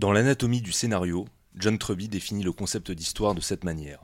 Dans 0.00 0.12
l'anatomie 0.12 0.62
du 0.62 0.72
scénario, 0.72 1.28
John 1.56 1.76
Truby 1.76 2.08
définit 2.08 2.42
le 2.42 2.52
concept 2.52 2.90
d'histoire 2.90 3.34
de 3.34 3.42
cette 3.42 3.64
manière. 3.64 4.00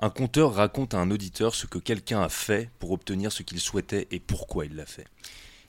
Un 0.00 0.10
conteur 0.10 0.52
raconte 0.52 0.94
à 0.94 0.98
un 0.98 1.12
auditeur 1.12 1.54
ce 1.54 1.66
que 1.66 1.78
quelqu'un 1.78 2.22
a 2.22 2.28
fait 2.28 2.70
pour 2.80 2.90
obtenir 2.90 3.30
ce 3.30 3.44
qu'il 3.44 3.60
souhaitait 3.60 4.08
et 4.10 4.18
pourquoi 4.18 4.66
il 4.66 4.74
l'a 4.74 4.84
fait. 4.84 5.06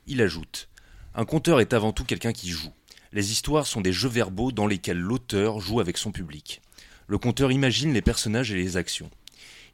Il 0.08 0.24
ajoute 0.24 0.70
Un 1.14 1.24
conteur 1.24 1.60
est 1.60 1.74
avant 1.74 1.92
tout 1.92 2.04
quelqu'un 2.04 2.34
qui 2.34 2.50
joue. 2.50 2.74
Les 3.12 3.32
histoires 3.32 3.68
sont 3.68 3.82
des 3.82 3.94
jeux 3.94 4.10
verbaux 4.10 4.52
dans 4.52 4.66
lesquels 4.66 4.98
l'auteur 4.98 5.60
joue 5.60 5.80
avec 5.80 6.00
son 6.00 6.12
public. 6.12 6.64
Le 7.06 7.20
conteur 7.20 7.52
imagine 7.52 7.94
les 7.94 8.02
personnages 8.02 8.52
et 8.52 8.56
les 8.56 8.76
actions. 8.76 9.12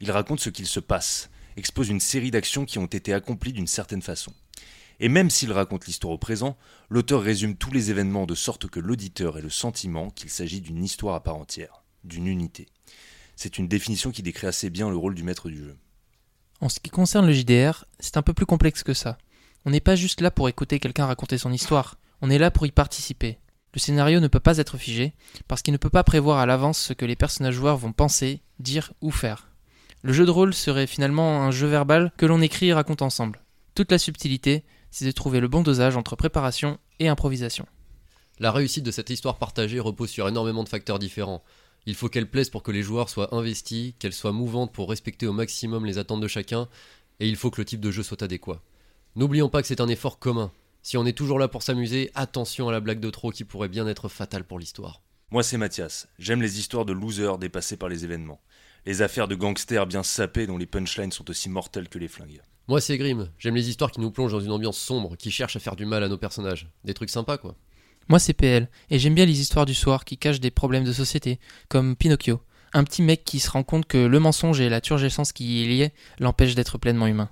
Il 0.02 0.12
raconte 0.12 0.42
ce 0.42 0.50
qu'il 0.50 0.68
se 0.68 0.82
passe, 0.82 1.30
expose 1.56 1.88
une 1.88 2.02
série 2.02 2.32
d'actions 2.32 2.66
qui 2.66 2.80
ont 2.80 2.86
été 2.86 3.14
accomplies 3.14 3.54
d'une 3.54 3.66
certaine 3.66 4.02
façon. 4.02 4.34
Et 5.00 5.10
même 5.10 5.30
s'il 5.30 5.52
raconte 5.52 5.86
l'histoire 5.88 6.14
au 6.14 6.18
présent, 6.18 6.58
l'auteur 6.90 7.22
résume 7.22 7.56
tous 7.56 7.72
les 7.72 7.92
événements 7.92 8.26
de 8.26 8.36
sorte 8.36 8.68
que 8.68 8.80
l'auditeur 8.80 9.38
ait 9.38 9.42
le 9.42 9.50
sentiment 9.50 10.10
qu'il 10.10 10.30
s'agit 10.30 10.62
d'une 10.62 10.84
histoire 10.84 11.16
à 11.16 11.24
part 11.24 11.36
entière, 11.36 11.84
d'une 12.04 12.28
unité. 12.28 12.68
C'est 13.36 13.58
une 13.58 13.68
définition 13.68 14.12
qui 14.12 14.24
décrit 14.24 14.48
assez 14.48 14.70
bien 14.70 14.90
le 14.90 14.96
rôle 14.96 15.16
du 15.16 15.24
maître 15.24 15.50
du 15.50 15.58
jeu. 15.58 15.78
En 16.62 16.70
ce 16.70 16.80
qui 16.80 16.90
concerne 16.90 17.28
le 17.28 17.34
JDR, 17.34 17.86
c'est 18.00 18.18
un 18.18 18.22
peu 18.22 18.34
plus 18.34 18.46
complexe 18.46 18.84
que 18.84 18.94
ça. 18.94 19.18
On 19.66 19.72
n'est 19.72 19.82
pas 19.82 19.96
juste 19.96 20.22
là 20.22 20.32
pour 20.32 20.48
écouter 20.48 20.80
quelqu'un 20.80 21.06
raconter 21.06 21.38
son 21.38 21.52
histoire, 21.52 21.98
on 22.22 22.30
est 22.30 22.38
là 22.38 22.52
pour 22.52 22.66
y 22.66 22.72
participer. 22.72 23.40
Le 23.74 23.80
scénario 23.80 24.22
ne 24.22 24.30
peut 24.30 24.40
pas 24.40 24.58
être 24.58 24.78
figé, 24.78 25.14
parce 25.50 25.62
qu'il 25.62 25.74
ne 25.74 25.78
peut 25.78 25.90
pas 25.90 26.06
prévoir 26.06 26.40
à 26.40 26.46
l'avance 26.46 26.80
ce 26.80 26.94
que 26.94 27.06
les 27.06 27.18
personnages 27.18 27.56
joueurs 27.56 27.76
vont 27.76 27.92
penser, 27.92 28.42
dire 28.60 28.94
ou 29.02 29.12
faire. 29.12 29.50
Le 30.02 30.14
jeu 30.14 30.26
de 30.26 30.32
rôle 30.32 30.54
serait 30.54 30.88
finalement 30.88 31.42
un 31.42 31.52
jeu 31.52 31.68
verbal 31.68 32.14
que 32.16 32.26
l'on 32.26 32.42
écrit 32.42 32.68
et 32.68 32.74
raconte 32.74 33.02
ensemble. 33.02 33.42
Toute 33.74 33.92
la 33.92 33.98
subtilité, 33.98 34.64
c'est 34.96 35.04
de 35.04 35.12
trouver 35.12 35.42
le 35.42 35.50
bon 35.50 35.62
dosage 35.62 35.98
entre 35.98 36.16
préparation 36.16 36.80
et 37.00 37.10
improvisation. 37.10 37.66
La 38.40 38.54
réussite 38.54 38.86
de 38.86 38.92
cette 38.92 39.10
histoire 39.10 39.38
partagée 39.38 39.82
repose 39.82 40.10
sur 40.10 40.26
énormément 40.26 40.64
de 40.64 40.70
facteurs 40.70 41.00
différents. 41.00 41.44
Il 41.86 41.96
faut 41.96 42.08
qu'elle 42.08 42.30
plaise 42.30 42.50
pour 42.50 42.64
que 42.64 42.72
les 42.72 42.82
joueurs 42.82 43.10
soient 43.10 43.36
investis, 43.36 43.94
qu'elle 44.00 44.14
soit 44.14 44.32
mouvante 44.32 44.72
pour 44.72 44.90
respecter 44.90 45.28
au 45.28 45.34
maximum 45.34 45.86
les 45.86 45.98
attentes 45.98 46.22
de 46.22 46.30
chacun, 46.30 46.70
et 47.20 47.28
il 47.28 47.36
faut 47.36 47.52
que 47.52 47.60
le 47.60 47.66
type 47.66 47.82
de 47.82 47.92
jeu 47.92 48.04
soit 48.04 48.24
adéquat. 48.24 48.62
N'oublions 49.18 49.50
pas 49.50 49.62
que 49.62 49.68
c'est 49.68 49.82
un 49.82 49.90
effort 49.90 50.18
commun. 50.18 50.50
Si 50.82 50.96
on 50.96 51.06
est 51.06 51.12
toujours 51.18 51.40
là 51.40 51.50
pour 51.50 51.62
s'amuser, 51.62 52.10
attention 52.16 52.70
à 52.70 52.72
la 52.72 52.80
blague 52.80 53.02
de 53.02 53.10
trop 53.10 53.32
qui 53.32 53.44
pourrait 53.44 53.68
bien 53.68 53.88
être 53.88 54.08
fatale 54.08 54.46
pour 54.46 54.60
l'histoire. 54.60 55.02
Moi 55.30 55.44
c'est 55.44 55.58
Mathias, 55.58 56.08
j'aime 56.20 56.42
les 56.42 56.58
histoires 56.58 56.86
de 56.86 56.94
losers 56.94 57.38
dépassés 57.38 57.76
par 57.76 57.90
les 57.90 58.06
événements. 58.06 58.40
Les 58.86 59.02
affaires 59.02 59.28
de 59.28 59.36
gangsters 59.36 59.88
bien 59.88 60.04
sapés 60.04 60.48
dont 60.48 60.58
les 60.58 60.66
punchlines 60.66 61.12
sont 61.12 61.30
aussi 61.30 61.50
mortelles 61.50 61.90
que 61.90 62.00
les 62.00 62.08
flingues. 62.08 62.40
Moi, 62.68 62.82
c'est 62.82 62.98
Grim. 62.98 63.30
J'aime 63.38 63.56
les 63.56 63.70
histoires 63.70 63.92
qui 63.92 64.02
nous 64.02 64.10
plongent 64.10 64.32
dans 64.32 64.40
une 64.40 64.52
ambiance 64.52 64.78
sombre, 64.78 65.16
qui 65.18 65.30
cherchent 65.30 65.56
à 65.56 65.60
faire 65.60 65.76
du 65.76 65.86
mal 65.86 66.04
à 66.04 66.08
nos 66.08 66.18
personnages. 66.18 66.68
Des 66.84 66.96
trucs 66.96 67.12
sympas, 67.12 67.38
quoi. 67.38 67.56
Moi, 68.08 68.18
c'est 68.18 68.34
PL. 68.34 68.70
Et 68.90 68.98
j'aime 68.98 69.14
bien 69.14 69.26
les 69.26 69.40
histoires 69.40 69.66
du 69.66 69.76
soir 69.76 70.04
qui 70.04 70.18
cachent 70.18 70.40
des 70.40 70.52
problèmes 70.52 70.84
de 70.84 70.94
société, 70.94 71.40
comme 71.70 71.96
Pinocchio. 71.96 72.42
Un 72.74 72.84
petit 72.84 73.04
mec 73.04 73.24
qui 73.24 73.40
se 73.40 73.52
rend 73.52 73.64
compte 73.64 73.86
que 73.86 73.98
le 73.98 74.20
mensonge 74.20 74.60
et 74.62 74.70
la 74.70 74.82
turgescence 74.82 75.32
qui 75.32 75.46
y 75.46 75.64
est 75.64 75.68
liée 75.68 75.94
l'empêchent 76.20 76.56
d'être 76.56 76.78
pleinement 76.80 77.08
humain. 77.08 77.30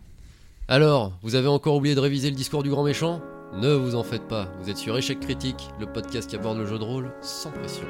Alors, 0.67 1.17
vous 1.23 1.35
avez 1.35 1.47
encore 1.47 1.75
oublié 1.75 1.95
de 1.95 1.99
réviser 1.99 2.29
le 2.29 2.35
discours 2.35 2.63
du 2.63 2.69
grand 2.69 2.83
méchant? 2.83 3.21
Ne 3.55 3.73
vous 3.73 3.95
en 3.95 4.03
faites 4.03 4.27
pas, 4.27 4.51
vous 4.61 4.69
êtes 4.69 4.77
sur 4.77 4.97
Échec 4.97 5.19
Critique, 5.19 5.69
le 5.79 5.85
podcast 5.85 6.29
qui 6.29 6.35
aborde 6.35 6.57
le 6.57 6.65
jeu 6.65 6.79
de 6.79 6.83
rôle 6.83 7.11
sans 7.21 7.51
pression. 7.51 7.85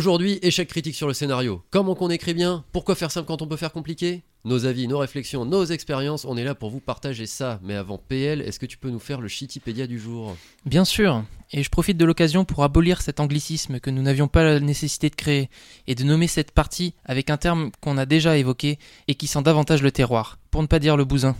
Aujourd'hui, 0.00 0.38
échec 0.40 0.66
critique 0.66 0.94
sur 0.94 1.08
le 1.08 1.12
scénario. 1.12 1.62
Comment 1.70 1.94
qu'on 1.94 2.08
écrit 2.08 2.32
bien? 2.32 2.64
Pourquoi 2.72 2.94
faire 2.94 3.10
simple 3.10 3.26
quand 3.26 3.42
on 3.42 3.46
peut 3.46 3.58
faire 3.58 3.70
compliqué? 3.70 4.22
Nos 4.46 4.64
avis, 4.64 4.88
nos 4.88 4.96
réflexions, 4.96 5.44
nos 5.44 5.66
expériences, 5.66 6.24
on 6.24 6.38
est 6.38 6.42
là 6.42 6.54
pour 6.54 6.70
vous 6.70 6.80
partager 6.80 7.26
ça. 7.26 7.60
Mais 7.62 7.74
avant 7.74 7.98
PL, 7.98 8.40
est-ce 8.40 8.58
que 8.58 8.64
tu 8.64 8.78
peux 8.78 8.88
nous 8.88 8.98
faire 8.98 9.20
le 9.20 9.28
Shitipédia 9.28 9.86
du 9.86 9.98
jour? 9.98 10.34
Bien 10.64 10.86
sûr, 10.86 11.22
et 11.52 11.62
je 11.62 11.68
profite 11.68 11.98
de 11.98 12.06
l'occasion 12.06 12.46
pour 12.46 12.64
abolir 12.64 13.02
cet 13.02 13.20
anglicisme 13.20 13.78
que 13.78 13.90
nous 13.90 14.00
n'avions 14.00 14.26
pas 14.26 14.42
la 14.42 14.58
nécessité 14.58 15.10
de 15.10 15.16
créer, 15.16 15.50
et 15.86 15.94
de 15.94 16.02
nommer 16.02 16.28
cette 16.28 16.52
partie 16.52 16.94
avec 17.04 17.28
un 17.28 17.36
terme 17.36 17.70
qu'on 17.82 17.98
a 17.98 18.06
déjà 18.06 18.38
évoqué 18.38 18.78
et 19.06 19.16
qui 19.16 19.26
sent 19.26 19.42
davantage 19.42 19.82
le 19.82 19.92
terroir, 19.92 20.38
pour 20.50 20.62
ne 20.62 20.66
pas 20.66 20.78
dire 20.78 20.96
le 20.96 21.04
bousin. 21.04 21.36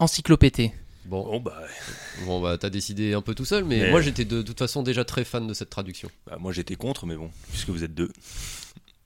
Encyclopédie. 0.00 0.72
Bon, 1.06 1.38
bah, 1.40 1.62
bon, 2.26 2.40
bah 2.40 2.56
t'as 2.58 2.70
décidé 2.70 3.14
un 3.14 3.20
peu 3.20 3.34
tout 3.34 3.44
seul, 3.44 3.64
mais, 3.64 3.90
moi 3.90 4.00
j'étais 4.00 4.24
de, 4.24 4.42
toute 4.42 4.58
façon 4.58 4.82
déjà 4.82 5.04
très 5.04 5.24
fan 5.24 5.46
de 5.46 5.54
cette 5.54 5.70
traduction. 5.70 6.10
Bah, 6.26 6.36
moi 6.40 6.52
j'étais 6.52 6.76
contre, 6.76 7.06
mais 7.06 7.16
bon, 7.16 7.30
puisque 7.50 7.70
vous 7.70 7.84
êtes 7.84 7.94
deux. 7.94 8.10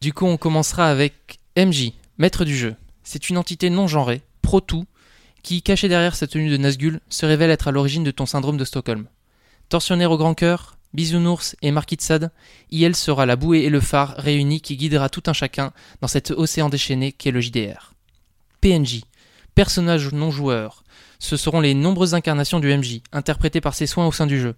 Du 0.01 0.13
coup, 0.13 0.27
on 0.27 0.37
commencera 0.37 0.89
avec 0.91 1.41
MJ, 1.57 1.93
maître 2.19 2.45
du 2.45 2.57
jeu. 2.57 2.77
C'est 3.03 3.31
une 3.31 3.39
entité 3.39 3.69
non 3.69 3.89
genrée, 3.89 4.23
pro-tout, 4.43 4.85
qui, 5.43 5.63
cachée 5.63 5.89
derrière 5.89 6.15
sa 6.15 6.27
tenue 6.27 6.51
de 6.51 6.57
Nazgul, 6.57 7.01
se 7.09 7.27
révèle 7.27 7.51
être 7.51 7.69
à 7.69 7.73
l'origine 7.73 8.05
de 8.05 8.11
ton 8.11 8.27
syndrome 8.27 8.57
de 8.57 8.65
Stockholm. 8.65 9.07
Torsionnaire 9.69 10.13
au 10.13 10.19
grand 10.19 10.35
cœur, 10.35 10.79
bisounours 10.95 11.57
et 11.63 11.71
marquis 11.71 11.97
de 11.97 12.03
Sade, 12.03 12.31
IL 12.71 12.95
sera 12.95 13.27
la 13.27 13.37
bouée 13.37 13.65
et 13.65 13.71
le 13.71 13.81
phare 13.81 14.15
réunis 14.19 14.61
qui 14.61 14.77
guidera 14.77 15.09
tout 15.09 15.23
un 15.27 15.33
chacun 15.33 15.73
dans 16.01 16.09
cet 16.09 16.31
océan 16.31 16.69
déchaîné 16.69 17.13
qu'est 17.13 17.31
le 17.31 17.41
JDR. 17.41 17.93
PNJ, 18.61 19.03
personnage 19.55 20.13
non 20.13 20.31
joueur, 20.31 20.85
ce 21.19 21.37
seront 21.37 21.61
les 21.61 21.75
nombreuses 21.75 22.15
incarnations 22.15 22.61
du 22.61 22.75
MJ, 22.75 23.01
interprétées 23.13 23.61
par 23.61 23.75
ses 23.75 23.87
soins 23.87 24.07
au 24.07 24.13
sein 24.13 24.27
du 24.27 24.41
jeu. 24.41 24.55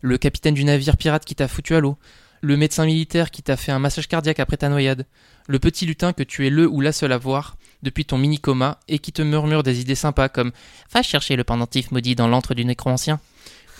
Le 0.00 0.18
capitaine 0.18 0.54
du 0.54 0.64
navire 0.64 0.96
pirate 0.96 1.24
qui 1.24 1.34
t'a 1.34 1.48
foutu 1.48 1.74
à 1.74 1.80
l'eau, 1.80 1.96
le 2.40 2.56
médecin 2.56 2.84
militaire 2.84 3.30
qui 3.30 3.42
t'a 3.42 3.56
fait 3.56 3.72
un 3.72 3.78
massage 3.78 4.08
cardiaque 4.08 4.40
après 4.40 4.56
ta 4.56 4.68
noyade, 4.68 5.06
le 5.46 5.58
petit 5.58 5.86
lutin 5.86 6.12
que 6.12 6.22
tu 6.22 6.46
es 6.46 6.50
le 6.50 6.68
ou 6.68 6.80
la 6.80 6.92
seule 6.92 7.12
à 7.12 7.18
voir 7.18 7.56
depuis 7.82 8.04
ton 8.04 8.18
mini-coma 8.18 8.78
et 8.88 8.98
qui 8.98 9.12
te 9.12 9.22
murmure 9.22 9.62
des 9.62 9.80
idées 9.80 9.94
sympas 9.94 10.28
comme 10.28 10.52
Va 10.92 11.02
chercher 11.02 11.36
le 11.36 11.44
pendentif 11.44 11.90
maudit 11.90 12.14
dans 12.14 12.28
l'antre 12.28 12.54
du 12.54 12.64
nécromancien 12.64 13.20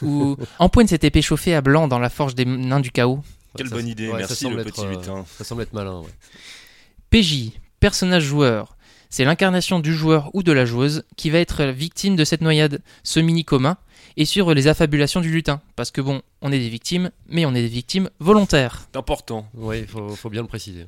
ou 0.01 0.37
Empoigne 0.59 0.87
cette 0.87 1.05
épée 1.05 1.23
chauffée 1.23 1.55
à 1.55 1.61
blanc 1.61 1.89
dans 1.89 1.99
la 1.99 2.11
forge 2.11 2.35
des 2.35 2.45
nains 2.45 2.81
du 2.81 2.91
chaos. 2.91 3.23
Quelle 3.57 3.69
bonne 3.69 3.87
idée, 3.87 4.11
merci 4.13 4.49
le 4.49 4.65
petit 4.65 4.85
lutin. 4.87 5.19
Euh, 5.19 5.23
ça 5.37 5.45
semble 5.45 5.63
être 5.63 5.73
malin. 5.73 6.03
PJ, 7.11 7.51
personnage 7.81 8.25
joueur. 8.25 8.77
C'est 9.13 9.27
l'incarnation 9.27 9.79
du 9.79 9.95
joueur 9.95 10.31
ou 10.33 10.43
de 10.43 10.53
la 10.53 10.65
joueuse 10.65 11.05
qui 11.19 11.29
va 11.29 11.39
être 11.39 11.65
victime 11.65 12.17
de 12.17 12.25
cette 12.25 12.41
noyade, 12.41 12.81
ce 13.03 13.21
mini 13.21 13.45
commun, 13.45 13.77
et 14.17 14.25
sur 14.25 14.55
les 14.55 14.69
affabulations 14.69 15.21
du 15.21 15.31
lutin. 15.31 15.61
Parce 15.77 15.91
que 15.91 16.01
bon, 16.01 16.23
on 16.41 16.51
est 16.51 16.59
des 16.59 16.71
victimes, 16.71 17.11
mais 17.29 17.45
on 17.45 17.51
est 17.51 17.61
des 17.61 17.69
victimes 17.69 18.09
volontaires. 18.21 18.87
C'est 18.91 18.97
important. 18.97 19.47
Oui, 19.53 19.81
il 19.81 19.87
faut, 19.87 20.31
bien 20.31 20.41
le 20.41 20.49
préciser. 20.49 20.87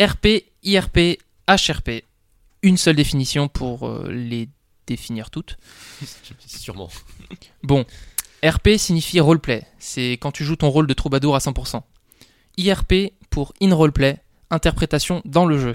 RP, 0.00 0.46
IRP, 0.64 1.20
HRP. 1.46 2.02
Une 2.64 2.76
seule 2.76 2.96
définition 2.96 3.46
pour 3.46 3.86
euh, 3.86 4.10
les 4.10 4.48
définir 4.88 5.30
toutes. 5.30 5.58
Sûrement. 6.44 6.90
Bon, 7.62 7.86
RP 8.44 8.70
signifie 8.78 9.20
roleplay. 9.20 9.64
C'est 9.78 10.14
quand 10.14 10.32
tu 10.32 10.42
joues 10.42 10.56
ton 10.56 10.70
rôle 10.70 10.88
de 10.88 10.94
troubadour 10.94 11.36
à 11.36 11.38
100%. 11.38 11.82
IRP 12.56 13.12
pour 13.30 13.54
in 13.62 13.72
roleplay, 13.72 14.18
interprétation 14.50 15.22
dans 15.24 15.46
le 15.46 15.60
jeu 15.60 15.74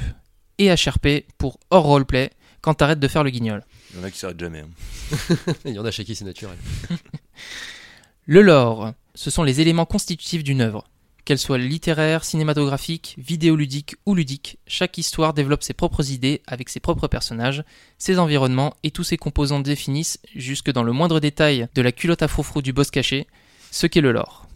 et 0.58 0.74
HRP 0.74 1.26
pour 1.38 1.60
hors 1.70 1.84
roleplay 1.84 2.32
quand 2.62 2.76
t'arrêtes 2.76 3.00
de 3.00 3.08
faire 3.08 3.24
le 3.24 3.30
guignol. 3.30 3.64
Il 3.92 4.00
y 4.00 4.02
en 4.02 4.04
a 4.04 4.12
qui 4.12 4.20
s'arrêtent 4.20 4.40
jamais. 4.40 4.60
Hein. 4.60 5.36
Il 5.66 5.74
y 5.74 5.80
en 5.80 5.86
a 5.86 5.92
chez 5.92 6.04
qui 6.04 6.16
c'est 6.16 6.26
naturel. 6.26 6.58
le 8.26 8.42
lore, 8.42 8.94
ce 9.16 9.30
sont 9.30 9.44
les 9.44 9.62
éléments 9.62 9.86
constitutifs 9.86 10.44
d'une 10.44 10.62
œuvre. 10.62 10.86
Qu'elle 11.24 11.38
soit 11.38 11.58
littéraire, 11.58 12.24
cinématographique, 12.24 13.16
vidéoludique 13.18 13.96
ou 14.06 14.16
ludique, 14.16 14.60
chaque 14.66 14.98
histoire 14.98 15.34
développe 15.34 15.64
ses 15.64 15.74
propres 15.74 16.12
idées 16.12 16.42
avec 16.48 16.70
ses 16.70 16.80
propres 16.80 17.10
personnages, 17.10 17.66
ses 17.98 18.18
environnements 18.18 18.76
et 18.84 18.92
tous 18.92 19.04
ses 19.04 19.18
composants 19.18 19.60
définissent, 19.60 20.20
jusque 20.36 20.72
dans 20.72 20.84
le 20.84 20.94
moindre 20.94 21.20
détail 21.20 21.68
de 21.76 21.82
la 21.82 21.92
culotte 21.92 22.22
à 22.22 22.30
froufrou 22.30 22.62
du 22.62 22.72
boss 22.72 22.92
caché, 22.92 23.28
ce 23.72 23.88
qu'est 23.88 24.00
le 24.00 24.14
lore. 24.14 24.48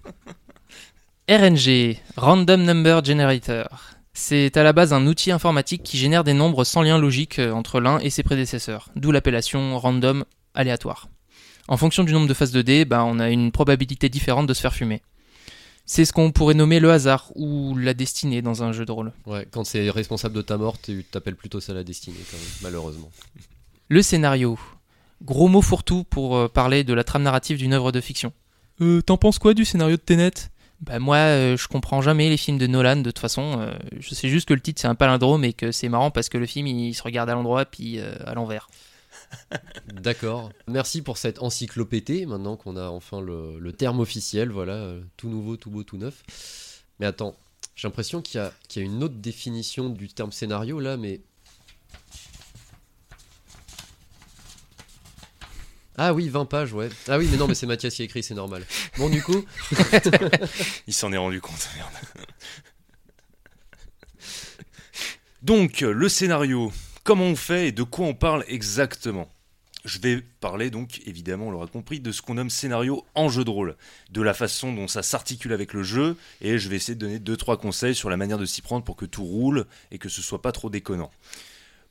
RNG, 1.30 1.98
Random 2.16 2.64
Number 2.64 3.04
Generator. 3.04 3.92
C'est 4.14 4.58
à 4.58 4.64
la 4.64 4.74
base 4.74 4.94
un 4.94 5.08
outil 5.08 5.32
informatique 5.32 5.84
qui 5.84 5.98
génère 5.98 6.24
des 6.24 6.34
nombres 6.34 6.64
sans 6.64 6.82
lien 6.82 6.98
logique 6.98 7.40
euh, 7.40 7.52
entre 7.52 7.80
l'un 7.80 8.00
et 8.00 8.10
ses 8.10 8.24
prédécesseurs, 8.24 8.90
d'où 8.96 9.12
l'appellation 9.12 9.78
random 9.80 10.26
aléatoire. 10.54 11.10
En 11.68 11.78
fonction 11.78 12.04
du 12.04 12.12
nombre 12.12 12.28
de 12.28 12.34
phases 12.34 12.52
de 12.52 12.62
dés, 12.62 12.86
bah, 12.86 13.06
on 13.06 13.20
a 13.20 13.30
une 13.30 13.52
probabilité 13.52 14.10
différente 14.10 14.48
de 14.48 14.54
se 14.54 14.62
faire 14.62 14.74
fumer. 14.74 15.02
C'est 15.86 16.06
ce 16.06 16.14
qu'on 16.14 16.32
pourrait 16.32 16.54
nommer 16.54 16.80
le 16.80 16.92
hasard 16.92 17.32
ou 17.36 17.76
la 17.78 17.94
destinée 17.94 18.42
dans 18.42 18.64
un 18.64 18.72
jeu 18.72 18.86
de 18.86 18.92
rôle. 18.92 19.12
Ouais, 19.26 19.48
quand 19.50 19.64
c'est 19.64 19.90
responsable 19.90 20.36
de 20.36 20.42
ta 20.42 20.58
mort, 20.58 20.80
tu 20.82 21.04
t'appelles 21.10 21.36
plutôt 21.36 21.60
ça 21.60 21.74
la 21.74 21.84
destinée, 21.84 22.18
quand 22.30 22.38
même, 22.38 22.48
malheureusement. 22.62 23.10
Le 23.88 24.02
scénario. 24.02 24.60
Gros 25.24 25.48
mot 25.48 25.62
fourre-tout 25.62 26.04
pour 26.04 26.36
euh, 26.36 26.48
parler 26.48 26.84
de 26.84 26.94
la 26.94 27.04
trame 27.04 27.24
narrative 27.24 27.58
d'une 27.58 27.74
œuvre 27.74 27.92
de 27.92 28.02
fiction. 28.02 28.34
Euh, 28.82 29.02
t'en 29.02 29.18
penses 29.18 29.38
quoi 29.38 29.54
du 29.54 29.66
scénario 29.66 29.98
de 29.98 30.02
Tenet? 30.02 30.32
Bah 30.82 30.98
moi, 30.98 31.18
euh, 31.18 31.58
je 31.58 31.68
comprends 31.68 32.02
jamais 32.02 32.30
les 32.30 32.38
films 32.38 32.58
de 32.58 32.66
Nolan 32.66 32.98
de 32.98 33.04
toute 33.04 33.20
façon. 33.20 33.60
Euh, 33.60 33.72
je 34.00 34.16
sais 34.16 34.30
juste 34.30 34.48
que 34.48 34.54
le 34.54 34.62
titre 34.62 34.82
c'est 34.82 34.88
un 34.88 34.96
palindrome 34.96 35.44
et 35.44 35.54
que 35.54 35.72
c'est 35.72 35.90
marrant 35.90 36.10
parce 36.10 36.28
que 36.28 36.40
le 36.40 36.48
film 36.48 36.66
il 36.66 36.96
se 36.96 37.04
regarde 37.04 37.30
à 37.30 37.34
l'endroit 37.34 37.66
puis 37.66 38.00
euh, 38.00 38.16
à 38.26 38.34
l'envers. 38.34 38.68
D'accord. 39.94 40.52
Merci 40.68 41.04
pour 41.04 41.18
cette 41.18 41.40
encyclopédie, 41.42 42.26
maintenant 42.26 42.58
qu'on 42.58 42.76
a 42.78 42.88
enfin 42.88 43.22
le, 43.22 43.72
terme 43.72 44.00
officiel, 44.00 44.50
voilà, 44.50 44.96
tout 45.18 45.30
nouveau, 45.30 45.56
tout 45.56 45.70
beau, 45.70 45.84
tout 45.84 45.98
neuf. 45.98 46.24
Mais 47.00 47.06
attends, 47.06 47.36
j'ai 47.76 47.88
l'impression 47.88 48.22
qu'il 48.22 48.42
y, 48.42 48.80
y 48.80 48.82
a 48.82 48.86
une 48.86 49.04
autre 49.04 49.16
définition 49.16 49.90
du 49.90 50.10
terme 50.10 50.32
scénario 50.32 50.80
là, 50.80 50.98
mais. 50.98 51.22
Ah 55.98 56.14
oui, 56.14 56.30
20 56.30 56.46
pages, 56.46 56.74
ouais. 56.74 56.90
Ah 57.08 57.18
oui, 57.18 57.28
mais 57.30 57.38
non, 57.38 57.48
mais 57.48 57.56
c'est 57.56 57.66
Mathias 57.68 57.94
qui 57.94 58.02
a 58.02 58.06
écrit, 58.06 58.24
c'est 58.24 58.34
normal. 58.34 58.66
Bon, 58.98 59.10
du 59.10 59.22
coup, 59.22 59.44
Il 60.88 60.94
s'en 60.94 61.12
est 61.12 61.18
rendu 61.18 61.42
compte, 61.42 61.70
merde. 61.76 61.92
Donc, 65.42 65.82
le 65.82 66.10
scénario, 66.10 66.72
comment 67.04 67.26
on 67.26 67.36
fait 67.36 67.70
et 67.70 67.72
de 67.72 67.84
quoi 67.84 68.06
on 68.06 68.14
parle 68.14 68.46
exactement? 68.48 69.28
Je 69.84 70.00
vais 70.00 70.22
parler 70.40 70.70
donc, 70.70 71.02
évidemment, 71.08 71.48
on 71.48 71.52
l'aura 71.52 71.66
compris, 71.66 72.00
de 72.00 72.12
ce 72.12 72.22
qu'on 72.22 72.36
nomme 72.36 72.52
scénario 72.52 73.04
en 73.16 73.30
jeu 73.30 73.44
de 73.44 73.50
rôle, 73.50 73.76
de 74.12 74.22
la 74.22 74.36
façon 74.36 74.72
dont 74.72 74.88
ça 74.88 75.02
s'articule 75.02 75.54
avec 75.54 75.74
le 75.74 75.82
jeu, 75.82 76.16
et 76.40 76.60
je 76.60 76.70
vais 76.70 76.76
essayer 76.76 76.94
de 76.94 77.00
donner 77.00 77.18
2-3 77.18 77.58
conseils 77.58 77.96
sur 77.96 78.10
la 78.10 78.18
manière 78.18 78.38
de 78.38 78.46
s'y 78.46 78.62
prendre 78.62 78.86
pour 78.86 78.96
que 78.96 79.06
tout 79.06 79.24
roule 79.24 79.66
et 79.90 79.98
que 79.98 80.08
ce 80.08 80.22
soit 80.22 80.42
pas 80.42 80.52
trop 80.52 80.70
déconnant. 80.70 81.10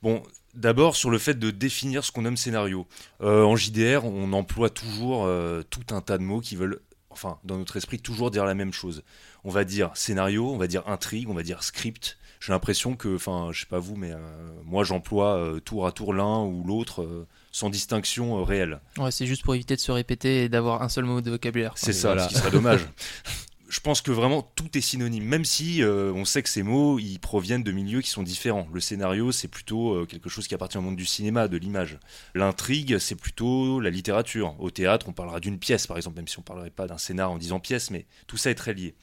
Bon, 0.01 0.23
d'abord 0.53 0.95
sur 0.95 1.09
le 1.09 1.17
fait 1.17 1.37
de 1.37 1.51
définir 1.51 2.03
ce 2.03 2.11
qu'on 2.11 2.23
nomme 2.23 2.37
scénario. 2.37 2.87
Euh, 3.21 3.43
en 3.43 3.55
JDR, 3.55 4.05
on 4.05 4.33
emploie 4.33 4.69
toujours 4.69 5.25
euh, 5.25 5.63
tout 5.69 5.93
un 5.93 6.01
tas 6.01 6.17
de 6.17 6.23
mots 6.23 6.41
qui 6.41 6.55
veulent, 6.55 6.79
enfin, 7.09 7.37
dans 7.43 7.57
notre 7.57 7.77
esprit, 7.77 7.99
toujours 7.99 8.31
dire 8.31 8.45
la 8.45 8.53
même 8.53 8.73
chose. 8.73 9.03
On 9.43 9.49
va 9.49 9.63
dire 9.63 9.91
scénario, 9.95 10.49
on 10.49 10.57
va 10.57 10.67
dire 10.67 10.87
intrigue, 10.87 11.29
on 11.29 11.33
va 11.33 11.43
dire 11.43 11.63
script. 11.63 12.17
J'ai 12.39 12.53
l'impression 12.53 12.95
que, 12.95 13.15
enfin, 13.15 13.49
je 13.51 13.59
sais 13.61 13.67
pas 13.67 13.79
vous, 13.79 13.95
mais 13.95 14.11
euh, 14.11 14.17
moi 14.65 14.83
j'emploie 14.83 15.59
tour 15.63 15.85
à 15.85 15.91
tour 15.91 16.13
l'un 16.13 16.43
ou 16.43 16.63
l'autre 16.63 17.27
sans 17.51 17.69
distinction 17.69 18.43
réelle. 18.43 18.79
Ouais, 18.97 19.11
c'est 19.11 19.27
juste 19.27 19.43
pour 19.43 19.53
éviter 19.53 19.75
de 19.75 19.81
se 19.81 19.91
répéter 19.91 20.45
et 20.45 20.49
d'avoir 20.49 20.81
un 20.81 20.89
seul 20.89 21.05
mot 21.05 21.21
de 21.21 21.29
vocabulaire. 21.29 21.73
C'est 21.75 21.93
ça, 21.93 22.17
ce 22.17 22.29
qui 22.29 22.35
serait 22.35 22.51
dommage. 22.51 22.81
Je 23.71 23.79
pense 23.79 24.01
que 24.01 24.11
vraiment 24.11 24.41
tout 24.41 24.77
est 24.77 24.81
synonyme, 24.81 25.23
même 25.23 25.45
si 25.45 25.81
euh, 25.81 26.11
on 26.11 26.25
sait 26.25 26.43
que 26.43 26.49
ces 26.49 26.61
mots 26.61 26.99
ils 26.99 27.19
proviennent 27.19 27.63
de 27.63 27.71
milieux 27.71 28.01
qui 28.01 28.09
sont 28.09 28.21
différents. 28.21 28.67
Le 28.73 28.81
scénario, 28.81 29.31
c'est 29.31 29.47
plutôt 29.47 29.93
euh, 29.93 30.05
quelque 30.05 30.27
chose 30.27 30.45
qui 30.45 30.53
appartient 30.53 30.77
au 30.77 30.81
monde 30.81 30.97
du 30.97 31.05
cinéma, 31.05 31.47
de 31.47 31.55
l'image. 31.55 31.97
L'intrigue, 32.35 32.97
c'est 32.97 33.15
plutôt 33.15 33.79
la 33.79 33.89
littérature. 33.89 34.57
Au 34.59 34.71
théâtre, 34.71 35.07
on 35.07 35.13
parlera 35.13 35.39
d'une 35.39 35.57
pièce, 35.57 35.87
par 35.87 35.95
exemple, 35.95 36.17
même 36.17 36.27
si 36.27 36.37
on 36.37 36.41
parlerait 36.41 36.69
pas 36.69 36.85
d'un 36.85 36.97
scénar 36.97 37.31
en 37.31 37.37
disant 37.37 37.61
pièce, 37.61 37.91
mais 37.91 38.07
tout 38.27 38.35
ça 38.35 38.51
est 38.51 38.55
très 38.55 38.73
lié. 38.73 38.93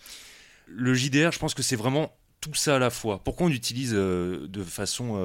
Le 0.66 0.92
JDR, 0.92 1.32
je 1.32 1.38
pense 1.38 1.54
que 1.54 1.62
c'est 1.62 1.74
vraiment 1.74 2.14
tout 2.42 2.52
ça 2.52 2.76
à 2.76 2.78
la 2.78 2.90
fois. 2.90 3.24
Pourquoi 3.24 3.46
on 3.46 3.50
utilise 3.50 3.94
euh, 3.94 4.46
de 4.48 4.62
façon 4.62 5.16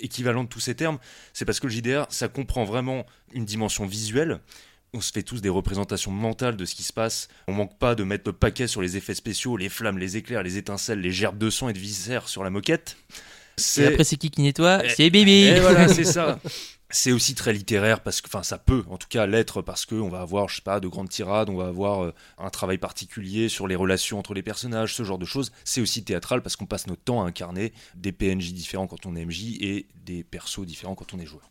équivalente 0.00 0.48
tous 0.48 0.60
ces 0.60 0.76
termes? 0.76 0.98
C'est 1.32 1.44
parce 1.44 1.58
que 1.58 1.66
le 1.66 1.72
JDR, 1.72 2.06
ça 2.08 2.28
comprend 2.28 2.62
vraiment 2.62 3.04
une 3.32 3.44
dimension 3.44 3.84
visuelle. 3.84 4.38
On 4.94 5.00
se 5.00 5.12
fait 5.12 5.22
tous 5.22 5.42
des 5.42 5.50
représentations 5.50 6.10
mentales 6.10 6.56
de 6.56 6.64
ce 6.64 6.74
qui 6.74 6.82
se 6.82 6.92
passe. 6.94 7.28
On 7.46 7.52
manque 7.52 7.78
pas 7.78 7.94
de 7.94 8.04
mettre 8.04 8.24
le 8.26 8.32
paquet 8.32 8.66
sur 8.66 8.80
les 8.80 8.96
effets 8.96 9.14
spéciaux, 9.14 9.56
les 9.56 9.68
flammes, 9.68 9.98
les 9.98 10.16
éclairs, 10.16 10.42
les 10.42 10.56
étincelles, 10.56 11.00
les 11.00 11.12
gerbes 11.12 11.38
de 11.38 11.50
sang 11.50 11.68
et 11.68 11.74
de 11.74 11.78
viscères 11.78 12.28
sur 12.28 12.42
la 12.42 12.50
moquette. 12.50 12.96
Et 13.76 13.86
après, 13.86 14.04
c'est 14.04 14.16
qui 14.16 14.30
qui 14.30 14.40
nettoie 14.40 14.80
Eh, 14.84 14.88
C'est 14.88 15.10
Bibi 15.10 15.44
et 15.44 15.60
voilà, 15.60 15.88
c'est 15.94 16.04
ça. 16.04 16.38
C'est 16.90 17.12
aussi 17.12 17.34
très 17.34 17.52
littéraire 17.52 18.00
parce 18.00 18.22
que, 18.22 18.28
enfin, 18.28 18.42
ça 18.42 18.56
peut 18.56 18.82
en 18.88 18.96
tout 18.96 19.08
cas 19.10 19.26
l'être 19.26 19.60
parce 19.60 19.84
que 19.84 19.94
on 19.94 20.08
va 20.08 20.22
avoir, 20.22 20.48
je 20.48 20.56
sais 20.56 20.62
pas, 20.62 20.80
de 20.80 20.88
grandes 20.88 21.10
tirades, 21.10 21.50
on 21.50 21.56
va 21.56 21.66
avoir 21.66 22.02
euh, 22.04 22.14
un 22.38 22.48
travail 22.48 22.78
particulier 22.78 23.50
sur 23.50 23.68
les 23.68 23.76
relations 23.76 24.18
entre 24.18 24.32
les 24.32 24.42
personnages, 24.42 24.94
ce 24.94 25.02
genre 25.02 25.18
de 25.18 25.26
choses. 25.26 25.52
C'est 25.64 25.82
aussi 25.82 26.02
théâtral 26.02 26.40
parce 26.40 26.56
qu'on 26.56 26.64
passe 26.64 26.86
notre 26.86 27.02
temps 27.02 27.22
à 27.22 27.26
incarner 27.26 27.74
des 27.94 28.12
PNJ 28.12 28.54
différents 28.54 28.86
quand 28.86 29.04
on 29.04 29.16
est 29.16 29.24
MJ 29.26 29.56
et 29.60 29.86
des 30.06 30.24
persos 30.24 30.64
différents 30.64 30.94
quand 30.94 31.12
on 31.12 31.18
est 31.18 31.26
joueur. 31.26 31.50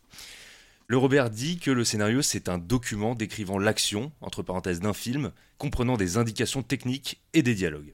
Le 0.90 0.96
Robert 0.96 1.28
dit 1.28 1.58
que 1.58 1.70
le 1.70 1.84
scénario 1.84 2.22
c'est 2.22 2.48
un 2.48 2.56
document 2.56 3.14
décrivant 3.14 3.58
l'action, 3.58 4.10
entre 4.22 4.42
parenthèses, 4.42 4.80
d'un 4.80 4.94
film, 4.94 5.32
comprenant 5.58 5.98
des 5.98 6.16
indications 6.16 6.62
techniques 6.62 7.20
et 7.34 7.42
des 7.42 7.54
dialogues. 7.54 7.92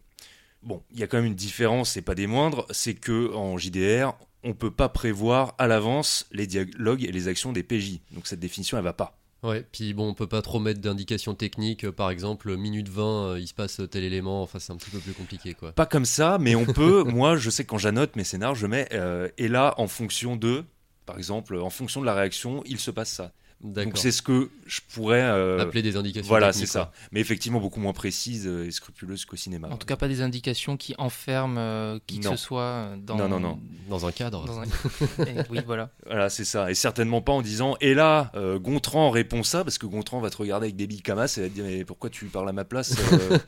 Bon, 0.63 0.81
il 0.93 1.01
y 1.01 1.03
a 1.03 1.09
quand 1.09 1.17
même 1.17 1.27
une 1.27 1.35
différence, 1.35 1.97
et 1.97 2.03
pas 2.03 2.15
des 2.15 2.29
moindres, 2.29 2.67
c'est 2.71 2.95
que 2.95 3.35
en 3.35 3.59
JDR, 3.59 4.17
on 4.45 4.55
peut 4.55 4.71
pas 4.71 4.89
prévoir 4.89 5.57
à 5.59 5.67
l'avance 5.67 6.29
les 6.31 6.47
dialogues 6.47 7.03
et 7.03 7.11
les 7.11 7.27
actions 7.27 7.53
des 7.53 7.65
PJ. 7.65 7.99
Donc 8.13 8.29
cette 8.29 8.39
définition, 8.39 8.79
elle 8.79 8.85
va 8.85 8.93
pas. 8.93 9.19
ouais, 9.43 9.67
puis 9.73 9.93
bon, 9.93 10.11
on 10.11 10.15
peut 10.15 10.29
pas 10.29 10.41
trop 10.41 10.61
mettre 10.61 10.81
d'indications 10.81 11.35
techniques, 11.35 11.91
par 11.91 12.11
exemple, 12.11 12.57
minute 12.57 12.89
20, 12.89 13.03
euh, 13.03 13.41
il 13.41 13.49
se 13.49 13.55
passe 13.55 13.81
tel 13.91 14.05
élément, 14.05 14.41
enfin, 14.41 14.61
c'est 14.61 14.73
un 14.73 14.77
petit 14.77 14.91
peu 14.91 15.01
plus 15.01 15.15
compliqué, 15.15 15.55
quoi. 15.55 15.73
Pas 15.73 15.87
comme 15.87 16.05
ça, 16.05 16.39
mais 16.41 16.55
on 16.55 16.65
peut. 16.73 17.03
moi, 17.03 17.35
je 17.35 17.51
sais 17.51 17.65
que 17.65 17.71
quand 17.71 17.79
j'annote 17.79 18.15
mes 18.15 18.25
scénars, 18.25 18.55
je 18.55 18.69
mets 18.69 18.87
euh, 18.93 19.29
et 19.37 19.49
là 19.49 19.75
en 19.79 19.89
fonction 19.89 20.37
de, 20.37 20.65
par 21.07 21.19
exemple, 21.19 21.57
en 21.57 21.71
fonction 21.71 22.01
de 22.01 22.07
la 22.07 22.15
réaction, 22.15 22.63
il 22.67 22.79
se 22.79 22.91
passe 22.91 23.11
ça. 23.11 23.33
Donc 23.61 23.97
c'est 23.97 24.11
ce 24.11 24.21
que 24.21 24.51
je 24.67 24.81
pourrais. 24.93 25.23
euh, 25.23 25.59
Appeler 25.61 25.81
des 25.81 25.97
indications 25.97 26.29
voilà, 26.29 26.53
c'est 26.53 26.67
ça. 26.67 26.93
Mais 27.13 27.21
effectivement, 27.21 27.61
beaucoup 27.61 27.81
moins 27.81 27.95
précise 27.95 28.47
euh, 28.47 28.67
et 28.67 28.71
scrupuleuse 28.71 29.25
qu'au 29.25 29.37
cinéma. 29.37 29.69
En 29.71 29.79
tout 29.79 29.87
cas, 29.87 29.97
pas 29.97 30.09
des 30.09 30.21
indications 30.21 30.77
qui 30.77 30.95
enferment 30.99 31.57
euh, 31.59 31.99
qui 32.07 32.19
que 32.19 32.29
ce 32.29 32.37
soit 32.37 32.91
dans. 32.99 33.17
Non, 33.17 33.41
non. 33.41 33.59
Dans 33.89 34.05
un 34.07 34.13
cadre. 34.13 34.45
dans 34.45 34.59
un- 34.61 34.65
Eh, 35.27 35.41
oui, 35.49 35.61
voilà. 35.65 35.91
Voilà, 36.05 36.29
c'est 36.29 36.45
ça. 36.45 36.71
Et 36.71 36.75
certainement 36.75 37.23
pas 37.23 37.33
en 37.33 37.41
disant 37.41 37.77
Et 37.81 37.95
là, 37.95 38.33
euh, 38.35 38.59
Gontran 38.59 39.09
répond 39.11 39.43
ça, 39.43 39.65
parce 39.65 39.79
que 39.79 39.87
Gontran 39.87 40.21
va 40.21 40.29
te 40.29 40.37
regarder 40.37 40.67
avec 40.67 40.77
des 40.77 40.87
billes 40.87 41.01
camas 41.03 41.33
et 41.39 41.41
va 41.43 41.49
te 41.49 41.55
dire 41.55 41.65
Mais 41.65 41.85
pourquoi 41.87 42.11
tu 42.11 42.27
parles 42.27 42.49
à 42.49 42.53
ma 42.53 42.65
place, 42.65 42.95
euh, 43.13 43.39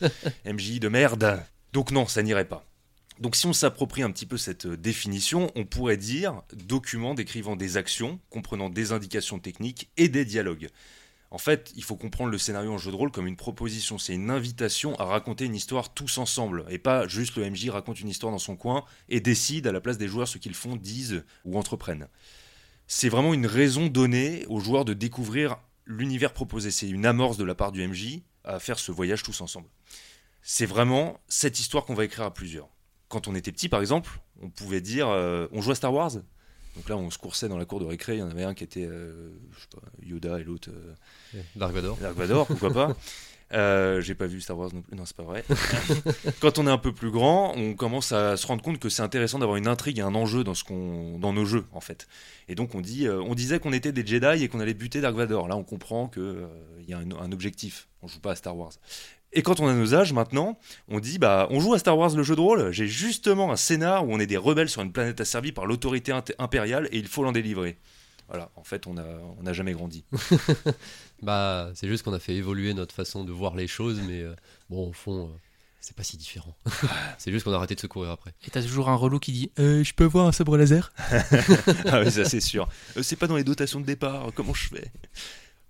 MJ 0.51 0.79
de 0.81 0.89
merde? 0.89 1.43
Donc 1.75 1.91
non, 1.91 2.07
ça 2.07 2.23
n'irait 2.23 2.47
pas. 2.49 2.65
Donc 3.19 3.35
si 3.35 3.47
on 3.47 3.55
s'approprie 3.55 4.03
un 4.03 4.11
petit 4.11 4.27
peu 4.27 4.37
cette 4.37 4.67
euh, 4.67 4.77
définition, 4.77 5.51
on 5.55 5.65
pourrait 5.65 5.97
dire 5.97 6.43
document 6.53 7.15
décrivant 7.15 7.57
des 7.57 7.79
actions, 7.79 8.21
comprenant 8.29 8.69
des 8.69 8.93
indications 8.93 9.39
techniques 9.39 9.89
et 9.97 10.09
des 10.09 10.27
dialogues. 10.27 10.69
En 11.31 11.39
fait, 11.39 11.73
il 11.77 11.83
faut 11.83 11.97
comprendre 11.97 12.31
le 12.31 12.39
scénario 12.39 12.73
en 12.73 12.79
jeu 12.79 12.91
de 12.91 12.97
rôle 12.97 13.11
comme 13.11 13.27
une 13.27 13.37
proposition, 13.37 13.99
c'est 13.99 14.15
une 14.15 14.31
invitation 14.31 14.95
à 15.01 15.05
raconter 15.05 15.45
une 15.45 15.55
histoire 15.55 15.93
tous 15.93 16.19
ensemble, 16.19 16.65
et 16.69 16.79
pas 16.79 17.09
juste 17.09 17.37
le 17.37 17.51
MJ 17.51 17.71
raconte 17.71 18.01
une 18.01 18.09
histoire 18.09 18.33
dans 18.33 18.39
son 18.39 18.57
coin 18.57 18.85
et 19.09 19.21
décide 19.21 19.67
à 19.67 19.73
la 19.73 19.81
place 19.81 19.99
des 19.99 20.09
joueurs 20.09 20.29
ce 20.29 20.39
qu'ils 20.39 20.55
font, 20.55 20.77
disent 20.77 21.25
ou 21.45 21.59
entreprennent. 21.59 22.09
C'est 22.87 23.09
vraiment 23.09 23.35
une 23.35 23.47
raison 23.47 23.89
donnée 23.89 24.47
aux 24.47 24.61
joueurs 24.61 24.85
de 24.85 24.95
découvrir 24.95 25.57
l'univers 25.87 26.33
proposé, 26.33 26.71
c'est 26.71 26.89
une 26.89 27.07
amorce 27.07 27.39
de 27.39 27.45
la 27.45 27.55
part 27.55 27.73
du 27.73 27.87
MJ 27.87 28.21
à 28.45 28.61
faire 28.61 28.79
ce 28.79 28.93
voyage 28.93 29.23
tous 29.23 29.41
ensemble. 29.41 29.69
C'est 30.43 30.67
vraiment 30.67 31.19
cette 31.29 31.59
histoire 31.59 31.85
qu'on 31.85 31.95
va 31.95 32.05
écrire 32.05 32.27
à 32.27 32.35
plusieurs. 32.35 32.69
Quand 33.09 33.29
on 33.29 33.35
était 33.35 33.53
petit, 33.53 33.69
par 33.69 33.81
exemple, 33.81 34.21
on 34.43 34.49
pouvait 34.49 34.81
dire 34.81 35.09
euh, 35.09 35.47
on 35.53 35.61
joue 35.61 35.71
à 35.71 35.75
Star 35.75 35.93
Wars 35.93 36.13
donc 36.77 36.91
là, 36.91 36.97
on 36.97 37.11
se 37.11 37.19
coursait 37.19 37.49
dans 37.49 37.57
la 37.57 37.65
cour 37.65 37.81
de 37.81 37.87
récré. 37.87 38.15
Il 38.17 38.19
y 38.19 38.23
en 38.23 38.31
avait 38.31 38.45
un 38.45 38.55
qui 38.55 38.63
était 38.63 38.85
euh, 38.85 39.31
je 39.53 39.61
sais 39.61 39.67
pas, 39.73 39.83
Yoda 40.03 40.39
et 40.39 40.45
l'autre 40.45 40.69
euh, 40.71 41.41
Dark 41.57 41.73
Vador. 41.73 41.97
Dark 41.97 42.17
Vador, 42.17 42.47
pourquoi 42.47 42.73
pas. 42.73 42.97
Euh, 43.53 44.01
J'ai 44.01 44.17
pas 44.17 44.27
vu 44.27 44.41
Star 44.41 44.59
Wars 44.59 44.71
non 44.75 44.83
plus, 44.83 44.97
non 44.97 45.07
c'est 45.07 45.15
pas 45.15 45.23
vrai. 45.23 45.45
Quand 46.41 46.59
on 46.59 46.67
est 46.67 46.71
un 46.71 46.79
peu 46.79 46.93
plus 46.93 47.13
grand, 47.13 47.55
on 47.57 47.75
commence 47.75 48.11
à 48.11 48.37
se 48.37 48.45
rendre 48.45 48.61
compte 48.61 48.81
que 48.81 48.89
c'est 48.89 49.03
intéressant 49.03 49.39
d'avoir 49.39 49.57
une 49.57 49.69
intrigue 49.69 50.01
et 50.01 50.03
un 50.03 50.17
enjeu 50.17 50.43
dans, 50.43 50.55
ce 50.55 50.65
qu'on, 50.65 51.21
dans 51.21 51.33
nos 51.33 51.45
jeux 51.45 51.65
en 51.71 51.81
fait. 51.81 52.09
Et 52.49 52.57
donc 52.57 52.75
on, 52.75 52.81
dit, 52.81 53.09
on 53.09 53.37
disait 53.37 53.61
qu'on 53.61 53.73
était 53.73 53.93
des 53.93 54.05
Jedi 54.05 54.43
et 54.43 54.49
qu'on 54.49 54.59
allait 54.59 54.75
buter 54.75 55.01
Dark 55.01 55.15
Vador. 55.15 55.47
Là 55.47 55.57
on 55.57 55.63
comprend 55.63 56.09
qu'il 56.09 56.49
y 56.89 56.93
a 56.93 56.99
un, 56.99 57.09
un 57.13 57.31
objectif, 57.31 57.87
on 58.03 58.09
joue 58.09 58.19
pas 58.19 58.33
à 58.33 58.35
Star 58.35 58.57
Wars. 58.57 58.73
Et 59.33 59.43
quand 59.43 59.61
on 59.61 59.69
a 59.69 59.75
nos 59.75 59.95
âges 59.95 60.13
maintenant, 60.13 60.59
on 60.89 61.01
dit 61.01 61.19
bah 61.19 61.47
on 61.51 61.61
joue 61.61 61.75
à 61.75 61.79
Star 61.79 61.97
Wars 61.99 62.15
le 62.15 62.23
jeu 62.23 62.37
de 62.37 62.41
rôle. 62.41 62.71
J'ai 62.73 62.87
justement 62.87 63.53
un 63.53 63.57
scénar 63.57 64.07
où 64.07 64.13
on 64.13 64.21
est 64.21 64.27
des 64.27 64.37
rebelles 64.37 64.69
sur 64.69 64.83
une 64.83 64.93
planète 64.93 65.21
asservie 65.21 65.53
par 65.53 65.67
l'autorité 65.67 66.13
impériale 66.39 66.89
et 66.93 66.99
il 66.99 67.07
faut 67.07 67.23
l'en 67.23 67.33
délivrer. 67.33 67.77
Voilà, 68.29 68.51
en 68.57 68.65
fait 68.65 68.87
on 68.87 68.97
a 68.97 69.05
on 69.39 69.43
n'a 69.43 69.53
jamais 69.53 69.73
grandi. 69.73 70.05
Bah, 71.23 71.71
c'est 71.75 71.89
juste 71.89 72.03
qu'on 72.03 72.13
a 72.13 72.19
fait 72.19 72.35
évoluer 72.35 72.75
notre 72.75 72.95
façon 72.95 73.25
de 73.25 73.33
voir 73.33 73.55
les 73.55 73.67
choses, 73.67 74.01
mais 74.07 74.21
euh, 74.21 74.35
bon, 74.69 74.89
au 74.89 74.93
fond, 74.93 75.25
euh, 75.25 75.39
c'est 75.81 75.97
pas 75.97 76.03
si 76.03 76.17
différent. 76.17 76.55
c'est 77.19 77.33
juste 77.33 77.45
qu'on 77.45 77.53
a 77.53 77.57
arrêté 77.57 77.75
de 77.75 77.81
se 77.81 77.87
courir 77.87 78.11
après. 78.11 78.35
Et 78.47 78.51
t'as 78.51 78.63
toujours 78.63 78.89
un 78.89 78.97
relou 78.97 79.19
qui 79.19 79.33
dit 79.33 79.51
euh, 79.59 79.83
Je 79.83 79.95
peux 79.95 80.05
avoir 80.05 80.27
un 80.27 80.33
sabre 80.33 80.57
laser? 80.57 80.93
Ah 81.87 82.01
oui, 82.01 82.11
ça 82.11 82.25
c'est 82.25 82.41
sûr. 82.41 82.69
Euh, 82.97 83.03
c'est 83.03 83.17
pas 83.17 83.27
dans 83.27 83.37
les 83.37 83.45
dotations 83.45 83.81
de 83.81 83.87
départ, 83.87 84.31
comment 84.35 84.53
je 84.53 84.69
fais? 84.69 84.91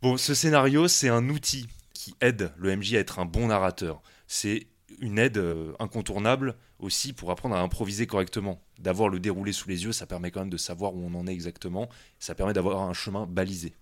Bon, 0.02 0.16
ce 0.16 0.34
scénario, 0.34 0.88
c'est 0.88 1.08
un 1.08 1.28
outil 1.28 1.68
qui 1.98 2.14
aide 2.20 2.52
le 2.56 2.74
MJ 2.76 2.94
à 2.94 3.00
être 3.00 3.18
un 3.18 3.24
bon 3.24 3.48
narrateur. 3.48 4.02
C'est 4.26 4.66
une 5.00 5.18
aide 5.18 5.38
euh, 5.38 5.72
incontournable 5.78 6.56
aussi 6.78 7.12
pour 7.12 7.30
apprendre 7.30 7.56
à 7.56 7.60
improviser 7.60 8.06
correctement. 8.06 8.62
D'avoir 8.78 9.08
le 9.08 9.20
déroulé 9.20 9.52
sous 9.52 9.68
les 9.68 9.84
yeux, 9.84 9.92
ça 9.92 10.06
permet 10.06 10.30
quand 10.30 10.40
même 10.40 10.50
de 10.50 10.56
savoir 10.56 10.94
où 10.94 11.04
on 11.04 11.14
en 11.14 11.26
est 11.26 11.32
exactement. 11.32 11.88
Ça 12.18 12.34
permet 12.34 12.52
d'avoir 12.52 12.82
un 12.82 12.92
chemin 12.92 13.26
balisé. 13.26 13.74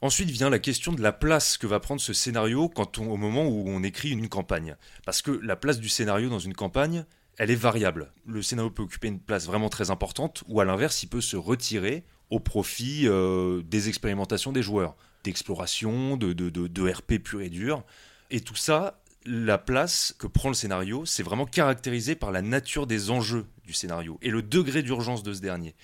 Ensuite 0.00 0.30
vient 0.30 0.50
la 0.50 0.58
question 0.58 0.92
de 0.92 1.00
la 1.00 1.12
place 1.12 1.56
que 1.56 1.66
va 1.68 1.78
prendre 1.78 2.00
ce 2.00 2.12
scénario 2.12 2.68
au 2.98 3.16
moment 3.16 3.46
où 3.46 3.68
on 3.68 3.84
écrit 3.84 4.10
une 4.10 4.28
campagne. 4.28 4.76
Parce 5.06 5.22
que 5.22 5.30
la 5.30 5.54
place 5.54 5.78
du 5.78 5.88
scénario 5.88 6.28
dans 6.28 6.40
une 6.40 6.54
campagne, 6.54 7.04
elle 7.38 7.52
est 7.52 7.56
variable. 7.56 8.12
Le 8.26 8.42
scénario 8.42 8.70
peut 8.70 8.82
occuper 8.82 9.08
une 9.08 9.20
place 9.20 9.46
vraiment 9.46 9.68
très 9.68 9.90
importante, 9.90 10.42
ou 10.48 10.60
à 10.60 10.64
l'inverse, 10.64 11.04
il 11.04 11.08
peut 11.08 11.20
se 11.20 11.36
retirer 11.36 12.04
au 12.30 12.40
profit 12.40 13.06
euh, 13.06 13.62
des 13.62 13.88
expérimentations 13.88 14.52
des 14.52 14.62
joueurs, 14.62 14.96
d'exploration, 15.24 16.16
de, 16.16 16.32
de, 16.32 16.50
de, 16.50 16.66
de 16.66 16.90
RP 16.90 17.18
pur 17.18 17.40
et 17.42 17.48
dur. 17.48 17.84
Et 18.30 18.40
tout 18.40 18.56
ça, 18.56 19.02
la 19.24 19.58
place 19.58 20.14
que 20.18 20.26
prend 20.26 20.48
le 20.48 20.54
scénario, 20.54 21.04
c'est 21.06 21.22
vraiment 21.22 21.46
caractérisé 21.46 22.14
par 22.14 22.32
la 22.32 22.42
nature 22.42 22.86
des 22.86 23.10
enjeux 23.10 23.46
du 23.64 23.72
scénario 23.72 24.18
et 24.22 24.30
le 24.30 24.42
degré 24.42 24.82
d'urgence 24.82 25.22
de 25.22 25.32
ce 25.32 25.40
dernier. 25.40 25.74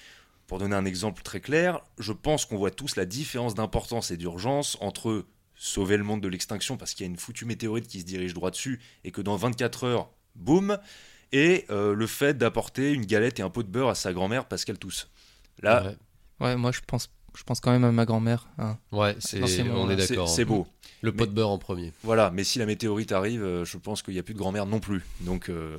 Pour 0.47 0.59
donner 0.59 0.75
un 0.75 0.87
exemple 0.87 1.23
très 1.23 1.41
clair, 1.41 1.81
je 1.99 2.13
pense 2.13 2.47
qu'on 2.47 2.57
voit 2.57 2.71
tous 2.71 2.97
la 2.97 3.05
différence 3.05 3.55
d'importance 3.55 4.11
et 4.11 4.17
d'urgence 4.17 4.79
entre 4.81 5.27
sauver 5.55 5.97
le 5.97 6.05
monde 6.05 6.23
de 6.23 6.29
l'extinction 6.29 6.77
parce 6.77 6.95
qu'il 6.95 7.05
y 7.05 7.09
a 7.09 7.11
une 7.11 7.19
foutue 7.19 7.45
météorite 7.45 7.87
qui 7.87 8.01
se 8.01 8.07
dirige 8.07 8.33
droit 8.33 8.51
dessus 8.51 8.81
et 9.05 9.11
que 9.11 9.21
dans 9.21 9.37
24 9.37 9.85
heures, 9.85 10.11
boum, 10.35 10.79
et 11.33 11.67
euh, 11.69 11.95
le 11.95 12.07
fait 12.07 12.39
d'apporter 12.39 12.93
une 12.93 13.05
galette 13.05 13.39
et 13.39 13.43
un 13.43 13.51
pot 13.51 13.63
de 13.63 13.69
beurre 13.69 13.91
à 13.91 13.95
sa 13.95 14.13
grand-mère 14.13 14.47
parce 14.47 14.65
qu'elle 14.65 14.79
tousse. 14.79 15.11
Là, 15.61 15.85
Ouais. 15.85 15.97
Ouais, 16.41 16.57
moi 16.57 16.71
je 16.71 16.81
pense, 16.87 17.11
je 17.39 17.45
pense 17.45 17.61
quand 17.61 17.71
même 17.71 17.85
à 17.85 17.93
ma 17.93 18.05
grand-mère. 18.05 18.49
hein. 18.59 18.77
Ouais, 18.91 19.15
c'est, 19.21 19.41
on 19.71 19.89
est 19.91 19.97
d'accord. 19.97 20.29
c'est 20.29 20.45
beau. 20.45 20.67
Le 21.03 21.13
pot 21.13 21.21
Mais- 21.21 21.27
de 21.29 21.33
beurre 21.33 21.51
en 21.51 21.59
premier. 21.59 21.93
Voilà, 22.03 22.33
mais 22.35 22.43
si 22.43 22.59
la 22.59 22.67
météorite 22.67 23.13
arrive, 23.13 23.45
euh, 23.45 23.65
je 23.65 23.79
pense 23.79 24.03
qu'il 24.03 24.15
n'y 24.15 24.21
a 24.21 24.25
plus 24.25 24.35
de 24.35 24.39
grand-mère 24.39 24.67
non 24.67 24.81
plus. 24.81 25.03
Donc 25.21 25.49
euh, 25.49 25.77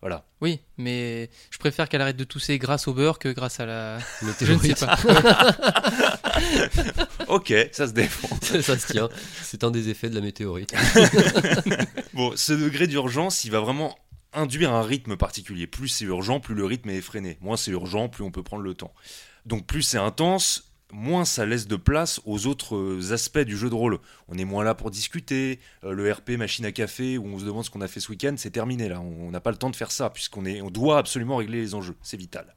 voilà. 0.00 0.24
Oui, 0.40 0.60
mais 0.78 1.28
je 1.50 1.58
préfère 1.58 1.88
qu'elle 1.90 2.00
arrête 2.00 2.16
de 2.16 2.24
tousser 2.24 2.58
grâce 2.58 2.88
au 2.88 2.94
beurre 2.94 3.18
que 3.18 3.28
grâce 3.28 3.60
à 3.60 3.66
la. 3.66 3.98
Je 4.20 4.26
ne 4.26 4.32
sais 4.58 4.68
Météorite, 4.68 4.86
pas. 4.86 4.96
Ok, 7.28 7.52
ça 7.72 7.86
se 7.86 7.92
défend. 7.92 8.28
ça 8.62 8.78
se 8.78 8.92
tient. 8.92 9.08
C'est 9.42 9.64
un 9.64 9.70
des 9.70 9.88
effets 9.90 10.08
de 10.10 10.14
la 10.14 10.20
météorite. 10.20 10.74
Bon, 12.14 12.32
ce 12.36 12.52
degré 12.52 12.86
d'urgence, 12.86 13.44
il 13.44 13.50
va 13.50 13.60
vraiment 13.60 13.96
induire 14.32 14.72
un 14.72 14.82
rythme 14.82 15.16
particulier. 15.16 15.66
Plus 15.66 15.88
c'est 15.88 16.04
urgent, 16.06 16.40
plus 16.40 16.54
le 16.54 16.64
rythme 16.64 16.90
est 16.90 16.96
effréné. 16.96 17.38
Moins 17.40 17.56
c'est 17.56 17.70
urgent, 17.70 18.08
plus 18.08 18.24
on 18.24 18.30
peut 18.30 18.42
prendre 18.42 18.62
le 18.62 18.74
temps. 18.74 18.92
Donc 19.46 19.66
plus 19.66 19.82
c'est 19.82 19.98
intense, 19.98 20.71
moins 20.92 21.24
ça 21.24 21.46
laisse 21.46 21.66
de 21.66 21.76
place 21.76 22.20
aux 22.24 22.46
autres 22.46 22.76
euh, 22.76 23.12
aspects 23.12 23.40
du 23.40 23.56
jeu 23.56 23.68
de 23.70 23.74
rôle. 23.74 23.98
On 24.28 24.38
est 24.38 24.44
moins 24.44 24.62
là 24.62 24.74
pour 24.74 24.90
discuter. 24.90 25.58
Euh, 25.84 25.92
le 25.92 26.12
RP 26.12 26.30
machine 26.30 26.64
à 26.64 26.72
café 26.72 27.18
où 27.18 27.26
on 27.26 27.38
se 27.38 27.44
demande 27.44 27.64
ce 27.64 27.70
qu'on 27.70 27.80
a 27.80 27.88
fait 27.88 28.00
ce 28.00 28.10
week-end, 28.10 28.34
c'est 28.36 28.50
terminé 28.50 28.88
là. 28.88 29.00
On 29.00 29.30
n'a 29.30 29.40
pas 29.40 29.50
le 29.50 29.56
temps 29.56 29.70
de 29.70 29.76
faire 29.76 29.90
ça 29.90 30.10
puisqu'on 30.10 30.44
est, 30.44 30.60
on 30.60 30.70
doit 30.70 30.98
absolument 30.98 31.36
régler 31.36 31.60
les 31.60 31.74
enjeux. 31.74 31.96
C'est 32.02 32.16
vital. 32.16 32.54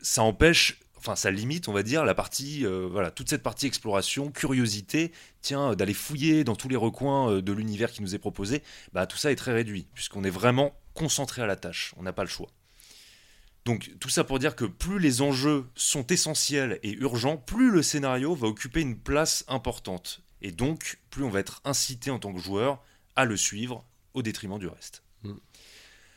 Ça 0.00 0.22
empêche, 0.22 0.80
enfin 0.96 1.14
ça 1.14 1.30
limite, 1.30 1.68
on 1.68 1.72
va 1.72 1.82
dire, 1.82 2.04
la 2.04 2.14
partie, 2.14 2.64
euh, 2.64 2.88
voilà, 2.90 3.10
toute 3.10 3.28
cette 3.28 3.42
partie 3.42 3.66
exploration, 3.66 4.30
curiosité, 4.30 5.12
tiens, 5.42 5.74
d'aller 5.74 5.94
fouiller 5.94 6.44
dans 6.44 6.56
tous 6.56 6.68
les 6.68 6.76
recoins 6.76 7.40
de 7.40 7.52
l'univers 7.52 7.92
qui 7.92 8.02
nous 8.02 8.14
est 8.14 8.18
proposé. 8.18 8.62
Bah 8.92 9.06
tout 9.06 9.18
ça 9.18 9.30
est 9.30 9.36
très 9.36 9.52
réduit 9.52 9.86
puisqu'on 9.94 10.24
est 10.24 10.30
vraiment 10.30 10.74
concentré 10.94 11.42
à 11.42 11.46
la 11.46 11.56
tâche. 11.56 11.94
On 11.96 12.02
n'a 12.02 12.12
pas 12.12 12.24
le 12.24 12.30
choix. 12.30 12.48
Donc 13.64 13.90
tout 14.00 14.08
ça 14.08 14.24
pour 14.24 14.38
dire 14.38 14.56
que 14.56 14.64
plus 14.64 14.98
les 14.98 15.20
enjeux 15.20 15.66
sont 15.74 16.06
essentiels 16.06 16.78
et 16.82 16.92
urgents, 16.92 17.36
plus 17.36 17.70
le 17.70 17.82
scénario 17.82 18.34
va 18.34 18.48
occuper 18.48 18.80
une 18.80 18.98
place 18.98 19.44
importante. 19.48 20.22
Et 20.40 20.52
donc, 20.52 20.98
plus 21.10 21.24
on 21.24 21.30
va 21.30 21.40
être 21.40 21.60
incité 21.64 22.10
en 22.10 22.18
tant 22.18 22.32
que 22.32 22.38
joueur 22.38 22.82
à 23.16 23.24
le 23.24 23.36
suivre 23.36 23.84
au 24.14 24.22
détriment 24.22 24.58
du 24.58 24.68
reste. 24.68 25.02
Mm. 25.22 25.32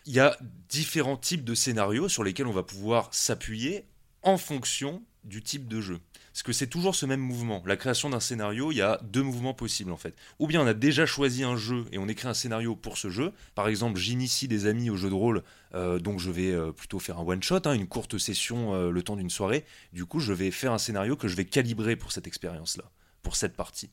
Il 0.06 0.14
y 0.14 0.20
a 0.20 0.38
différents 0.70 1.18
types 1.18 1.44
de 1.44 1.54
scénarios 1.54 2.10
sur 2.10 2.24
lesquels 2.24 2.48
on 2.48 2.54
va 2.54 2.64
pouvoir 2.64 3.14
s'appuyer 3.14 3.86
en 4.24 4.38
fonction 4.38 5.04
du 5.24 5.44
type 5.44 5.68
de 5.68 5.82
jeu. 5.82 6.00
Parce 6.34 6.44
que 6.44 6.54
c'est 6.54 6.68
toujours 6.68 6.96
ce 6.96 7.06
même 7.06 7.20
mouvement. 7.20 7.62
La 7.66 7.76
création 7.76 8.10
d'un 8.10 8.22
scénario, 8.22 8.72
il 8.72 8.78
y 8.78 8.82
a 8.82 9.00
deux 9.04 9.22
mouvements 9.22 9.54
possibles 9.54 9.92
en 9.92 9.98
fait. 9.98 10.16
Ou 10.40 10.48
bien 10.48 10.62
on 10.62 10.68
a 10.68 10.74
déjà 10.74 11.06
choisi 11.06 11.44
un 11.44 11.58
jeu 11.58 11.86
et 11.92 11.98
on 11.98 12.08
écrit 12.08 12.28
un 12.28 12.34
scénario 12.34 12.76
pour 12.76 12.98
ce 12.98 13.10
jeu. 13.10 13.34
Par 13.54 13.68
exemple, 13.68 14.00
j'initie 14.00 14.48
des 14.48 14.66
amis 14.66 14.90
au 14.90 14.96
jeu 14.96 15.10
de 15.10 15.14
rôle, 15.14 15.44
euh, 15.76 16.00
donc 16.00 16.20
je 16.20 16.32
vais 16.32 16.52
euh, 16.52 16.72
plutôt 16.72 17.00
faire 17.00 17.20
un 17.20 17.24
one 17.24 17.44
shot, 17.44 17.62
hein, 17.66 17.74
une 17.74 17.88
courte 17.88 18.18
session 18.18 18.74
euh, 18.74 18.92
le 18.92 19.04
temps 19.04 19.18
d'une 19.18 19.30
soirée. 19.30 19.66
Du 19.92 20.06
coup, 20.06 20.20
je 20.20 20.32
vais 20.32 20.52
faire 20.52 20.72
un 20.72 20.78
scénario 20.78 21.18
que 21.18 21.28
je 21.28 21.36
vais 21.36 21.46
calibrer 21.46 21.98
pour 21.98 22.12
cette 22.14 22.28
expérience-là, 22.28 22.86
pour 23.24 23.36
cette 23.36 23.56
partie. 23.56 23.90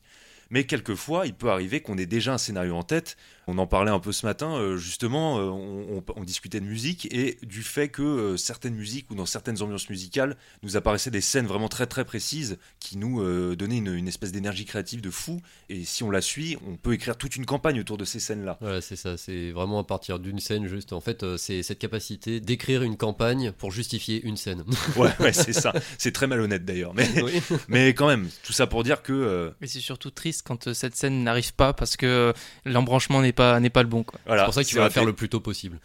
Mais 0.51 0.63
quelquefois, 0.65 1.25
il 1.27 1.33
peut 1.33 1.49
arriver 1.51 1.81
qu'on 1.81 1.97
ait 1.97 2.05
déjà 2.05 2.33
un 2.33 2.37
scénario 2.37 2.75
en 2.75 2.83
tête. 2.83 3.17
On 3.47 3.57
en 3.57 3.65
parlait 3.67 3.89
un 3.91 3.99
peu 3.99 4.11
ce 4.11 4.25
matin, 4.27 4.55
euh, 4.57 4.77
justement, 4.77 5.39
euh, 5.39 5.43
on, 5.43 5.97
on- 5.97 6.03
on 6.15 6.23
discutait 6.23 6.59
de 6.59 6.65
musique 6.65 7.07
et 7.11 7.37
du 7.43 7.63
fait 7.63 7.89
que 7.89 8.01
euh, 8.03 8.37
certaines 8.37 8.75
musiques 8.75 9.09
ou 9.09 9.15
dans 9.15 9.25
certaines 9.25 9.61
ambiances 9.63 9.89
musicales 9.89 10.35
nous 10.61 10.77
apparaissaient 10.77 11.09
des 11.09 11.21
scènes 11.21 11.47
vraiment 11.47 11.67
très 11.67 11.87
très 11.87 12.05
précises 12.05 12.57
qui 12.79 12.97
nous 12.97 13.21
euh, 13.21 13.55
donnaient 13.55 13.77
une, 13.77 13.93
une 13.95 14.07
espèce 14.07 14.31
d'énergie 14.31 14.65
créative 14.65 15.01
de 15.01 15.09
fou. 15.09 15.41
Et 15.69 15.83
si 15.83 16.03
on 16.03 16.11
la 16.11 16.21
suit, 16.21 16.57
on 16.67 16.75
peut 16.77 16.93
écrire 16.93 17.17
toute 17.17 17.35
une 17.35 17.45
campagne 17.47 17.79
autour 17.79 17.97
de 17.97 18.05
ces 18.05 18.19
scènes-là. 18.19 18.57
Voilà, 18.61 18.81
c'est 18.81 18.95
ça. 18.95 19.17
C'est 19.17 19.49
vraiment 19.51 19.79
à 19.79 19.83
partir 19.83 20.19
d'une 20.19 20.39
scène, 20.39 20.67
juste. 20.67 20.93
En 20.93 21.01
fait, 21.01 21.25
c'est 21.37 21.63
cette 21.63 21.79
capacité 21.79 22.39
d'écrire 22.39 22.83
une 22.83 22.97
campagne 22.97 23.51
pour 23.51 23.71
justifier 23.71 24.21
une 24.23 24.37
scène. 24.37 24.63
Ouais, 24.95 25.09
ouais, 25.19 25.33
c'est 25.33 25.53
ça. 25.53 25.73
C'est 25.97 26.11
très 26.11 26.27
malhonnête 26.27 26.65
d'ailleurs. 26.65 26.93
Mais, 26.93 27.07
Oui. 27.23 27.41
mais 27.67 27.93
quand 27.95 28.07
même, 28.07 28.27
tout 28.43 28.53
ça 28.53 28.67
pour 28.67 28.83
dire 28.83 29.01
que 29.01 29.13
euh, 29.13 29.49
Mais 29.61 29.67
c'est 29.67 29.79
surtout 29.79 30.11
triste 30.11 30.38
quand 30.41 30.67
euh, 30.67 30.73
cette 30.73 30.95
scène 30.95 31.23
n'arrive 31.23 31.53
pas 31.53 31.73
parce 31.73 31.97
que 31.97 32.05
euh, 32.05 32.33
l'embranchement 32.65 33.21
n'est 33.21 33.33
pas, 33.33 33.59
n'est 33.59 33.69
pas 33.69 33.83
le 33.83 33.89
bon. 33.89 34.03
Quoi. 34.03 34.19
voilà. 34.25 34.43
C'est 34.43 34.45
pour 34.45 34.53
ça 34.53 34.63
qu'il 34.63 34.75
faut 34.75 34.83
la 34.83 34.89
faire 34.89 35.05
le 35.05 35.13
plus 35.13 35.29
tôt 35.29 35.39
possible. 35.39 35.79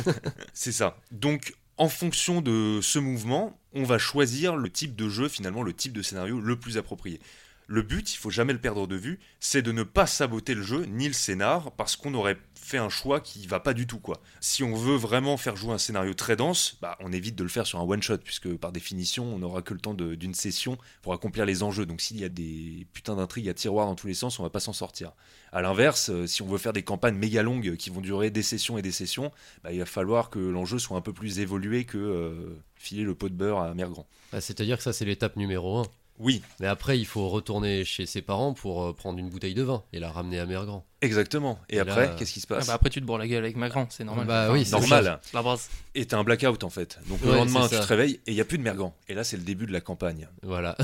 C'est 0.52 0.72
ça. 0.72 0.96
Donc, 1.10 1.54
en 1.76 1.88
fonction 1.88 2.40
de 2.40 2.80
ce 2.82 2.98
mouvement, 2.98 3.58
on 3.72 3.84
va 3.84 3.98
choisir 3.98 4.56
le 4.56 4.70
type 4.70 4.96
de 4.96 5.08
jeu, 5.08 5.28
finalement, 5.28 5.62
le 5.62 5.72
type 5.72 5.92
de 5.92 6.02
scénario 6.02 6.40
le 6.40 6.56
plus 6.56 6.76
approprié. 6.76 7.20
Le 7.72 7.82
but, 7.82 8.12
il 8.12 8.16
faut 8.16 8.30
jamais 8.30 8.52
le 8.52 8.58
perdre 8.58 8.88
de 8.88 8.96
vue, 8.96 9.20
c'est 9.38 9.62
de 9.62 9.70
ne 9.70 9.84
pas 9.84 10.08
saboter 10.08 10.54
le 10.54 10.62
jeu 10.62 10.86
ni 10.86 11.06
le 11.06 11.14
scénar 11.14 11.70
parce 11.76 11.94
qu'on 11.94 12.14
aurait 12.14 12.36
fait 12.56 12.78
un 12.78 12.88
choix 12.88 13.20
qui 13.20 13.46
va 13.46 13.60
pas 13.60 13.74
du 13.74 13.86
tout 13.86 14.00
quoi. 14.00 14.20
Si 14.40 14.64
on 14.64 14.74
veut 14.74 14.96
vraiment 14.96 15.36
faire 15.36 15.54
jouer 15.54 15.72
un 15.72 15.78
scénario 15.78 16.12
très 16.12 16.34
dense, 16.34 16.78
bah, 16.82 16.98
on 16.98 17.12
évite 17.12 17.36
de 17.36 17.44
le 17.44 17.48
faire 17.48 17.68
sur 17.68 17.78
un 17.78 17.84
one 17.84 18.02
shot 18.02 18.18
puisque 18.18 18.52
par 18.56 18.72
définition 18.72 19.22
on 19.22 19.38
n'aura 19.38 19.62
que 19.62 19.72
le 19.72 19.78
temps 19.78 19.94
d'une 19.94 20.34
session 20.34 20.78
pour 21.00 21.12
accomplir 21.12 21.46
les 21.46 21.62
enjeux. 21.62 21.86
Donc 21.86 22.00
s'il 22.00 22.18
y 22.18 22.24
a 22.24 22.28
des 22.28 22.88
putains 22.92 23.14
d'intrigues 23.14 23.48
à 23.48 23.54
tiroir 23.54 23.86
dans 23.86 23.94
tous 23.94 24.08
les 24.08 24.14
sens, 24.14 24.40
on 24.40 24.42
va 24.42 24.50
pas 24.50 24.58
s'en 24.58 24.72
sortir. 24.72 25.12
À 25.52 25.62
l'inverse, 25.62 26.10
euh, 26.10 26.26
si 26.26 26.42
on 26.42 26.48
veut 26.48 26.58
faire 26.58 26.72
des 26.72 26.82
campagnes 26.82 27.18
méga 27.18 27.44
longues 27.44 27.76
qui 27.76 27.90
vont 27.90 28.00
durer 28.00 28.32
des 28.32 28.42
sessions 28.42 28.78
et 28.78 28.82
des 28.82 28.90
sessions, 28.90 29.30
bah, 29.62 29.72
il 29.72 29.78
va 29.78 29.86
falloir 29.86 30.30
que 30.30 30.40
l'enjeu 30.40 30.80
soit 30.80 30.96
un 30.96 31.02
peu 31.02 31.12
plus 31.12 31.38
évolué 31.38 31.84
que 31.84 31.98
euh, 31.98 32.58
filer 32.74 33.04
le 33.04 33.14
pot 33.14 33.28
de 33.28 33.34
beurre 33.34 33.60
à 33.60 33.74
Mère 33.74 33.90
Grand. 33.90 34.08
Bah, 34.32 34.40
C'est-à-dire 34.40 34.76
que 34.76 34.82
ça, 34.82 34.92
c'est 34.92 35.04
l'étape 35.04 35.36
numéro 35.36 35.78
1. 35.78 35.84
Oui, 36.22 36.42
Mais 36.60 36.66
après, 36.66 36.98
il 36.98 37.06
faut 37.06 37.28
retourner 37.30 37.82
chez 37.84 38.04
ses 38.04 38.20
parents 38.20 38.52
pour 38.52 38.84
euh, 38.84 38.92
prendre 38.92 39.18
une 39.18 39.30
bouteille 39.30 39.54
de 39.54 39.62
vin 39.62 39.82
et 39.94 39.98
la 39.98 40.10
ramener 40.12 40.38
à 40.38 40.44
Mère 40.44 40.66
Grand. 40.66 40.84
exactement. 41.00 41.58
Et, 41.70 41.76
Et 41.76 41.78
après, 41.80 42.08
là, 42.08 42.14
qu'est-ce 42.18 42.32
qui 42.34 42.40
se 42.40 42.46
Ah 42.50 42.56
passe 42.56 42.66
bah 42.66 42.74
après, 42.74 42.90
tu 42.90 43.00
te 43.00 43.06
bourres 43.06 43.16
la 43.16 43.26
gueule 43.26 43.42
avec 43.42 43.56
ma 43.56 43.70
grande, 43.70 43.86
c'est 43.88 44.04
normal. 44.04 44.26
Bah 44.26 44.52
oui, 44.52 44.66
c'est 44.66 44.72
Normal. 44.72 45.18
La 45.32 45.42
base. 45.42 45.70
Et 45.94 46.04
t'as 46.04 46.18
un 46.18 46.24
blackout 46.24 46.62
en 46.62 46.68
fait. 46.68 46.98
Donc 47.08 47.22
le 47.22 47.30
Ouais, 47.30 47.36
lendemain, 47.36 47.66
tu 47.68 47.74
te 47.76 47.80
réveilles 47.82 48.20
et 48.26 48.32
il 48.32 48.34
n'y 48.34 48.40
a 48.42 48.44
plus 48.44 48.58
de 48.58 48.62
Mergan. 48.62 48.94
Et 49.08 49.14
là, 49.14 49.24
c'est 49.24 49.38
le 49.38 49.42
début 49.44 49.64
de 49.66 49.72
la 49.72 49.80
campagne. 49.80 50.28
Voilà. 50.42 50.76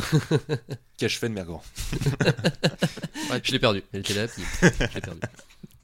Qu'ai-je 0.97 1.19
fait 1.19 1.29
de 1.29 1.35
Mergan 1.35 1.61
Je 3.43 3.53
l'ai 3.53 3.59
perdu. 3.59 3.83
Elle 3.93 4.01
était 4.01 4.15
là, 4.15 4.27
puis 4.29 4.43
je 4.63 4.95
l'ai 4.95 5.01
perdu. 5.01 5.21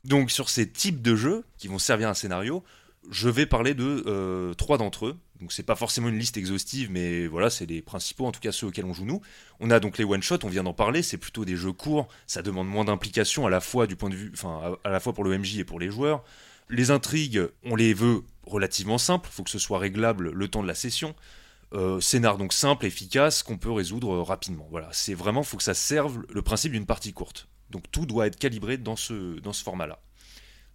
Donc 0.05 0.31
sur 0.31 0.49
ces 0.49 0.69
types 0.69 1.03
de 1.03 1.15
jeux 1.15 1.45
qui 1.59 1.69
vont 1.69 1.79
servir 1.79 2.09
un 2.09 2.15
scénario, 2.15 2.65
je 3.11 3.29
vais 3.29 3.47
parler 3.47 3.75
de 3.75 4.03
euh, 4.07 4.55
trois 4.55 4.79
d'entre 4.79 5.07
eux. 5.07 5.17
Donc 5.43 5.53
c'est 5.53 5.65
pas 5.65 5.75
forcément 5.75 6.09
une 6.09 6.21
liste 6.21 6.37
exhaustive, 6.37 6.89
mais 6.93 7.27
voilà, 7.27 7.51
c'est 7.51 7.67
les 7.67 7.83
principaux, 7.83 8.27
en 8.27 8.31
tout 8.31 8.39
cas 8.39 8.53
ceux 8.53 8.69
auxquels 8.69 8.85
on 8.85 8.95
joue 8.95 9.05
nous. 9.05 9.21
On 9.59 9.73
a 9.73 9.81
donc 9.81 9.99
les 9.99 10.05
one 10.05 10.23
shot, 10.23 10.39
on 10.45 10.49
vient 10.49 10.63
d'en 10.63 10.73
parler, 10.73 11.03
c'est 11.03 11.17
plutôt 11.17 11.45
des 11.45 11.57
jeux 11.57 11.73
courts, 11.73 12.07
ça 12.29 12.43
demande 12.43 12.69
moins 12.69 12.85
d'implication 12.85 13.45
à 13.45 13.51
la 13.51 13.61
fois 13.61 13.89
pour 13.89 15.25
le 15.25 15.37
MJ 15.37 15.59
et 15.59 15.65
pour 15.65 15.81
les 15.81 15.91
joueurs. 15.91 16.23
Les 16.71 16.93
intrigues, 16.93 17.49
on 17.65 17.75
les 17.75 17.93
veut 17.93 18.23
relativement 18.47 18.99
simples, 18.99 19.29
faut 19.33 19.43
que 19.43 19.51
ce 19.51 19.59
soit 19.59 19.81
réglable 19.81 20.31
le 20.31 20.47
temps 20.47 20.63
de 20.63 20.69
la 20.69 20.77
session. 20.77 21.13
Euh, 21.73 22.01
scénar 22.01 22.37
donc 22.39 22.53
simple, 22.53 22.87
efficace, 22.87 23.43
qu'on 23.43 23.59
peut 23.59 23.73
résoudre 23.73 24.13
euh, 24.13 24.23
rapidement. 24.23 24.69
Voilà, 24.71 24.91
c'est 24.93 25.15
vraiment 25.15 25.43
faut 25.43 25.57
que 25.57 25.65
ça 25.65 25.75
serve 25.75 26.23
le 26.29 26.43
principe 26.43 26.71
d'une 26.71 26.87
partie 26.87 27.13
courte. 27.13 27.49
Donc 27.71 27.91
tout 27.91 28.07
doit 28.07 28.29
être 28.29 28.37
calibré 28.37 28.77
dans 28.77 28.95
ce 28.95 29.41
format-là. 29.65 29.99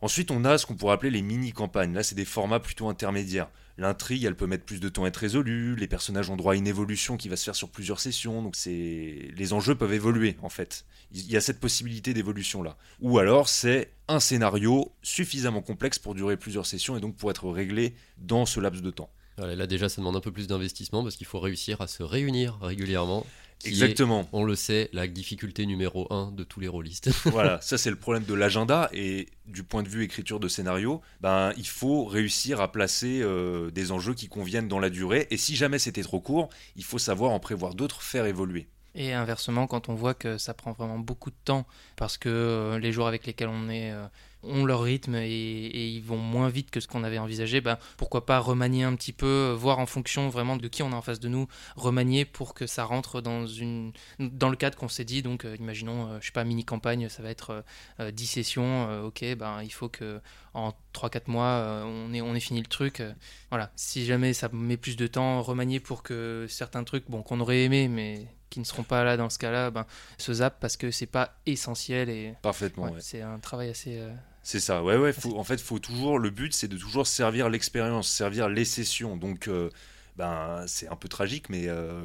Ensuite, 0.01 0.29
on 0.29 0.45
a 0.45 0.57
ce 0.57 0.65
qu'on 0.65 0.75
pourrait 0.75 0.93
appeler 0.93 1.11
les 1.11 1.21
mini-campagnes. 1.21 1.93
Là, 1.93 2.03
c'est 2.03 2.15
des 2.15 2.25
formats 2.25 2.59
plutôt 2.59 2.87
intermédiaires. 2.87 3.49
L'intrigue, 3.79 4.23
elle 4.23 4.35
peut 4.35 4.47
mettre 4.47 4.65
plus 4.65 4.79
de 4.79 4.89
temps 4.89 5.05
à 5.05 5.07
être 5.07 5.17
résolue. 5.17 5.75
Les 5.75 5.87
personnages 5.87 6.29
ont 6.29 6.35
droit 6.35 6.53
à 6.53 6.55
une 6.55 6.67
évolution 6.67 7.15
qui 7.17 7.29
va 7.29 7.35
se 7.35 7.43
faire 7.43 7.55
sur 7.55 7.69
plusieurs 7.69 7.99
sessions. 7.99 8.41
Donc, 8.41 8.55
c'est 8.55 9.29
les 9.35 9.53
enjeux 9.53 9.75
peuvent 9.75 9.93
évoluer 9.93 10.35
en 10.41 10.49
fait. 10.49 10.85
Il 11.11 11.31
y 11.31 11.37
a 11.37 11.41
cette 11.41 11.59
possibilité 11.59 12.13
d'évolution 12.13 12.63
là. 12.63 12.77
Ou 13.01 13.19
alors, 13.19 13.49
c'est 13.49 13.91
un 14.07 14.19
scénario 14.19 14.91
suffisamment 15.03 15.61
complexe 15.61 15.99
pour 15.99 16.15
durer 16.15 16.37
plusieurs 16.37 16.65
sessions 16.65 16.97
et 16.97 16.99
donc 16.99 17.15
pour 17.15 17.29
être 17.29 17.49
réglé 17.49 17.95
dans 18.17 18.45
ce 18.45 18.59
laps 18.59 18.81
de 18.81 18.91
temps. 18.91 19.09
Là, 19.37 19.67
déjà, 19.67 19.87
ça 19.87 20.01
demande 20.01 20.15
un 20.15 20.21
peu 20.21 20.31
plus 20.31 20.47
d'investissement 20.47 21.03
parce 21.03 21.15
qu'il 21.15 21.27
faut 21.27 21.39
réussir 21.39 21.79
à 21.81 21.87
se 21.87 22.01
réunir 22.01 22.57
régulièrement. 22.59 23.23
Qui 23.59 23.67
est, 23.67 23.71
Exactement. 23.71 24.27
on 24.33 24.43
le 24.43 24.55
sait, 24.55 24.89
la 24.93 25.07
difficulté 25.07 25.65
numéro 25.65 26.11
1 26.13 26.31
de 26.31 26.43
tous 26.43 26.59
les 26.59 26.67
rôlistes. 26.67 27.09
voilà, 27.25 27.59
ça 27.61 27.77
c'est 27.77 27.89
le 27.89 27.95
problème 27.95 28.23
de 28.23 28.33
l'agenda 28.33 28.89
et 28.93 29.27
du 29.45 29.63
point 29.63 29.83
de 29.83 29.89
vue 29.89 30.03
écriture 30.03 30.39
de 30.39 30.47
scénario, 30.47 31.01
ben 31.21 31.53
il 31.57 31.67
faut 31.67 32.05
réussir 32.05 32.61
à 32.61 32.71
placer 32.71 33.21
euh, 33.21 33.71
des 33.71 33.91
enjeux 33.91 34.13
qui 34.13 34.27
conviennent 34.27 34.67
dans 34.67 34.79
la 34.79 34.89
durée 34.89 35.27
et 35.31 35.37
si 35.37 35.55
jamais 35.55 35.79
c'était 35.79 36.03
trop 36.03 36.19
court, 36.19 36.49
il 36.75 36.83
faut 36.83 36.99
savoir 36.99 37.31
en 37.31 37.39
prévoir 37.39 37.73
d'autres, 37.73 38.01
faire 38.01 38.25
évoluer. 38.25 38.67
Et 38.95 39.13
inversement, 39.13 39.67
quand 39.67 39.89
on 39.89 39.93
voit 39.93 40.15
que 40.15 40.39
ça 40.39 40.55
prend 40.55 40.71
vraiment 40.71 40.97
beaucoup 40.97 41.29
de 41.29 41.35
temps 41.45 41.67
parce 41.95 42.17
que 42.17 42.29
euh, 42.29 42.79
les 42.79 42.91
joueurs 42.91 43.07
avec 43.07 43.27
lesquels 43.27 43.47
on 43.47 43.69
est 43.69 43.91
euh, 43.91 44.05
ont 44.47 44.65
leur 44.65 44.81
rythme 44.81 45.15
et, 45.15 45.27
et 45.29 45.87
ils 45.89 46.01
vont 46.03 46.17
moins 46.17 46.49
vite 46.49 46.71
que 46.71 46.79
ce 46.79 46.87
qu'on 46.87 47.03
avait 47.03 47.17
envisagé, 47.19 47.61
ben, 47.61 47.77
pourquoi 47.97 48.25
pas 48.25 48.39
remanier 48.39 48.83
un 48.83 48.95
petit 48.95 49.13
peu, 49.13 49.53
voir 49.57 49.79
en 49.79 49.85
fonction 49.85 50.29
vraiment 50.29 50.57
de 50.57 50.67
qui 50.67 50.83
on 50.83 50.91
a 50.91 50.95
en 50.95 51.01
face 51.01 51.19
de 51.19 51.27
nous, 51.27 51.47
remanier 51.75 52.25
pour 52.25 52.53
que 52.53 52.65
ça 52.67 52.83
rentre 52.85 53.21
dans, 53.21 53.45
une, 53.45 53.91
dans 54.19 54.49
le 54.49 54.55
cadre 54.55 54.77
qu'on 54.77 54.87
s'est 54.89 55.05
dit. 55.05 55.21
Donc, 55.21 55.45
euh, 55.45 55.55
imaginons, 55.59 56.09
euh, 56.11 56.17
je 56.21 56.27
sais 56.27 56.31
pas, 56.31 56.43
mini-campagne, 56.43 57.09
ça 57.09 57.21
va 57.23 57.29
être 57.29 57.63
euh, 57.99 58.11
10 58.11 58.25
sessions, 58.25 58.87
euh, 58.89 59.03
ok, 59.03 59.23
ben, 59.37 59.61
il 59.63 59.71
faut 59.73 59.89
que 59.89 60.19
en 60.53 60.73
3-4 60.93 61.21
mois, 61.27 61.45
euh, 61.45 61.83
on, 61.83 62.13
ait, 62.13 62.21
on 62.21 62.33
ait 62.33 62.39
fini 62.39 62.59
le 62.59 62.65
truc. 62.67 62.99
euh, 63.01 63.13
voilà, 63.49 63.71
si 63.75 64.05
jamais 64.05 64.33
ça 64.33 64.49
met 64.51 64.77
plus 64.77 64.95
de 64.95 65.05
temps, 65.07 65.41
remanier 65.43 65.79
pour 65.79 66.01
que 66.03 66.45
certains 66.49 66.83
trucs, 66.83 67.09
bon, 67.09 67.21
qu'on 67.21 67.39
aurait 67.39 67.63
aimé, 67.63 67.87
mais 67.87 68.27
qui 68.49 68.59
ne 68.61 68.65
seront 68.65 68.83
pas 68.83 69.03
là 69.03 69.17
dans 69.17 69.29
ce 69.29 69.37
cas-là, 69.39 69.71
ben, 69.71 69.85
se 70.17 70.33
zappent 70.33 70.59
parce 70.61 70.77
que 70.77 70.89
c'est 70.89 71.05
pas 71.05 71.35
essentiel 71.45 72.09
et 72.09 72.33
Parfaitement, 72.41 72.85
ouais, 72.85 72.91
ouais. 72.93 73.01
c'est 73.01 73.21
un 73.21 73.37
travail 73.39 73.69
assez. 73.69 73.97
euh, 73.99 74.09
C'est 74.47 74.61
ça, 74.61 74.81
ouais, 74.81 74.95
ouais. 74.95 75.13
En 75.35 75.43
fait, 75.43 75.59
faut 75.59 75.77
toujours. 75.77 76.19
Le 76.19 76.29
but, 76.29 76.53
c'est 76.53 76.69
de 76.69 76.77
toujours 76.77 77.05
servir 77.05 77.49
l'expérience, 77.49 78.07
servir 78.07 78.47
les 78.47 78.63
sessions. 78.63 79.17
Donc, 79.17 79.49
euh, 79.49 79.69
ben, 80.15 80.63
c'est 80.67 80.87
un 80.87 80.95
peu 80.95 81.09
tragique, 81.09 81.49
mais 81.49 81.67
euh, 81.67 82.01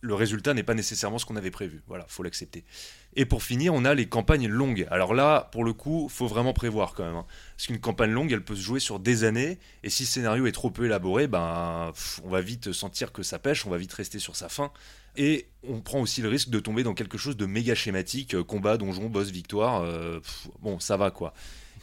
le 0.00 0.14
résultat 0.14 0.54
n'est 0.54 0.62
pas 0.62 0.74
nécessairement 0.74 1.18
ce 1.18 1.26
qu'on 1.26 1.36
avait 1.36 1.50
prévu. 1.50 1.82
Voilà, 1.86 2.06
faut 2.08 2.22
l'accepter. 2.22 2.64
Et 3.16 3.24
pour 3.24 3.42
finir, 3.42 3.74
on 3.74 3.84
a 3.84 3.92
les 3.94 4.08
campagnes 4.08 4.48
longues. 4.48 4.86
Alors 4.90 5.14
là, 5.14 5.48
pour 5.52 5.64
le 5.64 5.72
coup, 5.72 6.08
faut 6.08 6.26
vraiment 6.26 6.52
prévoir 6.52 6.94
quand 6.94 7.04
même. 7.04 7.16
hein. 7.16 7.26
Parce 7.56 7.66
qu'une 7.66 7.80
campagne 7.80 8.10
longue, 8.10 8.32
elle 8.32 8.44
peut 8.44 8.54
se 8.54 8.62
jouer 8.62 8.80
sur 8.80 8.98
des 9.00 9.24
années. 9.24 9.58
Et 9.82 9.90
si 9.90 10.04
le 10.04 10.08
scénario 10.08 10.46
est 10.46 10.52
trop 10.52 10.70
peu 10.70 10.84
élaboré, 10.86 11.26
ben, 11.26 11.92
on 12.24 12.28
va 12.30 12.40
vite 12.40 12.72
sentir 12.72 13.12
que 13.12 13.22
ça 13.22 13.38
pêche, 13.38 13.66
on 13.66 13.70
va 13.70 13.78
vite 13.78 13.92
rester 13.92 14.18
sur 14.18 14.36
sa 14.36 14.48
fin. 14.48 14.72
Et 15.16 15.48
on 15.68 15.80
prend 15.80 16.00
aussi 16.00 16.22
le 16.22 16.28
risque 16.28 16.50
de 16.50 16.60
tomber 16.60 16.82
dans 16.82 16.94
quelque 16.94 17.18
chose 17.18 17.36
de 17.36 17.44
méga 17.44 17.74
schématique, 17.74 18.34
euh, 18.34 18.44
combat, 18.44 18.76
donjon, 18.76 19.08
boss, 19.08 19.30
victoire. 19.30 19.82
euh, 19.82 20.20
bon, 20.60 20.78
ça 20.78 20.96
va 20.96 21.10
quoi. 21.10 21.34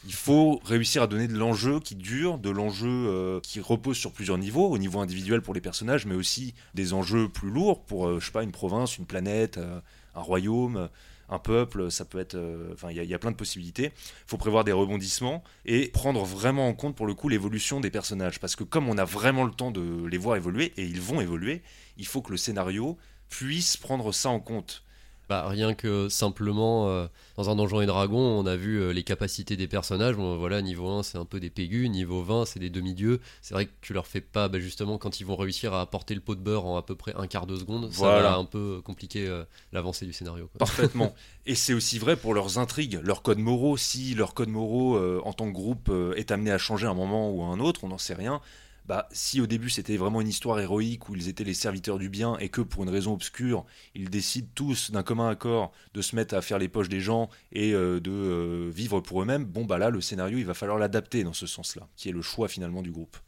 Il 0.06 0.14
faut 0.14 0.60
réussir 0.64 1.02
à 1.02 1.06
donner 1.06 1.28
de 1.28 1.36
l'enjeu 1.36 1.80
qui 1.80 1.94
dure, 1.94 2.38
de 2.38 2.50
l'enjeu 2.50 2.88
euh, 2.88 3.40
qui 3.40 3.60
repose 3.60 3.96
sur 3.96 4.12
plusieurs 4.12 4.38
niveaux, 4.38 4.68
au 4.70 4.78
niveau 4.78 5.00
individuel 5.00 5.42
pour 5.42 5.54
les 5.54 5.60
personnages, 5.60 6.06
mais 6.06 6.14
aussi 6.14 6.54
des 6.74 6.92
enjeux 6.92 7.28
plus 7.28 7.50
lourds 7.50 7.84
pour, 7.84 8.06
euh, 8.06 8.20
je 8.20 8.26
sais 8.26 8.32
pas, 8.32 8.42
une 8.44 8.52
province, 8.52 8.96
une 8.96 9.06
planète, 9.06 9.58
euh, 9.58 9.80
un 10.14 10.20
royaume, 10.20 10.88
un 11.28 11.38
peuple, 11.38 11.90
ça 11.90 12.04
peut 12.04 12.18
être... 12.20 12.36
euh, 12.36 12.72
Enfin, 12.72 12.90
il 12.90 13.02
y, 13.02 13.06
y 13.06 13.12
a 13.14 13.18
plein 13.18 13.32
de 13.32 13.36
possibilités. 13.36 13.86
Il 13.86 14.28
faut 14.28 14.38
prévoir 14.38 14.64
des 14.64 14.72
rebondissements 14.72 15.42
et 15.66 15.88
prendre 15.88 16.24
vraiment 16.24 16.68
en 16.68 16.74
compte, 16.74 16.94
pour 16.96 17.06
le 17.06 17.14
coup, 17.14 17.28
l'évolution 17.28 17.80
des 17.80 17.90
personnages. 17.90 18.38
Parce 18.40 18.56
que 18.56 18.64
comme 18.64 18.88
on 18.88 18.96
a 18.98 19.04
vraiment 19.04 19.44
le 19.44 19.52
temps 19.52 19.70
de 19.70 20.06
les 20.06 20.18
voir 20.18 20.36
évoluer, 20.36 20.72
et 20.76 20.84
ils 20.84 21.00
vont 21.02 21.20
évoluer, 21.20 21.62
il 21.98 22.06
faut 22.06 22.22
que 22.22 22.30
le 22.30 22.38
scénario 22.38 22.96
puisse 23.28 23.76
prendre 23.76 24.10
ça 24.12 24.30
en 24.30 24.40
compte. 24.40 24.84
Bah, 25.28 25.46
rien 25.46 25.74
que 25.74 26.08
simplement, 26.08 26.88
euh, 26.88 27.06
dans 27.36 27.50
un 27.50 27.56
Donjon 27.56 27.82
et 27.82 27.86
Dragon, 27.86 28.18
on 28.18 28.46
a 28.46 28.56
vu 28.56 28.80
euh, 28.80 28.92
les 28.92 29.02
capacités 29.02 29.58
des 29.58 29.68
personnages. 29.68 30.16
Bon, 30.16 30.38
voilà, 30.38 30.62
niveau 30.62 30.88
1, 30.88 31.02
c'est 31.02 31.18
un 31.18 31.26
peu 31.26 31.38
des 31.38 31.50
pégus, 31.50 31.90
niveau 31.90 32.22
20, 32.22 32.46
c'est 32.46 32.60
des 32.60 32.70
demi-dieux. 32.70 33.20
C'est 33.42 33.52
vrai 33.52 33.66
que 33.66 33.72
tu 33.82 33.92
leur 33.92 34.06
fais 34.06 34.22
pas, 34.22 34.48
bah, 34.48 34.58
justement, 34.58 34.96
quand 34.96 35.20
ils 35.20 35.24
vont 35.26 35.36
réussir 35.36 35.74
à 35.74 35.82
apporter 35.82 36.14
le 36.14 36.22
pot 36.22 36.34
de 36.34 36.40
beurre 36.40 36.64
en 36.64 36.78
à 36.78 36.82
peu 36.82 36.94
près 36.94 37.12
un 37.14 37.26
quart 37.26 37.46
de 37.46 37.56
seconde, 37.56 37.92
ça 37.92 38.06
va 38.06 38.36
un 38.36 38.46
peu 38.46 38.80
compliquer 38.82 39.26
euh, 39.26 39.44
l'avancée 39.72 40.06
du 40.06 40.14
scénario. 40.14 40.48
quoi. 40.48 40.58
Parfaitement. 40.60 41.14
Et 41.46 41.54
c'est 41.54 41.74
aussi 41.74 41.98
vrai 41.98 42.16
pour 42.16 42.32
leurs 42.32 42.56
intrigues, 42.58 42.98
leurs 43.02 43.20
codes 43.20 43.38
moraux. 43.38 43.76
Si 43.76 44.14
leur 44.14 44.32
code 44.32 44.48
moraux 44.48 44.98
en 45.24 45.32
tant 45.32 45.46
que 45.46 45.54
groupe 45.54 45.90
est 46.16 46.30
amené 46.30 46.50
à 46.50 46.58
changer 46.58 46.86
à 46.86 46.90
un 46.90 46.94
moment 46.94 47.30
ou 47.30 47.42
à 47.42 47.46
un 47.46 47.60
autre, 47.60 47.84
on 47.84 47.88
n'en 47.88 47.98
sait 47.98 48.14
rien. 48.14 48.40
Bah, 48.88 49.06
si 49.12 49.38
au 49.42 49.46
début 49.46 49.68
c'était 49.68 49.98
vraiment 49.98 50.22
une 50.22 50.28
histoire 50.28 50.58
héroïque 50.58 51.10
où 51.10 51.14
ils 51.14 51.28
étaient 51.28 51.44
les 51.44 51.52
serviteurs 51.52 51.98
du 51.98 52.08
bien 52.08 52.38
et 52.38 52.48
que 52.48 52.62
pour 52.62 52.84
une 52.84 52.88
raison 52.88 53.12
obscure, 53.12 53.66
ils 53.94 54.08
décident 54.08 54.48
tous 54.54 54.90
d'un 54.90 55.02
commun 55.02 55.28
accord 55.28 55.72
de 55.92 56.00
se 56.00 56.16
mettre 56.16 56.34
à 56.34 56.40
faire 56.40 56.58
les 56.58 56.68
poches 56.68 56.88
des 56.88 57.00
gens 57.00 57.28
et 57.52 57.74
euh, 57.74 58.00
de 58.00 58.10
euh, 58.10 58.70
vivre 58.74 59.00
pour 59.00 59.20
eux-mêmes, 59.20 59.44
bon 59.44 59.66
bah 59.66 59.76
là 59.76 59.90
le 59.90 60.00
scénario 60.00 60.38
il 60.38 60.46
va 60.46 60.54
falloir 60.54 60.78
l'adapter 60.78 61.22
dans 61.22 61.34
ce 61.34 61.46
sens-là, 61.46 61.86
qui 61.96 62.08
est 62.08 62.12
le 62.12 62.22
choix 62.22 62.48
finalement 62.48 62.80
du 62.80 62.90
groupe. 62.90 63.18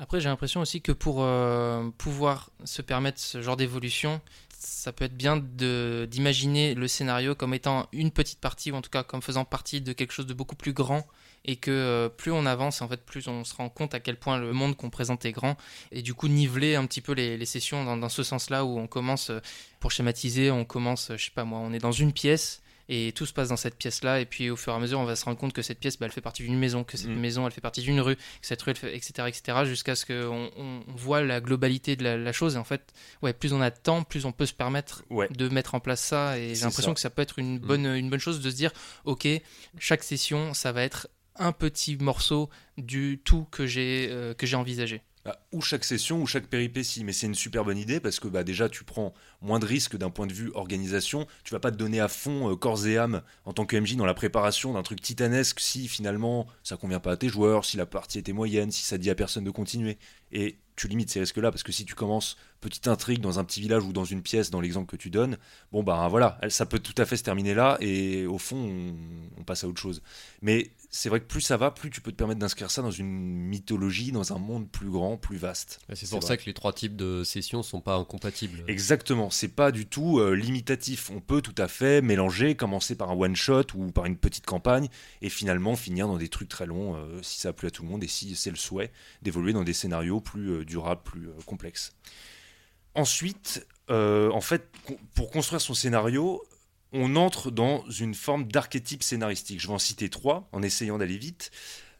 Après, 0.00 0.20
j'ai 0.20 0.28
l'impression 0.28 0.60
aussi 0.60 0.80
que 0.80 0.92
pour 0.92 1.22
euh, 1.22 1.90
pouvoir 1.98 2.50
se 2.64 2.82
permettre 2.82 3.20
ce 3.20 3.42
genre 3.42 3.56
d'évolution, 3.56 4.20
ça 4.58 4.92
peut 4.92 5.04
être 5.04 5.16
bien 5.16 5.36
d'imaginer 5.36 6.74
le 6.74 6.88
scénario 6.88 7.34
comme 7.34 7.54
étant 7.54 7.88
une 7.92 8.10
petite 8.10 8.40
partie, 8.40 8.72
ou 8.72 8.74
en 8.74 8.82
tout 8.82 8.90
cas 8.90 9.04
comme 9.04 9.22
faisant 9.22 9.44
partie 9.44 9.80
de 9.80 9.92
quelque 9.92 10.12
chose 10.12 10.26
de 10.26 10.34
beaucoup 10.34 10.56
plus 10.56 10.72
grand, 10.72 11.06
et 11.44 11.56
que 11.56 11.70
euh, 11.70 12.08
plus 12.08 12.32
on 12.32 12.44
avance, 12.44 12.82
en 12.82 12.88
fait, 12.88 13.00
plus 13.04 13.28
on 13.28 13.44
se 13.44 13.54
rend 13.54 13.68
compte 13.68 13.94
à 13.94 14.00
quel 14.00 14.16
point 14.16 14.38
le 14.38 14.52
monde 14.52 14.76
qu'on 14.76 14.90
présente 14.90 15.24
est 15.24 15.32
grand, 15.32 15.56
et 15.92 16.02
du 16.02 16.12
coup 16.12 16.26
niveler 16.26 16.74
un 16.74 16.86
petit 16.86 17.00
peu 17.00 17.12
les, 17.12 17.44
sessions 17.46 17.84
dans, 17.84 17.96
dans 17.96 18.08
ce 18.08 18.24
sens-là 18.24 18.64
où 18.64 18.78
on 18.78 18.88
commence, 18.88 19.30
euh, 19.30 19.40
pour 19.78 19.92
schématiser, 19.92 20.50
on 20.50 20.64
commence, 20.64 21.12
je 21.16 21.24
sais 21.24 21.30
pas 21.30 21.44
moi, 21.44 21.60
on 21.60 21.72
est 21.72 21.78
dans 21.78 21.92
une 21.92 22.12
pièce. 22.12 22.60
Et 22.90 23.12
tout 23.12 23.26
se 23.26 23.34
passe 23.34 23.48
dans 23.50 23.56
cette 23.56 23.76
pièce-là, 23.76 24.20
et 24.20 24.24
puis 24.24 24.48
au 24.48 24.56
fur 24.56 24.72
et 24.72 24.76
à 24.76 24.78
mesure, 24.78 24.98
on 24.98 25.04
va 25.04 25.14
se 25.14 25.24
rendre 25.26 25.36
compte 25.38 25.52
que 25.52 25.60
cette 25.60 25.78
pièce, 25.78 25.98
bah, 25.98 26.06
elle 26.06 26.12
fait 26.12 26.22
partie 26.22 26.42
d'une 26.42 26.58
maison, 26.58 26.84
que 26.84 26.96
cette 26.96 27.10
Mm. 27.10 27.20
maison, 27.20 27.46
elle 27.46 27.52
fait 27.52 27.60
partie 27.60 27.82
d'une 27.82 28.00
rue, 28.00 28.16
que 28.16 28.22
cette 28.40 28.62
rue, 28.62 28.70
elle 28.70 28.76
fait, 28.78 28.96
etc., 28.96 29.28
etc., 29.28 29.58
jusqu'à 29.64 29.94
ce 29.94 30.06
qu'on 30.06 30.50
on, 30.56 30.80
voit 30.96 31.22
la 31.22 31.40
globalité 31.42 31.96
de 31.96 32.04
la, 32.04 32.16
la 32.16 32.32
chose. 32.32 32.54
Et 32.54 32.58
en 32.58 32.64
fait, 32.64 32.92
ouais, 33.20 33.32
plus 33.34 33.52
on 33.52 33.60
a 33.60 33.70
de 33.70 33.76
temps, 33.76 34.02
plus 34.04 34.24
on 34.24 34.32
peut 34.32 34.46
se 34.46 34.54
permettre 34.54 35.04
Ouais. 35.10 35.28
de 35.28 35.48
mettre 35.50 35.74
en 35.74 35.80
place 35.80 36.00
ça. 36.02 36.38
Et 36.38 36.54
j'ai 36.54 36.64
l'impression 36.64 36.94
que 36.94 37.00
ça 37.00 37.10
peut 37.10 37.20
être 37.22 37.38
une 37.38 37.58
bonne, 37.58 37.84
une 37.84 38.08
bonne 38.08 38.20
chose 38.20 38.40
de 38.40 38.50
se 38.50 38.56
dire, 38.56 38.72
ok, 39.04 39.28
chaque 39.78 40.02
session, 40.02 40.54
ça 40.54 40.72
va 40.72 40.82
être 40.82 41.08
un 41.36 41.52
petit 41.52 41.96
morceau 41.98 42.48
du 42.78 43.20
tout 43.22 43.46
que 43.50 43.66
j'ai 43.66 44.08
euh, 44.10 44.34
que 44.34 44.46
j'ai 44.46 44.56
envisagé. 44.56 45.02
Bah, 45.28 45.38
ou 45.52 45.60
chaque 45.60 45.84
session 45.84 46.22
ou 46.22 46.26
chaque 46.26 46.46
péripétie, 46.46 47.04
mais 47.04 47.12
c'est 47.12 47.26
une 47.26 47.34
super 47.34 47.62
bonne 47.62 47.76
idée 47.76 48.00
parce 48.00 48.18
que 48.18 48.28
bah, 48.28 48.44
déjà 48.44 48.70
tu 48.70 48.82
prends 48.82 49.12
moins 49.42 49.58
de 49.58 49.66
risques 49.66 49.98
d'un 49.98 50.08
point 50.08 50.26
de 50.26 50.32
vue 50.32 50.50
organisation. 50.54 51.26
Tu 51.44 51.52
vas 51.52 51.60
pas 51.60 51.70
te 51.70 51.76
donner 51.76 52.00
à 52.00 52.08
fond 52.08 52.50
euh, 52.50 52.56
corps 52.56 52.86
et 52.86 52.96
âme 52.96 53.20
en 53.44 53.52
tant 53.52 53.66
que 53.66 53.76
MJ 53.76 53.96
dans 53.96 54.06
la 54.06 54.14
préparation 54.14 54.72
d'un 54.72 54.82
truc 54.82 55.02
titanesque 55.02 55.60
si 55.60 55.86
finalement 55.86 56.46
ça 56.62 56.78
convient 56.78 56.98
pas 56.98 57.12
à 57.12 57.16
tes 57.18 57.28
joueurs, 57.28 57.66
si 57.66 57.76
la 57.76 57.84
partie 57.84 58.18
était 58.18 58.32
moyenne, 58.32 58.70
si 58.70 58.86
ça 58.86 58.96
dit 58.96 59.10
à 59.10 59.14
personne 59.14 59.44
de 59.44 59.50
continuer. 59.50 59.98
Et 60.32 60.56
tu 60.76 60.88
limites 60.88 61.10
ces 61.10 61.20
risques-là 61.20 61.50
parce 61.50 61.62
que 61.62 61.72
si 61.72 61.84
tu 61.84 61.94
commences 61.94 62.38
petite 62.60 62.88
intrigue 62.88 63.20
dans 63.20 63.38
un 63.38 63.44
petit 63.44 63.60
village 63.60 63.84
ou 63.84 63.92
dans 63.92 64.04
une 64.04 64.22
pièce, 64.22 64.50
dans 64.50 64.60
l'exemple 64.60 64.90
que 64.90 64.96
tu 64.96 65.10
donnes, 65.10 65.38
bon 65.72 65.82
bah 65.82 66.08
voilà, 66.08 66.38
ça 66.48 66.66
peut 66.66 66.78
tout 66.78 66.94
à 66.98 67.06
fait 67.06 67.16
se 67.16 67.22
terminer 67.22 67.54
là 67.54 67.76
et 67.80 68.26
au 68.26 68.38
fond 68.38 68.56
on, 68.56 69.40
on 69.40 69.44
passe 69.44 69.64
à 69.64 69.68
autre 69.68 69.80
chose. 69.80 70.02
Mais 70.42 70.72
c'est 70.90 71.08
vrai 71.08 71.20
que 71.20 71.26
plus 71.26 71.40
ça 71.40 71.56
va, 71.56 71.70
plus 71.70 71.90
tu 71.90 72.00
peux 72.00 72.10
te 72.10 72.16
permettre 72.16 72.40
d'inscrire 72.40 72.70
ça 72.70 72.82
dans 72.82 72.90
une 72.90 73.08
mythologie, 73.08 74.10
dans 74.12 74.32
un 74.32 74.38
monde 74.38 74.70
plus 74.70 74.88
grand, 74.90 75.16
plus 75.16 75.36
vaste. 75.36 75.80
Et 75.90 75.96
C'est 75.96 76.08
pour 76.08 76.22
ça 76.22 76.36
que 76.36 76.46
les 76.46 76.54
trois 76.54 76.72
types 76.72 76.96
de 76.96 77.24
sessions 77.24 77.62
sont 77.62 77.80
pas 77.80 77.96
incompatibles. 77.96 78.64
Exactement, 78.68 79.30
c'est 79.30 79.48
pas 79.48 79.70
du 79.70 79.86
tout 79.86 80.18
euh, 80.18 80.34
limitatif. 80.34 81.10
On 81.10 81.20
peut 81.20 81.42
tout 81.42 81.54
à 81.58 81.68
fait 81.68 82.00
mélanger, 82.00 82.54
commencer 82.54 82.94
par 82.94 83.10
un 83.10 83.14
one 83.14 83.36
shot 83.36 83.64
ou 83.74 83.90
par 83.92 84.06
une 84.06 84.16
petite 84.16 84.46
campagne 84.46 84.88
et 85.20 85.28
finalement 85.28 85.76
finir 85.76 86.08
dans 86.08 86.16
des 86.16 86.28
trucs 86.28 86.48
très 86.48 86.66
longs 86.66 86.96
euh, 86.96 87.20
si 87.22 87.40
ça 87.40 87.50
a 87.50 87.52
plu 87.52 87.68
à 87.68 87.70
tout 87.70 87.82
le 87.82 87.88
monde 87.88 88.02
et 88.02 88.08
si 88.08 88.34
c'est 88.34 88.50
le 88.50 88.56
souhait 88.56 88.90
d'évoluer 89.22 89.52
dans 89.52 89.64
des 89.64 89.74
scénarios 89.74 90.20
plus 90.20 90.50
euh, 90.50 90.64
durables, 90.64 91.02
plus 91.02 91.28
complexes. 91.44 91.92
Ensuite, 92.98 93.64
euh, 93.90 94.28
en 94.32 94.40
fait, 94.40 94.68
pour 95.14 95.30
construire 95.30 95.60
son 95.60 95.72
scénario, 95.72 96.42
on 96.92 97.14
entre 97.14 97.52
dans 97.52 97.88
une 97.88 98.12
forme 98.12 98.48
d'archétype 98.48 99.04
scénaristique. 99.04 99.60
Je 99.60 99.68
vais 99.68 99.72
en 99.72 99.78
citer 99.78 100.08
trois 100.08 100.48
en 100.50 100.64
essayant 100.64 100.98
d'aller 100.98 101.16
vite. 101.16 101.52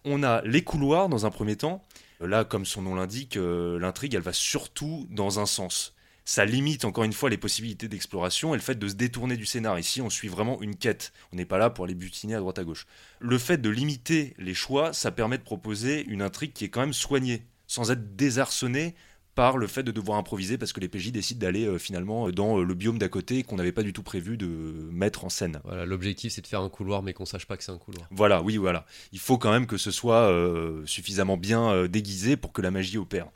On 0.04 0.24
a 0.24 0.42
les 0.42 0.64
couloirs 0.64 1.08
dans 1.08 1.24
un 1.24 1.30
premier 1.30 1.54
temps. 1.54 1.84
Là, 2.18 2.44
comme 2.44 2.64
son 2.64 2.82
nom 2.82 2.96
l'indique, 2.96 3.36
euh, 3.36 3.78
l'intrigue, 3.78 4.14
elle 4.14 4.22
va 4.22 4.32
surtout 4.32 5.06
dans 5.12 5.38
un 5.38 5.46
sens. 5.46 5.94
Ça 6.24 6.44
limite 6.44 6.84
encore 6.84 7.04
une 7.04 7.12
fois 7.12 7.30
les 7.30 7.38
possibilités 7.38 7.86
d'exploration 7.86 8.52
et 8.52 8.56
le 8.56 8.62
fait 8.62 8.76
de 8.76 8.88
se 8.88 8.94
détourner 8.94 9.36
du 9.36 9.46
scénar. 9.46 9.78
Ici, 9.78 10.02
on 10.02 10.10
suit 10.10 10.26
vraiment 10.26 10.60
une 10.60 10.74
quête. 10.74 11.12
On 11.32 11.36
n'est 11.36 11.44
pas 11.44 11.58
là 11.58 11.70
pour 11.70 11.84
aller 11.84 11.94
butiner 11.94 12.34
à 12.34 12.40
droite 12.40 12.58
à 12.58 12.64
gauche. 12.64 12.88
Le 13.20 13.38
fait 13.38 13.58
de 13.58 13.70
limiter 13.70 14.34
les 14.36 14.52
choix, 14.52 14.92
ça 14.92 15.12
permet 15.12 15.38
de 15.38 15.44
proposer 15.44 16.04
une 16.08 16.22
intrigue 16.22 16.52
qui 16.52 16.64
est 16.64 16.70
quand 16.70 16.80
même 16.80 16.92
soignée, 16.92 17.46
sans 17.68 17.92
être 17.92 18.16
désarçonnée 18.16 18.96
par 19.38 19.56
le 19.56 19.68
fait 19.68 19.84
de 19.84 19.92
devoir 19.92 20.18
improviser 20.18 20.58
parce 20.58 20.72
que 20.72 20.80
les 20.80 20.88
PJ 20.88 21.12
décident 21.12 21.38
d'aller 21.38 21.64
euh, 21.64 21.78
finalement 21.78 22.28
dans 22.30 22.58
euh, 22.58 22.64
le 22.64 22.74
biome 22.74 22.98
d'à 22.98 23.08
côté 23.08 23.44
qu'on 23.44 23.54
n'avait 23.54 23.70
pas 23.70 23.84
du 23.84 23.92
tout 23.92 24.02
prévu 24.02 24.36
de 24.36 24.88
mettre 24.90 25.24
en 25.24 25.28
scène. 25.28 25.60
Voilà, 25.62 25.86
l'objectif 25.86 26.32
c'est 26.32 26.42
de 26.42 26.48
faire 26.48 26.60
un 26.60 26.68
couloir 26.68 27.04
mais 27.04 27.12
qu'on 27.12 27.24
sache 27.24 27.46
pas 27.46 27.56
que 27.56 27.62
c'est 27.62 27.70
un 27.70 27.78
couloir. 27.78 28.08
Voilà, 28.10 28.42
oui, 28.42 28.56
voilà. 28.56 28.84
Il 29.12 29.20
faut 29.20 29.38
quand 29.38 29.52
même 29.52 29.68
que 29.68 29.76
ce 29.76 29.92
soit 29.92 30.28
euh, 30.28 30.84
suffisamment 30.86 31.36
bien 31.36 31.70
euh, 31.70 31.86
déguisé 31.86 32.36
pour 32.36 32.52
que 32.52 32.62
la 32.62 32.72
magie 32.72 32.98
opère. 32.98 33.28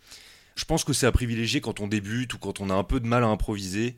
Je 0.57 0.65
pense 0.65 0.83
que 0.83 0.93
c'est 0.93 1.07
à 1.07 1.13
privilégier 1.13 1.61
quand 1.61 1.79
on 1.79 1.87
débute 1.87 2.35
ou 2.35 2.39
quand 2.39 2.61
on 2.61 2.69
a 2.69 2.75
un 2.75 2.83
peu 2.83 2.99
de 2.99 3.07
mal 3.07 3.23
à 3.23 3.29
improviser. 3.29 3.95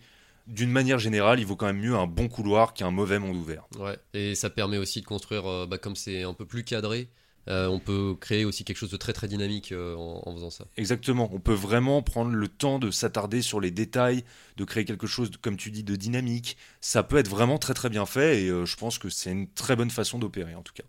D'une 0.47 0.71
manière 0.71 0.99
générale, 0.99 1.40
il 1.40 1.47
vaut 1.47 1.57
quand 1.57 1.67
même 1.67 1.81
mieux 1.81 1.95
un 1.95 2.07
bon 2.07 2.29
couloir 2.29 2.75
qu'un 2.75 2.90
mauvais 2.90 3.19
monde 3.19 3.37
ouvert. 3.37 3.64
Ouais, 3.79 3.97
et 4.12 4.35
ça 4.35 4.51
permet 4.51 4.77
aussi 4.77 5.01
de 5.01 5.07
construire, 5.07 5.47
euh, 5.47 5.67
bah, 5.67 5.79
comme 5.79 5.97
c'est 5.97 6.23
un 6.23 6.35
peu 6.35 6.45
plus 6.45 6.64
cadré, 6.64 7.09
euh, 7.48 7.66
on 7.66 7.78
peut 7.78 8.16
créer 8.18 8.44
aussi 8.44 8.64
quelque 8.64 8.78
chose 8.78 8.90
de 8.90 8.96
très 8.96 9.12
très 9.12 9.28
dynamique 9.28 9.72
euh, 9.72 9.94
en, 9.96 10.33
faisant 10.35 10.50
ça. 10.50 10.64
Exactement, 10.76 11.28
on 11.33 11.40
peut 11.40 11.54
vraiment 11.54 12.02
prendre 12.02 12.33
le 12.33 12.48
temps 12.48 12.78
de 12.78 12.90
s'attarder 12.90 13.42
sur 13.42 13.61
les 13.61 13.70
détails, 13.70 14.24
de 14.57 14.64
créer 14.64 14.85
quelque 14.85 15.07
chose, 15.07 15.30
comme 15.42 15.57
tu 15.57 15.70
dis, 15.70 15.85
de 15.85 15.96
dynamique. 15.96 16.57
Ça 16.80 17.02
peut 17.02 17.18
être 17.18 17.28
vraiment 17.28 17.59
très 17.59 17.74
très 17.74 17.90
bien 17.90 18.07
fait 18.07 18.44
et 18.44 18.48
euh, 18.48 18.64
je 18.64 18.76
pense 18.76 18.98
que 18.98 19.11
c'est 19.11 19.30
une 19.30 19.48
très 19.48 19.76
bonne 19.76 19.90
façon 19.90 20.18
d'opérer 20.18 20.54
en 20.54 20.62
tout 20.62 20.74
cas. 20.74 20.85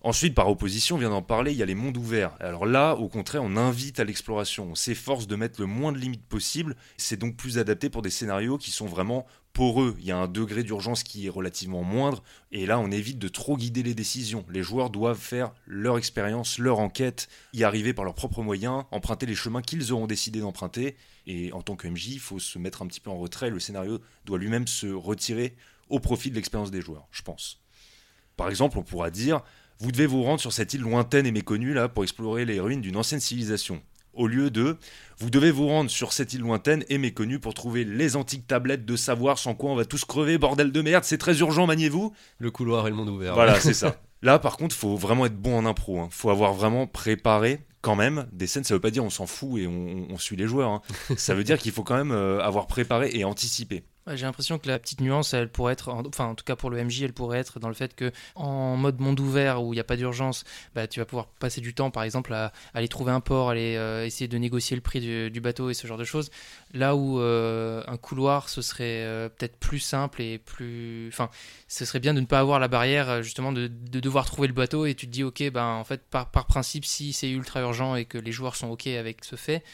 Ensuite, 0.00 0.34
par 0.34 0.48
opposition, 0.48 0.94
on 0.94 0.98
vient 0.98 1.10
d'en 1.10 1.22
parler, 1.22 1.50
il 1.50 1.58
y 1.58 1.62
a 1.62 1.66
les 1.66 1.74
mondes 1.74 1.96
ouverts. 1.96 2.36
Alors 2.38 2.66
là, 2.66 2.94
au 2.94 3.08
contraire, 3.08 3.42
on 3.42 3.56
invite 3.56 3.98
à 3.98 4.04
l'exploration, 4.04 4.68
on 4.70 4.74
s'efforce 4.76 5.26
de 5.26 5.34
mettre 5.34 5.60
le 5.60 5.66
moins 5.66 5.90
de 5.90 5.98
limites 5.98 6.24
possible. 6.24 6.76
C'est 6.96 7.16
donc 7.16 7.36
plus 7.36 7.58
adapté 7.58 7.90
pour 7.90 8.02
des 8.02 8.10
scénarios 8.10 8.58
qui 8.58 8.70
sont 8.70 8.86
vraiment 8.86 9.26
poreux. 9.58 9.96
Il 9.98 10.04
y 10.04 10.12
a 10.12 10.16
un 10.16 10.28
degré 10.28 10.62
d'urgence 10.62 11.02
qui 11.02 11.26
est 11.26 11.30
relativement 11.30 11.82
moindre, 11.82 12.22
et 12.52 12.64
là, 12.64 12.78
on 12.78 12.92
évite 12.92 13.18
de 13.18 13.26
trop 13.26 13.56
guider 13.56 13.82
les 13.82 13.92
décisions. 13.92 14.44
Les 14.48 14.62
joueurs 14.62 14.88
doivent 14.88 15.18
faire 15.18 15.52
leur 15.66 15.98
expérience, 15.98 16.58
leur 16.58 16.78
enquête, 16.78 17.28
y 17.52 17.64
arriver 17.64 17.92
par 17.92 18.04
leurs 18.04 18.14
propres 18.14 18.40
moyens, 18.42 18.84
emprunter 18.92 19.26
les 19.26 19.34
chemins 19.34 19.60
qu'ils 19.60 19.92
auront 19.92 20.06
décidé 20.06 20.38
d'emprunter. 20.38 20.96
Et 21.26 21.52
en 21.52 21.60
tant 21.60 21.74
que 21.74 21.88
MJ, 21.88 22.06
il 22.06 22.20
faut 22.20 22.38
se 22.38 22.56
mettre 22.56 22.82
un 22.82 22.86
petit 22.86 23.00
peu 23.00 23.10
en 23.10 23.18
retrait. 23.18 23.50
Le 23.50 23.58
scénario 23.58 24.00
doit 24.26 24.38
lui-même 24.38 24.68
se 24.68 24.86
retirer 24.86 25.56
au 25.88 25.98
profit 25.98 26.30
de 26.30 26.36
l'expérience 26.36 26.70
des 26.70 26.80
joueurs, 26.80 27.08
je 27.10 27.22
pense. 27.22 27.60
Par 28.36 28.50
exemple, 28.50 28.78
on 28.78 28.84
pourra 28.84 29.10
dire 29.10 29.42
vous 29.80 29.90
devez 29.90 30.06
vous 30.06 30.22
rendre 30.22 30.40
sur 30.40 30.52
cette 30.52 30.72
île 30.74 30.82
lointaine 30.82 31.26
et 31.26 31.32
méconnue 31.32 31.72
là 31.72 31.88
pour 31.88 32.04
explorer 32.04 32.44
les 32.44 32.60
ruines 32.60 32.80
d'une 32.80 32.96
ancienne 32.96 33.20
civilisation. 33.20 33.82
Au 34.18 34.26
lieu 34.26 34.50
de 34.50 34.76
vous 35.18 35.30
devez 35.30 35.52
vous 35.52 35.68
rendre 35.68 35.90
sur 35.90 36.12
cette 36.12 36.32
île 36.32 36.40
lointaine 36.40 36.84
et 36.88 36.98
méconnue 36.98 37.38
pour 37.38 37.54
trouver 37.54 37.84
les 37.84 38.16
antiques 38.16 38.48
tablettes 38.48 38.84
de 38.84 38.96
savoir 38.96 39.38
sans 39.38 39.54
quoi 39.54 39.70
on 39.70 39.76
va 39.76 39.84
tous 39.84 40.04
crever, 40.04 40.38
bordel 40.38 40.72
de 40.72 40.82
merde, 40.82 41.04
c'est 41.04 41.18
très 41.18 41.38
urgent, 41.38 41.66
maniez-vous. 41.66 42.12
Le 42.38 42.50
couloir 42.50 42.86
et 42.88 42.90
le 42.90 42.96
monde 42.96 43.08
ouvert. 43.08 43.34
Voilà, 43.34 43.54
c'est 43.60 43.74
ça. 43.74 44.00
Là, 44.22 44.40
par 44.40 44.56
contre, 44.56 44.74
faut 44.74 44.96
vraiment 44.96 45.26
être 45.26 45.36
bon 45.36 45.56
en 45.56 45.64
impro. 45.64 46.00
Hein. 46.00 46.08
Faut 46.10 46.30
avoir 46.30 46.52
vraiment 46.52 46.88
préparé 46.88 47.60
quand 47.80 47.94
même 47.94 48.26
des 48.32 48.48
scènes. 48.48 48.64
Ça 48.64 48.74
veut 48.74 48.80
pas 48.80 48.90
dire 48.90 49.04
on 49.04 49.10
s'en 49.10 49.26
fout 49.26 49.60
et 49.60 49.68
on, 49.68 50.18
suit 50.18 50.36
les 50.36 50.48
joueurs. 50.48 50.70
Hein. 50.70 50.82
ça 51.16 51.34
veut 51.34 51.44
dire 51.44 51.58
qu'il 51.58 51.70
faut 51.70 51.84
quand 51.84 51.96
même 51.96 52.12
euh, 52.12 52.40
avoir 52.40 52.66
préparé 52.66 53.10
et 53.12 53.24
anticipé. 53.24 53.84
J'ai 54.14 54.26
l'impression 54.26 54.58
que 54.58 54.68
la 54.68 54.78
petite 54.78 55.00
nuance, 55.00 55.34
elle 55.34 55.48
pourrait 55.48 55.72
être, 55.72 55.90
enfin 55.90 56.26
en 56.26 56.34
tout 56.34 56.44
cas 56.44 56.56
pour 56.56 56.70
le 56.70 56.82
MJ, 56.82 57.02
elle 57.02 57.12
pourrait 57.12 57.38
être 57.38 57.60
dans 57.60 57.68
le 57.68 57.74
fait 57.74 57.94
que 57.94 58.12
en 58.34 58.76
mode 58.76 59.00
monde 59.00 59.20
ouvert 59.20 59.62
où 59.62 59.72
il 59.72 59.76
n'y 59.76 59.80
a 59.80 59.84
pas 59.84 59.96
d'urgence, 59.96 60.44
bah, 60.74 60.86
tu 60.86 61.00
vas 61.00 61.06
pouvoir 61.06 61.26
passer 61.26 61.60
du 61.60 61.74
temps 61.74 61.90
par 61.90 62.02
exemple 62.02 62.32
à, 62.32 62.52
aller 62.74 62.88
trouver 62.88 63.12
un 63.12 63.20
port, 63.20 63.50
aller 63.50 63.76
euh, 63.76 64.04
essayer 64.04 64.28
de 64.28 64.38
négocier 64.38 64.76
le 64.76 64.82
prix 64.82 65.00
du, 65.00 65.40
bateau 65.40 65.70
et 65.70 65.74
ce 65.74 65.86
genre 65.86 65.98
de 65.98 66.04
choses. 66.04 66.30
Là 66.74 66.96
où 66.96 67.18
euh, 67.18 67.82
un 67.86 67.96
couloir, 67.96 68.50
ce 68.50 68.60
serait 68.60 69.02
euh, 69.02 69.30
peut-être 69.30 69.56
plus 69.56 69.78
simple 69.78 70.20
et 70.20 70.36
plus, 70.36 71.08
enfin, 71.08 71.30
ce 71.66 71.86
serait 71.86 71.98
bien 71.98 72.12
de 72.12 72.20
ne 72.20 72.26
pas 72.26 72.40
avoir 72.40 72.60
la 72.60 72.68
barrière 72.68 73.22
justement 73.22 73.52
de, 73.52 73.68
devoir 73.68 74.26
trouver 74.26 74.48
le 74.48 74.54
bateau 74.54 74.84
et 74.84 74.94
tu 74.94 75.06
te 75.06 75.12
dis 75.12 75.24
ok, 75.24 75.50
ben 75.50 75.64
en 75.64 75.84
fait 75.84 76.02
par, 76.10 76.30
par 76.30 76.46
principe 76.46 76.84
si 76.84 77.14
c'est 77.14 77.30
ultra 77.30 77.62
urgent 77.62 77.96
et 77.96 78.04
que 78.04 78.18
les 78.18 78.32
joueurs 78.32 78.54
sont 78.54 78.68
ok 78.68 78.86
avec 78.88 79.24
ce 79.24 79.36
fait, 79.36 79.64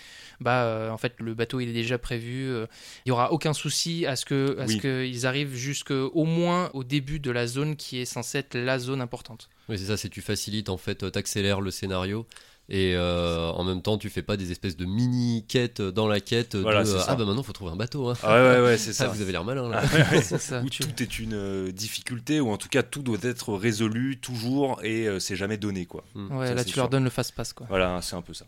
bah 0.40 0.88
en 0.92 0.98
fait 0.98 1.14
le 1.18 1.35
bateau 1.35 1.59
il 1.59 1.68
est 1.68 1.72
déjà 1.72 1.98
prévu, 1.98 2.48
il 3.04 3.09
y 3.09 3.11
aura 3.11 3.33
aucun 3.33 3.54
souci 3.54 4.07
à 4.07 4.14
ce 4.14 4.24
que 4.24 4.57
à 4.61 4.68
ce 4.68 4.76
qu'ils 4.76 5.26
arrivent 5.26 5.54
jusqu'au 5.54 6.24
moins 6.24 6.70
au 6.74 6.85
début 6.85 7.18
de 7.18 7.33
la 7.33 7.48
zone 7.48 7.74
qui 7.74 7.98
est 7.98 8.04
censée 8.04 8.38
être 8.38 8.54
la 8.54 8.78
zone 8.78 9.00
importante. 9.00 9.48
Oui, 9.68 9.78
c'est 9.78 9.87
ça, 9.87 9.96
c'est 9.96 10.11
tu 10.11 10.20
facilites 10.20 10.68
en 10.68 10.76
fait, 10.76 11.11
t'accélères 11.11 11.61
le 11.61 11.70
scénario. 11.70 12.26
Et 12.68 12.94
euh, 12.96 13.50
en 13.50 13.62
même 13.62 13.83
temps, 13.83 13.98
tu 13.98 14.09
fais 14.09 14.22
pas 14.22 14.38
des 14.38 14.50
espèces 14.50 14.77
de 14.77 14.87
mini 14.87 15.44
quêtes 15.46 15.83
dans 15.83 16.09
la 16.09 16.20
quête 16.20 16.57
de 16.57 16.64
ah 16.66 17.14
bah 17.14 17.24
maintenant 17.27 17.42
faut 17.42 17.53
trouver 17.53 17.72
un 17.72 17.77
bateau. 17.77 18.09
Hein. 18.09 18.14
Ah 18.22 18.42
ouais, 18.42 18.61
ouais, 18.62 18.79
c'est 18.79 18.90
ah, 18.90 18.94
ça. 18.94 19.09
vous 19.09 19.20
avez 19.20 19.33
l'air 19.33 19.44
malin 19.44 19.68
là. 19.68 19.83
ça. 20.22 20.62
Où 20.62 20.70
tout 20.70 21.03
est 21.03 21.18
une 21.18 21.35
euh, 21.35 21.72
difficulté, 21.72 22.40
ou 22.40 22.50
en 22.50 22.57
tout 22.57 22.68
cas 22.68 22.83
tout 22.83 23.03
doit 23.03 23.18
être 23.22 23.53
résolu 23.53 24.18
toujours 24.18 24.81
et 24.83 25.07
euh, 25.07 25.18
c'est 25.18 25.37
jamais 25.37 25.59
donné 25.59 25.85
quoi. 25.85 26.05
Hmm. 26.14 26.37
Ouais, 26.37 26.55
là 26.55 26.64
tu 26.64 26.77
leur 26.77 26.88
donnes 26.88 27.05
le 27.05 27.11
fast-pass 27.11 27.53
quoi. 27.53 27.66
Voilà, 27.68 28.00
c'est 28.00 28.16
un 28.16 28.22
peu 28.22 28.33
ça. 28.33 28.46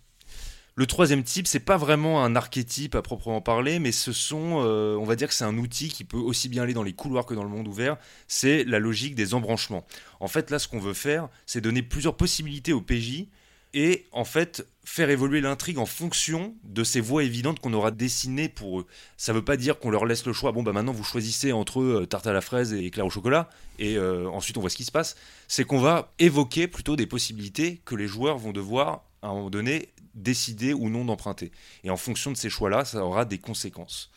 Le 0.79 0.87
troisième 0.87 1.23
type, 1.23 1.47
c'est 1.47 1.61
pas 1.61 1.79
vraiment 1.79 2.23
un 2.23 2.37
archétype 2.37 2.95
à 2.97 3.03
proprement 3.03 3.41
parler, 3.41 3.79
mais 3.79 3.93
ce 3.93 4.13
sont, 4.13 4.63
euh, 4.63 4.95
on 4.97 5.05
va 5.05 5.17
dire 5.17 5.29
que 5.29 5.33
c'est 5.33 5.45
un 5.45 5.57
outil 5.57 5.89
qui 5.89 6.05
peut 6.05 6.19
aussi 6.19 6.51
bien 6.51 6.65
aller 6.65 6.75
dans 6.75 6.83
les 6.83 6.93
couloirs 6.93 7.25
que 7.25 7.33
dans 7.33 7.45
le 7.45 7.49
monde 7.49 7.67
ouvert. 7.67 7.97
C'est 8.29 8.63
la 8.65 8.79
logique 8.79 9.15
des 9.15 9.33
embranchements. 9.33 9.87
En 10.21 10.29
fait, 10.29 10.51
là, 10.51 10.59
ce 10.59 10.69
qu'on 10.69 10.79
veut 10.79 10.93
faire, 10.93 11.31
c'est 11.47 11.63
donner 11.63 11.81
plusieurs 11.81 12.15
possibilités 12.19 12.75
au 12.75 12.83
PJ 12.83 13.29
et 13.77 14.07
en 14.11 14.25
fait 14.25 14.67
faire 14.85 15.11
évoluer 15.11 15.43
l'intrigue 15.43 15.77
en 15.77 15.85
fonction 15.85 16.55
de 16.65 16.83
ces 16.83 17.01
voies 17.01 17.25
évidentes 17.25 17.61
qu'on 17.61 17.75
aura 17.75 17.91
dessinées 17.91 18.49
pour 18.49 18.81
eux. 18.81 18.87
Ça 19.19 19.35
veut 19.35 19.45
pas 19.45 19.59
dire 19.59 19.79
qu'on 19.79 19.91
leur 19.91 20.07
laisse 20.07 20.25
le 20.25 20.33
choix. 20.33 20.51
Bon 20.51 20.63
bah 20.63 20.73
maintenant 20.73 20.93
vous 20.93 21.05
choisissez 21.05 21.53
entre 21.53 21.83
euh, 21.83 22.07
tarte 22.07 22.27
à 22.27 22.33
la 22.33 22.41
fraise 22.41 22.73
et 22.73 22.87
éclair 22.87 23.05
au 23.05 23.11
chocolat 23.11 23.51
et 23.79 23.99
euh, 23.99 24.31
ensuite 24.31 24.57
on 24.57 24.63
voit 24.63 24.71
ce 24.71 24.77
qui 24.77 24.85
se 24.85 24.91
passe. 24.91 25.15
C'est 25.47 25.65
qu'on 25.65 25.79
va 25.79 26.15
évoquer 26.19 26.69
plutôt 26.69 26.97
des 26.97 27.07
possibilités 27.07 27.83
que 27.85 27.95
les 27.95 28.07
joueurs 28.07 28.39
vont 28.39 28.53
devoir 28.53 29.05
à 29.21 29.29
un 29.29 29.35
moment 29.35 29.51
donné 29.51 29.91
décider 30.15 30.73
ou 30.73 30.89
non 30.89 31.05
d'emprunter. 31.05 31.53
Et 31.85 31.91
en 31.91 31.99
fonction 31.99 32.33
de 32.33 32.39
ces 32.39 32.49
choix-là, 32.49 32.87
ça 32.87 33.05
aura 33.05 33.27
des 33.27 33.37
conséquences. 33.37 34.11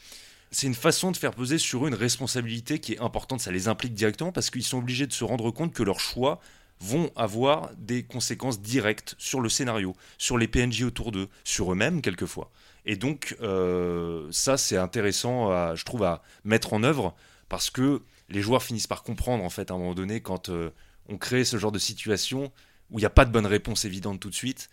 C'est 0.51 0.67
une 0.67 0.75
façon 0.75 1.11
de 1.11 1.17
faire 1.17 1.33
peser 1.33 1.57
sur 1.57 1.85
eux 1.85 1.89
une 1.89 1.95
responsabilité 1.95 2.79
qui 2.79 2.93
est 2.93 2.99
importante, 2.99 3.41
ça 3.41 3.51
les 3.51 3.67
implique 3.67 3.93
directement 3.93 4.31
parce 4.31 4.49
qu'ils 4.49 4.63
sont 4.63 4.77
obligés 4.77 5.05
de 5.05 5.13
se 5.13 5.25
rendre 5.25 5.51
compte 5.51 5.73
que 5.73 5.83
leurs 5.83 5.99
choix 5.99 6.39
vont 6.81 7.11
avoir 7.15 7.71
des 7.77 8.03
conséquences 8.03 8.61
directes 8.61 9.15
sur 9.17 9.41
le 9.41 9.49
scénario, 9.49 9.95
sur 10.17 10.37
les 10.37 10.47
PNJ 10.47 10.83
autour 10.83 11.11
d'eux, 11.11 11.27
sur 11.43 11.71
eux-mêmes 11.71 12.01
quelquefois. 12.01 12.51
Et 12.85 12.95
donc 12.95 13.35
euh, 13.41 14.27
ça 14.31 14.57
c'est 14.57 14.77
intéressant, 14.77 15.75
je 15.75 15.83
trouve, 15.83 16.03
à 16.03 16.21
mettre 16.45 16.73
en 16.73 16.83
œuvre 16.83 17.15
parce 17.49 17.69
que 17.69 18.01
les 18.29 18.41
joueurs 18.41 18.63
finissent 18.63 18.87
par 18.87 19.03
comprendre 19.03 19.43
en 19.43 19.49
fait 19.49 19.71
à 19.71 19.73
un 19.73 19.77
moment 19.77 19.95
donné 19.95 20.21
quand 20.21 20.49
euh, 20.49 20.69
on 21.07 21.17
crée 21.17 21.43
ce 21.43 21.57
genre 21.57 21.71
de 21.71 21.79
situation 21.79 22.51
où 22.91 22.99
il 22.99 23.01
n'y 23.01 23.05
a 23.05 23.11
pas 23.11 23.25
de 23.25 23.31
bonne 23.31 23.45
réponse 23.45 23.85
évidente 23.85 24.19
tout 24.19 24.29
de 24.29 24.35
suite, 24.35 24.69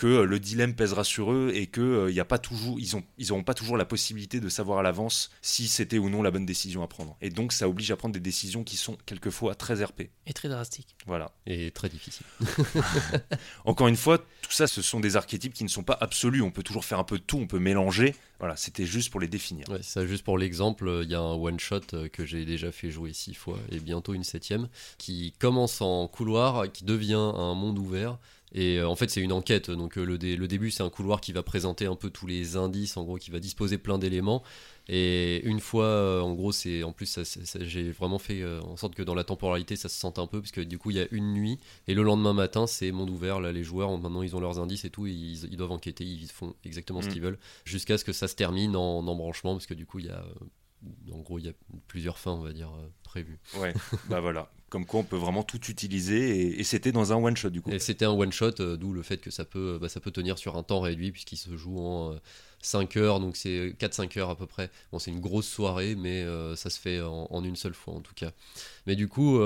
que 0.00 0.06
euh, 0.06 0.24
le 0.24 0.40
dilemme 0.40 0.74
pèsera 0.74 1.04
sur 1.04 1.30
eux 1.30 1.52
et 1.54 1.66
que 1.66 1.82
euh, 1.82 2.10
il 2.10 2.18
a 2.18 2.24
pas 2.24 2.38
toujours, 2.38 2.80
ils 2.80 2.96
ont, 2.96 3.04
ils 3.18 3.28
n'auront 3.28 3.42
pas 3.42 3.52
toujours 3.52 3.76
la 3.76 3.84
possibilité 3.84 4.40
de 4.40 4.48
savoir 4.48 4.78
à 4.78 4.82
l'avance 4.82 5.30
si 5.42 5.68
c'était 5.68 5.98
ou 5.98 6.08
non 6.08 6.22
la 6.22 6.30
bonne 6.30 6.46
décision 6.46 6.82
à 6.82 6.88
prendre. 6.88 7.18
Et 7.20 7.28
donc 7.28 7.52
ça 7.52 7.68
oblige 7.68 7.90
à 7.90 7.96
prendre 7.96 8.14
des 8.14 8.20
décisions 8.20 8.64
qui 8.64 8.78
sont 8.78 8.96
quelquefois 9.04 9.54
très 9.54 9.84
RP. 9.84 10.08
Et 10.24 10.32
très 10.32 10.48
drastiques. 10.48 10.96
Voilà. 11.06 11.32
Et 11.46 11.70
très 11.70 11.90
difficiles. 11.90 12.24
Encore 13.66 13.88
une 13.88 13.96
fois, 13.96 14.16
tout 14.16 14.52
ça, 14.52 14.66
ce 14.66 14.80
sont 14.80 15.00
des 15.00 15.16
archétypes 15.16 15.52
qui 15.52 15.64
ne 15.64 15.68
sont 15.68 15.82
pas 15.82 15.98
absolus. 16.00 16.40
On 16.40 16.50
peut 16.50 16.62
toujours 16.62 16.86
faire 16.86 16.98
un 16.98 17.04
peu 17.04 17.18
de 17.18 17.22
tout, 17.22 17.36
on 17.36 17.46
peut 17.46 17.58
mélanger. 17.58 18.14
Voilà, 18.38 18.56
c'était 18.56 18.86
juste 18.86 19.10
pour 19.10 19.20
les 19.20 19.28
définir. 19.28 19.68
Ouais, 19.68 19.82
ça, 19.82 20.06
juste 20.06 20.24
pour 20.24 20.38
l'exemple, 20.38 21.00
il 21.02 21.10
y 21.10 21.14
a 21.14 21.20
un 21.20 21.34
one 21.34 21.60
shot 21.60 21.80
euh, 21.92 22.08
que 22.08 22.24
j'ai 22.24 22.46
déjà 22.46 22.72
fait 22.72 22.90
jouer 22.90 23.12
six 23.12 23.34
fois 23.34 23.58
et 23.70 23.78
bientôt 23.78 24.14
une 24.14 24.24
septième, 24.24 24.68
qui 24.96 25.34
commence 25.38 25.82
en 25.82 26.08
couloir, 26.08 26.72
qui 26.72 26.84
devient 26.84 27.12
un 27.36 27.54
monde 27.54 27.78
ouvert 27.78 28.18
et 28.52 28.78
euh, 28.78 28.88
en 28.88 28.96
fait, 28.96 29.10
c'est 29.10 29.20
une 29.20 29.32
enquête. 29.32 29.70
Donc, 29.70 29.96
euh, 29.96 30.04
le, 30.04 30.16
le 30.16 30.48
début, 30.48 30.70
c'est 30.70 30.82
un 30.82 30.90
couloir 30.90 31.20
qui 31.20 31.32
va 31.32 31.42
présenter 31.42 31.86
un 31.86 31.94
peu 31.94 32.10
tous 32.10 32.26
les 32.26 32.56
indices, 32.56 32.96
en 32.96 33.04
gros, 33.04 33.16
qui 33.16 33.30
va 33.30 33.38
disposer 33.38 33.78
plein 33.78 33.98
d'éléments. 33.98 34.42
Et 34.88 35.40
une 35.44 35.60
fois, 35.60 35.84
euh, 35.84 36.20
en 36.20 36.34
gros, 36.34 36.50
c'est 36.50 36.82
en 36.82 36.92
plus, 36.92 37.18
j'ai 37.60 37.92
vraiment 37.92 38.18
fait 38.18 38.44
en 38.44 38.76
sorte 38.76 38.94
que 38.94 39.02
dans 39.02 39.14
la 39.14 39.24
temporalité, 39.24 39.76
ça 39.76 39.88
se 39.88 39.98
sente 39.98 40.18
un 40.18 40.26
peu, 40.26 40.40
parce 40.40 40.52
que 40.52 40.60
du 40.60 40.78
coup, 40.78 40.90
il 40.90 40.96
y 40.96 41.00
a 41.00 41.06
une 41.12 41.32
nuit, 41.32 41.58
et 41.86 41.94
le 41.94 42.02
lendemain 42.02 42.32
matin, 42.32 42.66
c'est 42.66 42.90
monde 42.90 43.10
ouvert. 43.10 43.40
Là, 43.40 43.52
les 43.52 43.62
joueurs, 43.62 43.96
maintenant, 43.98 44.22
ils 44.22 44.34
ont 44.34 44.40
leurs 44.40 44.58
indices 44.58 44.84
et 44.84 44.90
tout, 44.90 45.06
ils, 45.06 45.44
ils 45.44 45.56
doivent 45.56 45.72
enquêter, 45.72 46.04
ils 46.04 46.26
font 46.26 46.54
exactement 46.64 47.02
ce 47.02 47.08
mm. 47.08 47.12
qu'ils 47.12 47.22
veulent, 47.22 47.38
jusqu'à 47.64 47.98
ce 47.98 48.04
que 48.04 48.12
ça 48.12 48.26
se 48.26 48.34
termine 48.34 48.74
en, 48.74 48.98
en 48.98 49.06
embranchement, 49.06 49.54
parce 49.54 49.66
que 49.66 49.74
du 49.74 49.86
coup, 49.86 50.00
il 50.00 50.06
y 50.06 50.10
a 50.10 50.24
en 51.12 51.18
gros, 51.18 51.38
il 51.38 51.46
y 51.46 51.48
a 51.48 51.52
plusieurs 51.88 52.18
fins, 52.18 52.32
on 52.32 52.42
va 52.42 52.52
dire, 52.52 52.72
prévues. 53.02 53.38
Ouais, 53.58 53.74
bah 54.08 54.20
voilà. 54.20 54.50
Comme 54.70 54.86
quoi 54.86 55.00
on 55.00 55.04
peut 55.04 55.16
vraiment 55.16 55.42
tout 55.42 55.60
utiliser 55.68 56.60
et, 56.60 56.62
c'était 56.62 56.92
dans 56.92 57.12
un 57.12 57.16
one 57.16 57.36
shot 57.36 57.50
du 57.50 57.60
coup. 57.60 57.72
Et 57.72 57.80
c'était 57.80 58.04
un 58.04 58.12
one 58.12 58.30
shot, 58.30 58.60
euh, 58.60 58.76
d'où 58.76 58.92
le 58.92 59.02
fait 59.02 59.16
que 59.16 59.30
ça 59.32 59.44
peut, 59.44 59.78
bah, 59.80 59.88
ça 59.88 59.98
peut 59.98 60.12
tenir 60.12 60.38
sur 60.38 60.56
un 60.56 60.62
temps 60.62 60.80
réduit 60.80 61.10
puisqu'il 61.10 61.38
se 61.38 61.56
joue 61.56 61.80
en 61.80 62.14
5 62.62 62.96
euh, 62.96 63.00
heures, 63.00 63.18
donc 63.18 63.36
c'est 63.36 63.74
4-5 63.80 64.16
heures 64.20 64.30
à 64.30 64.36
peu 64.36 64.46
près. 64.46 64.70
Bon, 64.92 65.00
c'est 65.00 65.10
une 65.10 65.18
grosse 65.18 65.48
soirée, 65.48 65.96
mais 65.96 66.22
euh, 66.22 66.54
ça 66.54 66.70
se 66.70 66.78
fait 66.78 67.00
en, 67.00 67.42
une 67.42 67.56
seule 67.56 67.74
fois 67.74 67.94
en 67.94 68.00
tout 68.00 68.14
cas. 68.14 68.30
Mais 68.86 68.94
du 68.94 69.08
coup, 69.08 69.40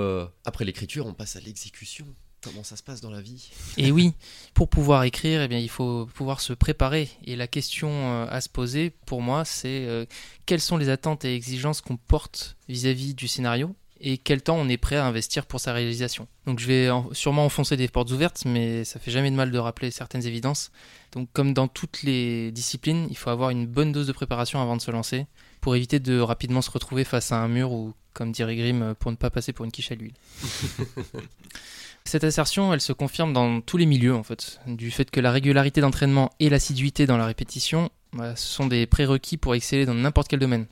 après 0.44 0.66
l'écriture, 0.66 1.06
on 1.06 1.14
passe 1.14 1.36
à 1.36 1.40
l'exécution. 1.40 2.06
Comment 2.44 2.62
ça 2.62 2.76
se 2.76 2.82
passe 2.82 3.00
dans 3.00 3.10
la 3.10 3.20
vie 3.20 3.50
Et 3.76 3.90
oui, 3.90 4.12
pour 4.52 4.68
pouvoir 4.68 5.02
écrire, 5.04 5.42
eh 5.42 5.48
bien, 5.48 5.58
il 5.58 5.70
faut 5.70 6.06
pouvoir 6.14 6.40
se 6.40 6.52
préparer. 6.52 7.08
Et 7.24 7.36
la 7.36 7.46
question 7.46 8.22
à 8.24 8.40
se 8.40 8.48
poser, 8.48 8.90
pour 9.06 9.22
moi, 9.22 9.44
c'est 9.44 10.06
quelles 10.46 10.60
sont 10.60 10.76
les 10.76 10.88
attentes 10.88 11.24
et 11.24 11.34
exigences 11.34 11.80
qu'on 11.80 11.96
porte 11.96 12.56
vis 12.68 12.86
à 12.86 12.92
-vis 12.92 13.14
du 13.14 13.28
scénario 13.28 13.74
et 14.06 14.18
quel 14.18 14.42
temps 14.42 14.56
on 14.56 14.68
est 14.68 14.76
prêt 14.76 14.96
à 14.96 15.06
investir 15.06 15.46
pour 15.46 15.60
sa 15.60 15.72
réalisation. 15.72 16.28
Donc 16.46 16.58
je 16.58 16.66
vais 16.66 16.90
sûrement 17.12 17.46
enfoncer 17.46 17.76
des 17.76 17.88
portes 17.88 18.10
ouvertes, 18.10 18.42
mais 18.44 18.84
ça 18.84 19.00
fait 19.00 19.10
jamais 19.10 19.30
de 19.30 19.36
mal 19.36 19.50
de 19.50 19.58
rappeler 19.58 19.90
certaines 19.90 20.26
évidences. 20.26 20.70
Donc 21.12 21.28
comme 21.32 21.54
dans 21.54 21.68
toutes 21.68 22.02
les 22.02 22.52
disciplines, 22.52 23.06
il 23.08 23.16
faut 23.16 23.30
avoir 23.30 23.48
une 23.48 23.66
bonne 23.66 23.92
dose 23.92 24.06
de 24.06 24.12
préparation 24.12 24.60
avant 24.60 24.76
de 24.76 24.82
se 24.82 24.90
lancer, 24.90 25.26
pour 25.62 25.74
éviter 25.74 26.00
de 26.00 26.20
rapidement 26.20 26.60
se 26.60 26.70
retrouver 26.70 27.04
face 27.04 27.32
à 27.32 27.38
un 27.38 27.48
mur 27.48 27.72
ou, 27.72 27.94
comme 28.12 28.30
dirait 28.30 28.56
Grimm, 28.56 28.94
pour 28.98 29.10
ne 29.10 29.16
pas 29.16 29.30
passer 29.30 29.54
pour 29.54 29.64
une 29.64 29.72
quiche 29.72 29.90
à 29.90 29.94
l'huile. 29.94 30.14
Cette 32.06 32.24
assertion, 32.24 32.74
elle 32.74 32.82
se 32.82 32.92
confirme 32.92 33.32
dans 33.32 33.62
tous 33.62 33.78
les 33.78 33.86
milieux 33.86 34.14
en 34.14 34.22
fait, 34.22 34.60
du 34.66 34.90
fait 34.90 35.10
que 35.10 35.20
la 35.20 35.32
régularité 35.32 35.80
d'entraînement 35.80 36.30
et 36.38 36.50
l'assiduité 36.50 37.06
dans 37.06 37.16
la 37.16 37.24
répétition, 37.26 37.90
bah, 38.12 38.36
ce 38.36 38.46
sont 38.46 38.66
des 38.66 38.86
prérequis 38.86 39.38
pour 39.38 39.54
exceller 39.54 39.86
dans 39.86 39.94
n'importe 39.94 40.28
quel 40.28 40.38
domaine. 40.38 40.66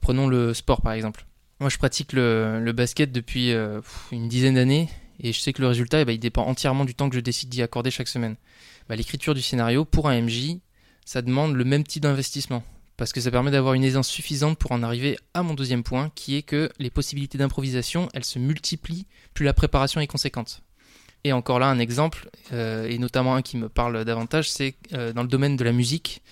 prenons 0.00 0.26
le 0.26 0.54
sport 0.54 0.80
par 0.80 0.94
exemple. 0.94 1.26
Moi, 1.60 1.70
je 1.70 1.76
pratique 1.76 2.12
le, 2.12 2.72
basket 2.72 3.12
depuis 3.12 3.52
euh, 3.52 3.80
une 4.10 4.28
dizaine 4.28 4.54
d'années 4.54 4.88
et 5.20 5.32
je 5.32 5.40
sais 5.40 5.52
que 5.52 5.60
le 5.60 5.68
résultat, 5.68 6.00
eh 6.00 6.04
ben, 6.04 6.12
il 6.12 6.20
dépend 6.20 6.44
entièrement 6.44 6.84
du 6.84 6.94
temps 6.94 7.10
que 7.10 7.16
je 7.16 7.20
décide 7.20 7.48
d'y 7.48 7.62
accorder 7.62 7.90
chaque 7.90 8.08
semaine. 8.08 8.36
Bah, 8.88 8.96
l'écriture 8.96 9.34
du 9.34 9.42
scénario, 9.42 9.84
pour 9.84 10.08
un 10.08 10.20
MJ, 10.20 10.58
ça 11.04 11.20
demande 11.20 11.56
le 11.56 11.64
même 11.64 11.84
type 11.84 12.04
d'investissement 12.04 12.62
parce 12.98 13.12
que 13.12 13.20
ça 13.20 13.30
permet 13.30 13.52
d'avoir 13.52 13.74
une 13.74 13.84
aisance 13.84 14.08
suffisante 14.08 14.58
pour 14.58 14.72
en 14.72 14.82
arriver 14.82 15.16
à 15.32 15.42
mon 15.42 15.54
deuxième 15.54 15.84
point, 15.84 16.10
qui 16.16 16.36
est 16.36 16.42
que 16.42 16.68
les 16.80 16.90
possibilités 16.90 17.38
d'improvisation, 17.38 18.08
elles 18.12 18.24
se 18.24 18.38
multiplient 18.38 19.06
plus 19.32 19.46
la 19.46 19.54
préparation 19.54 20.00
est 20.00 20.08
conséquente. 20.08 20.62
Et 21.24 21.32
encore 21.32 21.60
là, 21.60 21.68
un 21.68 21.78
exemple, 21.78 22.28
euh, 22.52 22.88
et 22.88 22.98
notamment 22.98 23.36
un 23.36 23.42
qui 23.42 23.56
me 23.56 23.68
parle 23.68 24.04
davantage, 24.04 24.50
c'est 24.50 24.74
euh, 24.92 25.12
dans 25.12 25.22
le 25.22 25.28
domaine 25.28 25.56
de 25.56 25.64
la 25.64 25.72
musique. 25.72 26.22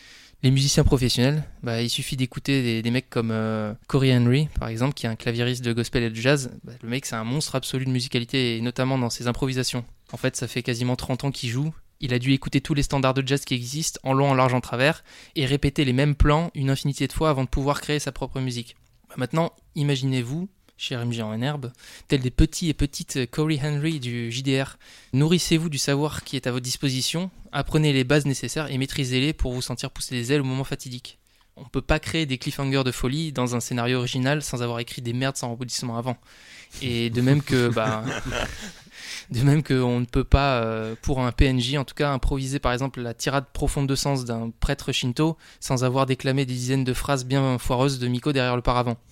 Les 0.43 0.51
musiciens 0.51 0.85
professionnels, 0.85 1.45
bah, 1.63 1.83
il 1.83 1.89
suffit 1.89 2.17
d'écouter 2.17 2.83
des, 2.83 2.91
mecs 2.91 3.09
comme 3.09 3.31
euh, 3.31 3.73
Corey 3.87 4.15
Henry, 4.15 4.49
par 4.59 4.69
exemple, 4.69 4.95
qui 4.95 5.07
est 5.07 5.09
un 5.09 5.17
claviériste 5.17 5.65
de 5.65 5.73
gospel 5.73 6.03
et 6.03 6.11
de 6.11 6.17
jazz. 6.17 6.51
Bah, 6.65 6.73
le 6.83 6.89
mec, 6.89 7.07
c'est 7.07 7.17
un 7.17 7.25
monstre 7.25 7.55
absolu 7.55 7.85
de 7.85 7.91
musicalité, 7.91 8.57
et 8.57 8.61
notamment 8.61 8.99
dans 8.99 9.11
ses 9.11 9.29
improvisations. 9.29 9.85
En 10.13 10.17
fait, 10.17 10.37
ça 10.37 10.49
fait 10.49 10.63
quasiment 10.63 10.97
30 10.97 11.25
ans 11.25 11.31
qu'il 11.31 11.49
joue. 11.49 11.73
Il 12.01 12.13
a 12.13 12.19
dû 12.19 12.33
écouter 12.33 12.61
tous 12.61 12.75
les 12.75 12.83
standards 12.83 13.15
de 13.15 13.27
jazz 13.27 13.45
qui 13.45 13.55
existent, 13.55 14.01
en 14.03 14.13
long, 14.13 14.31
en 14.31 14.35
large, 14.35 14.55
en 14.55 14.61
travers, 14.61 15.03
et 15.35 15.47
répéter 15.47 15.85
les 15.85 15.93
mêmes 15.93 16.15
plans 16.15 16.51
une 16.55 16.71
infinité 16.71 17.07
de 17.07 17.13
fois 17.13 17.31
avant 17.31 17.45
de 17.45 17.49
pouvoir 17.49 17.81
créer 17.81 17.99
sa 17.99 18.13
propre 18.13 18.41
musique. 18.41 18.77
Bah, 19.09 19.15
maintenant, 19.19 19.53
imaginez-vous 19.75 20.49
cher 20.79 21.05
MJ 21.05 21.21
en 21.21 21.41
herbe, 21.41 21.73
tels 22.09 22.21
des 22.21 22.31
petits 22.31 22.69
et 22.69 22.75
petites 22.75 23.31
Corey 23.31 23.59
Henry 23.63 23.99
du 23.99 24.31
JDR. 24.31 24.77
Nourrissez-vous 25.13 25.71
du 25.71 25.79
savoir 25.79 26.23
qui 26.23 26.37
est 26.37 26.47
à 26.47 26.53
votre 26.53 26.65
disposition, 26.65 27.31
apprenez 27.53 27.93
les 27.93 28.05
bases 28.05 28.27
nécessaires 28.27 28.71
et 28.71 28.77
maîtrisez-les 28.77 29.33
pour 29.33 29.53
vous 29.53 29.63
sentir 29.63 29.91
pousser 29.91 30.15
les 30.15 30.33
ailes 30.33 30.43
au 30.43 30.45
moment 30.45 30.65
fatidique. 30.65 31.19
On 31.57 31.63
ne 31.63 31.69
peut 31.69 31.81
pas 31.81 31.99
créer 31.99 32.27
des 32.27 32.37
cliffhangers 32.37 32.85
de 32.85 32.93
folie 32.93 33.33
dans 33.33 33.57
un 33.57 33.61
scénario 33.61 33.99
original 33.99 34.43
sans 34.43 34.63
avoir 34.63 34.79
écrit 34.79 35.01
des 35.01 35.15
merdes 35.15 35.39
sans 35.39 35.51
rebondissement 35.51 35.97
avant. 35.97 36.19
Et 36.83 37.09
de 37.09 37.23
même 37.23 37.43
que, 37.43 37.69
bah, 37.69 38.05
de 39.31 39.43
même 39.43 39.63
qu'on 39.63 40.01
ne 40.01 40.05
peut 40.05 40.25
pas, 40.25 40.61
euh, 40.63 40.95
pour 41.03 41.21
un 41.21 41.33
PNJ 41.33 41.77
en 41.77 41.85
tout 41.85 41.95
cas, 41.95 42.11
improviser 42.13 42.59
par 42.59 42.73
exemple 42.73 43.01
la 43.01 43.15
tirade 43.15 43.47
profonde 43.53 43.89
de 43.89 43.95
sens 43.95 44.25
d'un 44.25 44.51
prêtre 44.61 44.93
shinto 44.93 45.37
sans 45.61 45.85
avoir 45.85 46.07
déclamé 46.07 46.45
des 46.47 46.55
dizaines 46.55 46.85
de 46.85 46.93
phrases 46.93 47.25
bien 47.25 47.59
foireuses 47.59 47.99
de 47.99 48.09
Miko 48.09 48.33
derrière 48.33 48.57
le 48.57 48.63
paravent. 48.63 48.97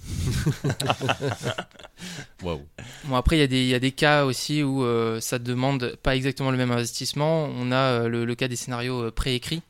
Waouh. 2.43 2.63
Bon, 3.05 3.17
après, 3.17 3.37
il 3.37 3.41
y, 3.41 3.43
a 3.43 3.47
des- 3.47 3.63
il 3.63 3.69
y 3.69 3.75
a 3.75 3.81
des 3.81 3.93
cas 3.93 4.25
aussi 4.25 4.63
où 4.63 4.85
euh, 4.85 5.21
ça 5.21 5.39
demande 5.39 5.97
pas 6.03 6.17
exactement 6.17 6.51
le 6.51 6.57
même 6.57 6.71
investissement. 6.71 7.45
On 7.57 7.73
a 7.73 7.77
euh, 7.77 8.09
le, 8.09 8.25
le 8.25 8.35
cas 8.35 8.49
des 8.49 8.57
scénarios 8.57 9.05
euh, 9.05 9.11
préécrits. 9.11 9.63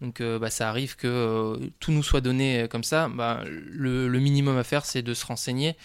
Donc, 0.00 0.20
euh, 0.20 0.38
bah, 0.38 0.50
ça 0.50 0.68
arrive 0.68 0.96
que 0.96 1.06
euh, 1.06 1.56
tout 1.80 1.92
nous 1.92 2.02
soit 2.02 2.20
donné 2.20 2.62
euh, 2.62 2.68
comme 2.68 2.84
ça. 2.84 3.08
Bah, 3.08 3.42
le, 3.46 4.08
le 4.08 4.18
minimum 4.20 4.56
à 4.58 4.64
faire, 4.64 4.84
c'est 4.86 5.02
de 5.02 5.14
se 5.14 5.26
renseigner. 5.26 5.76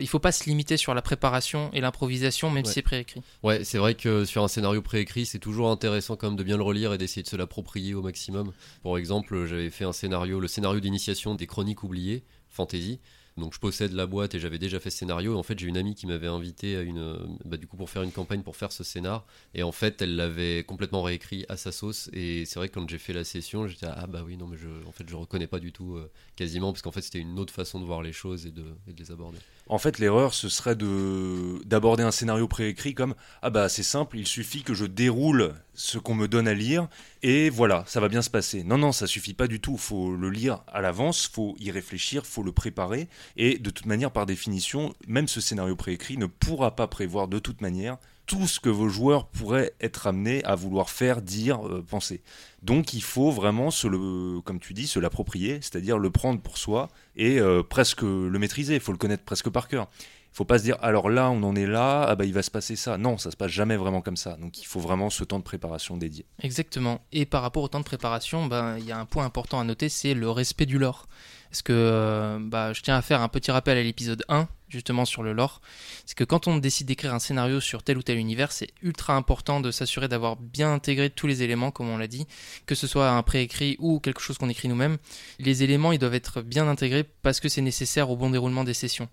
Il 0.00 0.08
faut 0.08 0.18
pas 0.18 0.32
se 0.32 0.44
limiter 0.48 0.76
sur 0.76 0.94
la 0.94 1.02
préparation 1.02 1.70
et 1.72 1.80
l'improvisation, 1.80 2.50
même 2.50 2.64
Ouais. 2.64 2.68
si 2.68 2.74
c'est 2.74 2.82
préécrit. 2.82 3.22
Ouais, 3.42 3.64
c'est 3.64 3.78
vrai 3.78 3.94
que 3.94 4.24
sur 4.24 4.42
un 4.42 4.48
scénario 4.48 4.82
préécrit, 4.82 5.26
c'est 5.26 5.38
toujours 5.38 5.70
intéressant 5.70 6.16
quand 6.16 6.28
même 6.28 6.36
de 6.36 6.42
bien 6.42 6.56
le 6.56 6.62
relire 6.62 6.92
et 6.92 6.98
d'essayer 6.98 7.22
de 7.22 7.28
se 7.28 7.36
l'approprier 7.36 7.94
au 7.94 8.02
maximum. 8.02 8.52
Pour 8.82 8.98
exemple, 8.98 9.46
j'avais 9.46 9.70
fait 9.70 9.84
un 9.84 9.92
scénario, 9.92 10.40
le 10.40 10.48
scénario 10.48 10.80
d'initiation 10.80 11.34
des 11.34 11.46
Chroniques 11.46 11.82
oubliées, 11.82 12.24
fantasy. 12.48 13.00
Donc 13.36 13.52
je 13.52 13.58
possède 13.58 13.92
la 13.92 14.06
boîte 14.06 14.34
et 14.34 14.38
j'avais 14.38 14.58
déjà 14.58 14.78
fait 14.78 14.90
ce 14.90 14.98
scénario. 14.98 15.36
En 15.36 15.42
fait, 15.42 15.58
j'ai 15.58 15.66
une 15.66 15.76
amie 15.76 15.94
qui 15.94 16.06
m'avait 16.06 16.28
invité 16.28 16.76
à 16.76 16.82
une, 16.82 16.98
euh, 16.98 17.18
bah, 17.44 17.56
du 17.56 17.66
coup, 17.66 17.76
pour 17.76 17.90
faire 17.90 18.02
une 18.02 18.12
campagne 18.12 18.42
pour 18.42 18.56
faire 18.56 18.70
ce 18.70 18.84
scénar. 18.84 19.26
Et 19.54 19.62
en 19.62 19.72
fait, 19.72 20.00
elle 20.02 20.14
l'avait 20.14 20.62
complètement 20.62 21.02
réécrit 21.02 21.44
à 21.48 21.56
sa 21.56 21.72
sauce. 21.72 22.08
Et 22.12 22.44
c'est 22.44 22.60
vrai 22.60 22.68
que 22.68 22.74
quand 22.74 22.88
j'ai 22.88 22.98
fait 22.98 23.12
la 23.12 23.24
session, 23.24 23.66
j'étais 23.66 23.86
ah 23.86 24.06
bah 24.06 24.22
oui 24.24 24.36
non 24.36 24.46
mais 24.46 24.56
je, 24.56 24.68
en 24.86 24.92
fait, 24.92 25.04
je 25.08 25.16
reconnais 25.16 25.48
pas 25.48 25.58
du 25.58 25.72
tout 25.72 25.96
euh, 25.96 26.10
quasiment 26.36 26.72
parce 26.72 26.82
qu'en 26.82 26.92
fait, 26.92 27.02
c'était 27.02 27.18
une 27.18 27.38
autre 27.38 27.52
façon 27.52 27.80
de 27.80 27.84
voir 27.84 28.02
les 28.02 28.12
choses 28.12 28.46
et 28.46 28.52
de, 28.52 28.64
et 28.86 28.92
de 28.92 29.00
les 29.00 29.10
aborder. 29.10 29.38
En 29.66 29.78
fait, 29.78 29.98
l'erreur, 29.98 30.34
ce 30.34 30.48
serait 30.48 30.76
de 30.76 31.58
d'aborder 31.64 32.02
un 32.02 32.10
scénario 32.10 32.46
préécrit 32.46 32.94
comme 32.94 33.14
ah 33.42 33.50
bah 33.50 33.68
c'est 33.68 33.82
simple, 33.82 34.18
il 34.18 34.26
suffit 34.26 34.62
que 34.62 34.74
je 34.74 34.84
déroule 34.84 35.54
ce 35.74 35.98
qu'on 35.98 36.14
me 36.14 36.28
donne 36.28 36.48
à 36.48 36.54
lire 36.54 36.88
et 37.22 37.50
voilà, 37.50 37.84
ça 37.86 38.00
va 38.00 38.08
bien 38.08 38.22
se 38.22 38.30
passer. 38.30 38.62
Non 38.62 38.78
non, 38.78 38.92
ça 38.92 39.06
suffit 39.06 39.34
pas 39.34 39.46
du 39.46 39.60
tout. 39.60 39.76
Faut 39.76 40.14
le 40.14 40.30
lire 40.30 40.62
à 40.68 40.80
l'avance, 40.80 41.26
faut 41.26 41.56
y 41.58 41.70
réfléchir, 41.70 42.26
faut 42.26 42.42
le 42.42 42.52
préparer 42.52 43.08
et 43.36 43.58
de 43.58 43.70
toute 43.70 43.86
manière, 43.86 44.10
par 44.10 44.26
définition, 44.26 44.94
même 45.06 45.28
ce 45.28 45.40
scénario 45.40 45.76
préécrit 45.76 46.16
ne 46.16 46.26
pourra 46.26 46.76
pas 46.76 46.86
prévoir 46.86 47.28
de 47.28 47.38
toute 47.38 47.60
manière 47.60 47.98
tout 48.26 48.46
ce 48.46 48.58
que 48.58 48.70
vos 48.70 48.88
joueurs 48.88 49.26
pourraient 49.26 49.74
être 49.80 50.06
amenés 50.06 50.42
à 50.44 50.54
vouloir 50.54 50.88
faire, 50.88 51.20
dire, 51.20 51.66
euh, 51.66 51.84
penser. 51.86 52.22
Donc 52.62 52.94
il 52.94 53.02
faut 53.02 53.30
vraiment 53.30 53.70
se 53.70 54.38
comme 54.40 54.60
tu 54.60 54.72
dis, 54.72 54.86
se 54.86 54.98
l'approprier, 54.98 55.58
c'est-à-dire 55.60 55.98
le 55.98 56.10
prendre 56.10 56.40
pour 56.40 56.56
soi 56.56 56.88
et 57.16 57.38
euh, 57.38 57.62
presque 57.62 58.02
le 58.02 58.38
maîtriser. 58.38 58.74
Il 58.74 58.80
faut 58.80 58.92
le 58.92 58.98
connaître 58.98 59.24
presque 59.24 59.50
par 59.50 59.68
cœur. 59.68 59.88
Faut 60.34 60.44
pas 60.44 60.58
se 60.58 60.64
dire 60.64 60.76
alors 60.82 61.08
là 61.10 61.30
on 61.30 61.40
en 61.44 61.54
est 61.54 61.64
là, 61.66 62.06
ah 62.08 62.16
bah 62.16 62.24
il 62.24 62.34
va 62.34 62.42
se 62.42 62.50
passer 62.50 62.74
ça. 62.74 62.98
Non, 62.98 63.18
ça 63.18 63.30
se 63.30 63.36
passe 63.36 63.52
jamais 63.52 63.76
vraiment 63.76 64.00
comme 64.00 64.16
ça. 64.16 64.36
Donc 64.36 64.60
il 64.60 64.64
faut 64.64 64.80
vraiment 64.80 65.08
ce 65.08 65.22
temps 65.22 65.38
de 65.38 65.44
préparation 65.44 65.96
dédié. 65.96 66.26
Exactement. 66.42 67.02
Et 67.12 67.24
par 67.24 67.40
rapport 67.42 67.62
au 67.62 67.68
temps 67.68 67.78
de 67.78 67.84
préparation, 67.84 68.46
ben, 68.46 68.76
il 68.78 68.84
y 68.84 68.90
a 68.90 68.98
un 68.98 69.04
point 69.04 69.24
important 69.24 69.60
à 69.60 69.64
noter, 69.64 69.88
c'est 69.88 70.12
le 70.12 70.28
respect 70.28 70.66
du 70.66 70.76
lore. 70.76 71.06
Parce 71.50 71.62
que 71.62 71.72
euh, 71.72 72.40
bah, 72.40 72.72
je 72.72 72.82
tiens 72.82 72.96
à 72.96 73.02
faire 73.02 73.20
un 73.20 73.28
petit 73.28 73.52
rappel 73.52 73.78
à 73.78 73.82
l'épisode 73.84 74.24
1, 74.28 74.48
justement 74.74 75.04
sur 75.04 75.22
le 75.22 75.32
lore. 75.32 75.60
C'est 76.04 76.16
que 76.16 76.24
quand 76.24 76.48
on 76.48 76.58
décide 76.58 76.86
d'écrire 76.86 77.14
un 77.14 77.18
scénario 77.18 77.60
sur 77.60 77.82
tel 77.82 77.96
ou 77.96 78.02
tel 78.02 78.18
univers, 78.18 78.52
c'est 78.52 78.68
ultra 78.82 79.14
important 79.14 79.60
de 79.60 79.70
s'assurer 79.70 80.08
d'avoir 80.08 80.36
bien 80.36 80.72
intégré 80.72 81.10
tous 81.10 81.26
les 81.26 81.42
éléments, 81.42 81.70
comme 81.70 81.88
on 81.88 81.96
l'a 81.96 82.06
dit, 82.06 82.26
que 82.66 82.74
ce 82.74 82.86
soit 82.86 83.10
un 83.10 83.22
préécrit 83.22 83.76
ou 83.78 84.00
quelque 84.00 84.20
chose 84.20 84.36
qu'on 84.36 84.48
écrit 84.48 84.68
nous-mêmes. 84.68 84.98
Les 85.38 85.62
éléments, 85.62 85.92
ils 85.92 85.98
doivent 85.98 86.14
être 86.14 86.42
bien 86.42 86.68
intégrés 86.68 87.04
parce 87.22 87.40
que 87.40 87.48
c'est 87.48 87.62
nécessaire 87.62 88.10
au 88.10 88.16
bon 88.16 88.30
déroulement 88.30 88.64
des 88.64 88.74
sessions. 88.74 89.08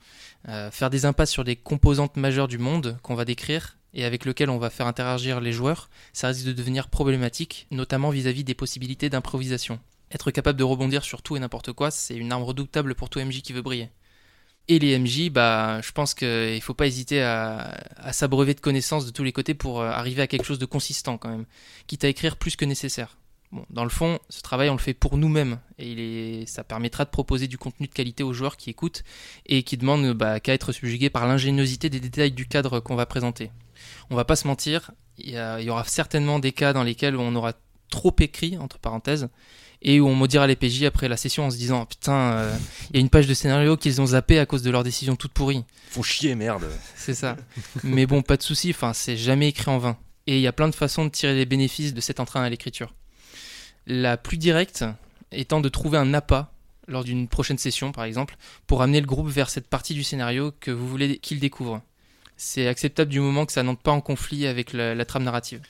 Euh, 0.50 0.72
faire 0.72 0.90
des 0.90 1.06
impasses 1.06 1.32
sur 1.32 1.44
des 1.44 1.56
composantes 1.56 2.18
majeures 2.18 2.48
du 2.48 2.58
monde 2.58 2.98
qu'on 3.04 3.16
va 3.16 3.26
décrire 3.26 3.78
et 3.94 4.06
avec 4.06 4.26
lequel 4.26 4.50
on 4.50 4.58
va 4.58 4.70
faire 4.70 4.88
interagir 4.88 5.42
les 5.42 5.52
joueurs, 5.52 5.90
ça 6.14 6.30
risque 6.30 6.46
de 6.46 6.54
devenir 6.54 6.88
problématique, 6.88 7.68
notamment 7.72 8.10
vis-à-vis 8.10 8.44
des 8.44 8.56
possibilités 8.56 9.10
d'improvisation. 9.10 9.80
Être 10.14 10.32
capable 10.32 10.60
de 10.60 10.64
rebondir 10.64 11.04
sur 11.04 11.22
tout 11.22 11.36
et 11.36 11.40
n'importe 11.40 11.72
quoi, 11.72 11.92
c'est 11.92 12.16
une 12.16 12.32
arme 12.32 12.44
redoutable 12.44 12.96
pour 12.96 13.10
tout 13.10 13.20
MJ 13.20 13.42
qui 13.42 13.54
veut 13.54 13.62
briller. 13.62 13.90
Et 14.72 14.80
les 14.80 14.98
MJ, 14.98 15.30
bah, 15.30 15.82
je 15.82 15.92
pense 15.92 16.14
qu'il 16.14 16.30
ne 16.30 16.60
faut 16.62 16.74
pas 16.74 16.88
hésiter 16.88 17.22
à, 17.22 17.78
s'abreuver 18.14 18.54
de 18.54 18.62
connaissances 18.62 19.06
de 19.06 19.12
tous 19.12 19.22
les 19.22 19.34
côtés 19.34 19.54
pour 19.54 19.82
euh, 19.82 19.90
arriver 19.90 20.22
à 20.22 20.28
quelque 20.28 20.46
chose 20.46 20.60
de 20.60 20.66
consistant 20.66 21.18
quand 21.18 21.28
même, 21.28 21.44
quitte 21.88 22.06
à 22.06 22.08
écrire 22.08 22.38
plus 22.38 22.56
que 22.56 22.64
nécessaire. 22.64 23.18
Dans 23.70 23.84
le 23.84 23.90
fond, 23.90 24.20
ce 24.30 24.42
travail, 24.42 24.70
on 24.70 24.76
le 24.76 24.80
fait 24.80 24.94
pour 24.94 25.18
nous-mêmes, 25.18 25.60
et 25.78 26.46
ça 26.48 26.64
permettra 26.64 27.04
de 27.04 27.10
proposer 27.10 27.50
du 27.50 27.58
contenu 27.58 27.88
de 27.88 27.94
qualité 27.94 28.24
aux 28.24 28.32
joueurs 28.32 28.56
qui 28.56 28.70
écoutent 28.70 29.04
et 29.46 29.64
qui 29.64 29.76
demandent 29.76 30.14
bah, 30.14 30.40
qu'à 30.40 30.54
être 30.54 30.72
subjugués 30.72 31.10
par 31.10 31.28
l'ingéniosité 31.28 31.90
des 31.90 32.00
détails 32.00 32.32
du 32.32 32.48
cadre 32.48 32.80
qu'on 32.80 32.96
va 32.96 33.06
présenter. 33.06 33.52
On 34.10 34.16
va 34.16 34.24
pas 34.24 34.38
se 34.38 34.48
mentir, 34.48 34.92
il 35.18 35.32
y, 35.32 35.60
il 35.60 35.66
y 35.66 35.70
aura 35.70 35.84
certainement 35.84 36.40
des 36.40 36.54
cas 36.54 36.72
dans 36.72 36.84
lesquels 36.84 37.18
on 37.18 37.36
aura 37.36 37.52
trop 37.90 38.16
écrit, 38.20 38.58
entre 38.58 38.80
parenthèses, 38.80 39.28
et 39.82 40.00
où 40.00 40.08
on 40.08 40.16
maudira 40.16 40.48
les 40.48 40.56
PJ 40.56 40.84
après 40.84 41.08
la 41.08 41.18
session 41.18 41.46
en 41.46 41.52
se 41.52 41.58
disant 41.58 41.86
putain, 41.86 42.34
euh, 42.34 42.58
il 42.90 42.96
y 42.96 43.00
a 43.00 43.02
une 43.02 43.10
page 43.10 43.28
de 43.28 43.34
scénario 43.34 43.78
qu'ils 43.78 44.00
ont 44.00 44.08
zappé 44.08 44.40
à 44.40 44.46
cause 44.46 44.62
de 44.62 44.70
leur 44.70 44.84
décision 44.84 45.16
toute 45.16 45.34
pourrie. 45.34 45.64
Faut 45.90 46.04
chier 46.04 46.36
merde. 46.36 46.66
C'est 46.96 47.16
ça. 47.16 47.36
Mais 47.84 48.06
bon, 48.06 48.22
pas 48.22 48.38
de 48.38 48.44
souci, 48.44 48.70
enfin, 48.72 48.94
c'est 48.94 49.18
jamais 49.18 49.50
écrit 49.50 49.72
en 49.72 49.80
vain. 49.80 49.98
Et 50.28 50.36
il 50.36 50.42
y 50.42 50.48
a 50.48 50.54
plein 50.54 50.70
de 50.70 50.76
façons 50.76 51.06
de 51.06 51.10
tirer 51.10 51.36
les 51.36 51.46
bénéfices 51.46 51.94
de 51.94 52.02
cet 52.02 52.20
entrain 52.20 52.44
à 52.44 52.50
l'écriture. 52.50 52.94
La 53.88 54.18
plus 54.18 54.38
directe 54.38 54.86
étant 55.32 55.62
de 55.62 55.70
trouver 55.70 55.98
un 55.98 56.14
appât 56.14 56.54
lors 56.88 57.04
d'une 57.04 57.28
prochaine 57.28 57.58
session, 57.58 57.92
par 57.92 58.04
exemple, 58.04 58.36
pour 58.68 58.82
amener 58.82 59.02
le 59.02 59.08
groupe 59.08 59.28
vers 59.28 59.50
cette 59.50 59.68
partie 59.68 59.94
du 59.94 60.04
scénario 60.04 60.52
que 60.60 60.72
vous 60.72 60.88
voulez 60.88 61.18
qu'il 61.18 61.40
découvre. 61.40 61.82
C'est 62.38 62.68
acceptable 62.68 63.10
du 63.10 63.20
moment 63.20 63.46
que 63.46 63.54
ça 63.54 63.64
n'entre 63.64 63.82
pas 63.82 63.92
en 63.92 64.02
conflit 64.02 64.46
avec 64.46 64.74
la, 64.74 64.94
la 64.94 65.06
trame 65.06 65.24
narrative. 65.24 65.62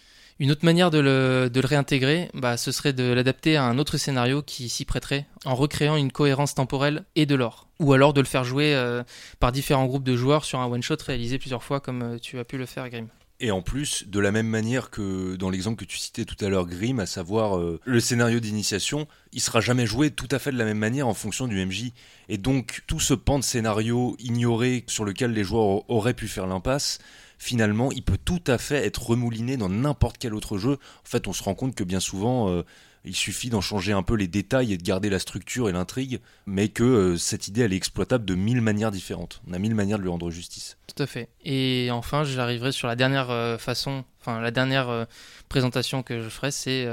Une 0.42 0.50
autre 0.50 0.66
manière 0.66 0.90
de 0.90 0.98
le, 0.98 1.52
réintégrer, 1.64 2.32
bah, 2.34 2.58
ce 2.58 2.72
serait 2.72 2.94
de 2.94 3.04
l'adapter 3.14 3.58
à 3.58 3.66
un 3.66 3.78
autre 3.78 3.98
scénario 3.98 4.42
qui 4.42 4.70
s'y 4.70 4.86
prêterait, 4.86 5.28
en 5.46 5.54
recréant 5.54 5.98
une 5.98 6.12
cohérence 6.12 6.56
temporelle 6.56 7.04
et 7.16 7.28
de 7.28 7.36
l'or. 7.36 7.68
Ou 7.80 7.94
alors 7.94 8.12
de 8.12 8.22
le 8.22 8.26
faire 8.26 8.44
jouer 8.44 8.74
euh, 8.74 9.04
par 9.40 9.52
différents 9.52 9.86
groupes 9.86 10.04
de 10.04 10.16
joueurs 10.16 10.44
sur 10.44 10.58
un 10.60 10.66
one-shot 10.66 10.96
réalisé 11.06 11.38
plusieurs 11.38 11.62
fois 11.64 11.80
comme 11.80 12.02
euh, 12.02 12.18
tu 12.18 12.40
as 12.40 12.44
pu 12.44 12.58
le 12.58 12.66
faire, 12.66 12.90
Grim. 12.90 13.06
Et 13.40 13.52
en 13.52 13.62
plus, 13.62 14.08
de 14.08 14.20
la 14.20 14.32
même 14.32 14.48
manière 14.48 14.90
que 14.90 15.36
dans 15.36 15.52
l'exemple 15.52 15.80
que 15.80 15.86
tu 15.86 16.00
citais 16.00 16.26
tout 16.26 16.44
à 16.44 16.50
l'heure, 16.50 16.66
Grimm, 16.66 17.00
à 17.00 17.06
savoir 17.06 17.60
euh, 17.60 17.80
le 17.86 18.00
scénario 18.00 18.40
d'initiation, 18.40 19.08
il 19.34 19.42
sera 19.42 19.62
jamais 19.62 19.86
joué 19.86 20.10
tout 20.10 20.28
à 20.32 20.40
fait 20.40 20.52
de 20.52 20.58
la 20.58 20.66
même 20.66 20.80
manière 20.80 21.08
en 21.08 21.14
fonction 21.14 21.48
du 21.48 21.64
MJ. 21.64 21.92
Et 22.30 22.40
donc, 22.40 22.82
tout 22.88 23.00
ce 23.00 23.14
pan 23.14 23.38
de 23.38 23.44
scénario 23.44 24.16
ignoré 24.18 24.86
sur 24.88 25.06
lequel 25.06 25.34
les 25.34 25.44
joueurs 25.44 25.88
auraient 25.88 26.16
pu 26.16 26.28
faire 26.28 26.48
l'impasse, 26.48 26.98
finalement, 27.42 27.92
il 27.92 28.04
peut 28.04 28.20
tout 28.24 28.44
à 28.46 28.60
fait 28.60 28.86
être 28.86 29.02
remouliné 29.02 29.58
dans 29.58 29.68
n'importe 29.68 30.20
quel 30.20 30.36
autre 30.36 30.60
jeu. 30.60 30.74
En 30.74 31.10
fait, 31.10 31.28
on 31.28 31.34
se 31.34 31.42
rend 31.42 31.56
compte 31.56 31.74
que 31.74 31.84
bien 31.84 32.00
souvent, 32.00 32.50
euh, 32.50 32.62
il 33.04 33.16
suffit 33.16 33.50
d'en 33.50 33.62
changer 33.62 33.94
un 33.94 34.04
peu 34.04 34.16
les 34.16 34.28
détails 34.28 34.74
et 34.74 34.78
de 34.78 34.84
garder 34.84 35.10
la 35.10 35.20
structure 35.20 35.70
et 35.70 35.72
l'intrigue, 35.72 36.20
mais 36.46 36.70
que 36.70 36.84
euh, 36.84 37.18
cette 37.18 37.48
idée, 37.48 37.62
elle 37.62 37.74
est 37.74 37.78
exploitable 37.78 38.26
de 38.26 38.36
mille 38.36 38.62
manières 38.62 38.92
différentes. 38.92 39.42
On 39.48 39.54
a 39.54 39.60
mille 39.60 39.76
manières 39.76 39.98
de 39.98 40.04
lui 40.04 40.10
rendre 40.10 40.30
justice. 40.30 40.78
Tout 40.94 41.02
à 41.02 41.08
fait. 41.08 41.30
Et 41.44 41.90
enfin, 41.92 42.24
j'arriverai 42.24 42.72
sur 42.72 42.88
la 42.88 42.96
dernière 42.96 43.32
euh, 43.32 43.58
façon, 43.58 44.04
enfin 44.20 44.40
la 44.40 44.52
dernière 44.52 44.90
euh, 44.90 45.06
présentation 45.50 46.04
que 46.04 46.22
je 46.22 46.30
ferai, 46.30 46.52
c'est 46.52 46.88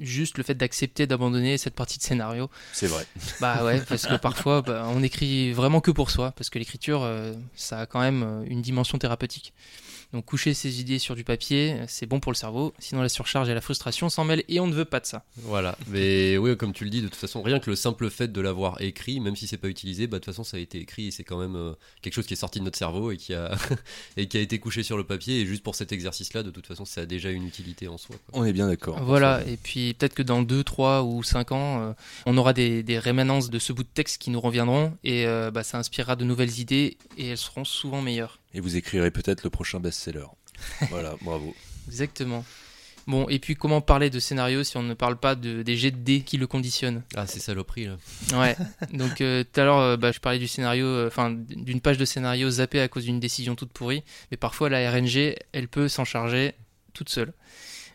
juste 0.00 0.38
le 0.38 0.44
fait 0.44 0.54
d'accepter 0.54 1.06
d'abandonner 1.06 1.58
cette 1.58 1.74
partie 1.74 1.98
de 1.98 2.02
scénario. 2.02 2.50
C'est 2.72 2.86
vrai. 2.86 3.06
Bah 3.40 3.64
ouais, 3.64 3.82
parce 3.88 4.06
que 4.06 4.16
parfois, 4.16 4.62
bah, 4.62 4.86
on 4.88 5.02
écrit 5.02 5.52
vraiment 5.52 5.80
que 5.80 5.90
pour 5.90 6.10
soi, 6.10 6.32
parce 6.32 6.50
que 6.50 6.58
l'écriture, 6.58 7.08
ça 7.54 7.80
a 7.80 7.86
quand 7.86 8.00
même 8.00 8.44
une 8.48 8.62
dimension 8.62 8.98
thérapeutique. 8.98 9.52
Donc 10.14 10.26
coucher 10.26 10.54
ses 10.54 10.80
idées 10.80 11.00
sur 11.00 11.16
du 11.16 11.24
papier, 11.24 11.76
c'est 11.88 12.06
bon 12.06 12.20
pour 12.20 12.30
le 12.30 12.36
cerveau, 12.36 12.72
sinon 12.78 13.02
la 13.02 13.08
surcharge 13.08 13.48
et 13.48 13.54
la 13.54 13.60
frustration 13.60 14.08
s'en 14.08 14.22
mêlent 14.24 14.44
et 14.48 14.60
on 14.60 14.68
ne 14.68 14.72
veut 14.72 14.84
pas 14.84 15.00
de 15.00 15.06
ça. 15.06 15.24
Voilà, 15.38 15.76
mais 15.88 16.38
oui, 16.38 16.56
comme 16.56 16.72
tu 16.72 16.84
le 16.84 16.90
dis, 16.90 17.02
de 17.02 17.08
toute 17.08 17.16
façon, 17.16 17.42
rien 17.42 17.58
que 17.58 17.68
le 17.68 17.74
simple 17.74 18.08
fait 18.10 18.28
de 18.28 18.40
l'avoir 18.40 18.80
écrit, 18.80 19.18
même 19.18 19.34
si 19.34 19.48
c'est 19.48 19.56
pas 19.56 19.66
utilisé, 19.66 20.06
bah, 20.06 20.18
de 20.18 20.24
toute 20.24 20.32
façon, 20.32 20.44
ça 20.44 20.56
a 20.56 20.60
été 20.60 20.78
écrit 20.78 21.08
et 21.08 21.10
c'est 21.10 21.24
quand 21.24 21.40
même 21.40 21.56
euh, 21.56 21.72
quelque 22.00 22.14
chose 22.14 22.28
qui 22.28 22.34
est 22.34 22.36
sorti 22.36 22.60
de 22.60 22.64
notre 22.64 22.78
cerveau 22.78 23.10
et 23.10 23.16
qui, 23.16 23.34
a 23.34 23.56
et 24.16 24.28
qui 24.28 24.36
a 24.36 24.40
été 24.40 24.60
couché 24.60 24.84
sur 24.84 24.96
le 24.96 25.02
papier. 25.02 25.40
Et 25.40 25.46
juste 25.46 25.64
pour 25.64 25.74
cet 25.74 25.90
exercice-là, 25.90 26.44
de 26.44 26.52
toute 26.52 26.68
façon, 26.68 26.84
ça 26.84 27.00
a 27.00 27.06
déjà 27.06 27.32
une 27.32 27.44
utilité 27.44 27.88
en 27.88 27.98
soi. 27.98 28.14
quoi. 28.30 28.40
On 28.40 28.44
est 28.44 28.52
bien 28.52 28.68
d'accord. 28.68 29.02
Voilà, 29.02 29.42
et 29.48 29.56
puis 29.56 29.94
peut-être 29.94 30.14
que 30.14 30.22
dans 30.22 30.42
2, 30.42 30.62
3 30.62 31.02
ou 31.02 31.24
5 31.24 31.50
ans, 31.50 31.80
euh, 31.80 31.92
on 32.26 32.36
aura 32.36 32.52
des, 32.52 32.84
des 32.84 33.00
rémanences 33.00 33.50
de 33.50 33.58
ce 33.58 33.72
bout 33.72 33.82
de 33.82 33.88
texte 33.92 34.18
qui 34.18 34.30
nous 34.30 34.40
reviendront 34.40 34.96
et 35.02 35.26
euh, 35.26 35.50
bah, 35.50 35.64
ça 35.64 35.76
inspirera 35.76 36.14
de 36.14 36.24
nouvelles 36.24 36.60
idées 36.60 36.98
et 37.18 37.30
elles 37.30 37.36
seront 37.36 37.64
souvent 37.64 38.00
meilleures. 38.00 38.38
Et 38.54 38.60
vous 38.60 38.76
écrirez 38.76 39.10
peut-être 39.10 39.42
le 39.44 39.50
prochain 39.50 39.80
best-seller. 39.80 40.26
voilà, 40.90 41.16
bravo. 41.22 41.54
Exactement. 41.88 42.44
Bon, 43.06 43.28
et 43.28 43.38
puis 43.38 43.54
comment 43.54 43.80
parler 43.80 44.08
de 44.08 44.18
scénario 44.18 44.64
si 44.64 44.76
on 44.76 44.82
ne 44.82 44.94
parle 44.94 45.16
pas 45.16 45.34
de, 45.34 45.62
des 45.62 45.76
jets 45.76 45.90
de 45.90 45.98
dés 45.98 46.22
qui 46.22 46.38
le 46.38 46.46
conditionnent? 46.46 47.02
Ah, 47.14 47.26
c'est 47.26 47.40
saloperie 47.40 47.86
là. 47.86 47.96
Ouais, 48.32 48.56
donc 48.92 49.20
euh, 49.20 49.44
tout 49.44 49.60
à 49.60 49.64
l'heure, 49.64 49.78
euh, 49.78 49.96
bah, 49.96 50.10
je 50.10 50.20
parlais 50.20 50.38
du 50.38 50.48
scénario, 50.48 50.86
euh, 50.86 51.08
enfin 51.08 51.30
d'une 51.30 51.80
page 51.80 51.98
de 51.98 52.04
scénario 52.04 52.50
zappée 52.50 52.80
à 52.80 52.88
cause 52.88 53.04
d'une 53.04 53.20
décision 53.20 53.56
toute 53.56 53.72
pourrie, 53.72 54.04
mais 54.30 54.36
parfois 54.36 54.70
la 54.70 54.90
RNG, 54.90 55.34
elle 55.52 55.68
peut 55.68 55.88
s'en 55.88 56.04
charger 56.04 56.54
toute 56.94 57.10
seule. 57.10 57.34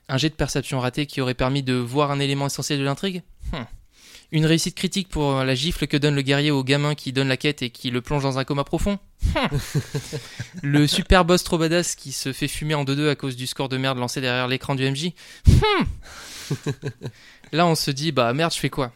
Un 0.10 0.18
jet 0.18 0.30
de 0.30 0.36
perception 0.36 0.80
raté 0.80 1.06
qui 1.08 1.22
aurait 1.22 1.34
permis 1.34 1.64
de 1.64 1.74
voir 1.74 2.12
un 2.12 2.20
élément 2.20 2.46
essentiel 2.46 2.80
de 2.80 2.84
l'intrigue? 2.84 3.24
Hmm. 3.52 3.64
Une 4.32 4.46
réussite 4.46 4.76
critique 4.76 5.10
pour 5.10 5.44
la 5.44 5.56
gifle 5.56 5.88
que 5.88 5.98
donne 5.98 6.14
le 6.14 6.22
guerrier 6.22 6.52
au 6.52 6.64
gamin 6.64 6.94
qui 6.94 7.12
donne 7.12 7.28
la 7.28 7.38
quête 7.38 7.64
et 7.64 7.72
qui 7.72 7.90
le 7.90 8.02
plonge 8.02 8.22
dans 8.22 8.38
un 8.38 8.44
coma 8.44 8.64
profond. 8.64 9.00
Le 10.62 10.88
super 10.88 11.26
boss 11.26 11.44
trop 11.44 11.58
badass 11.58 11.96
qui 11.96 12.12
se 12.12 12.32
fait 12.32 12.48
fumer 12.48 12.74
en 12.76 12.84
2-2 12.86 13.10
à 13.10 13.16
cause 13.16 13.36
du 13.36 13.48
score 13.48 13.70
de 13.70 13.78
merde 13.78 13.98
lancé 13.98 14.22
derrière 14.22 14.48
l'écran 14.48 14.76
du 14.76 14.90
MJ 14.90 15.14
Hmm. 15.48 15.84
Là, 17.52 17.66
on 17.66 17.76
se 17.76 17.92
dit, 17.92 18.12
bah 18.12 18.34
merde, 18.34 18.54
je 18.54 18.60
fais 18.60 18.70
quoi? 18.70 18.92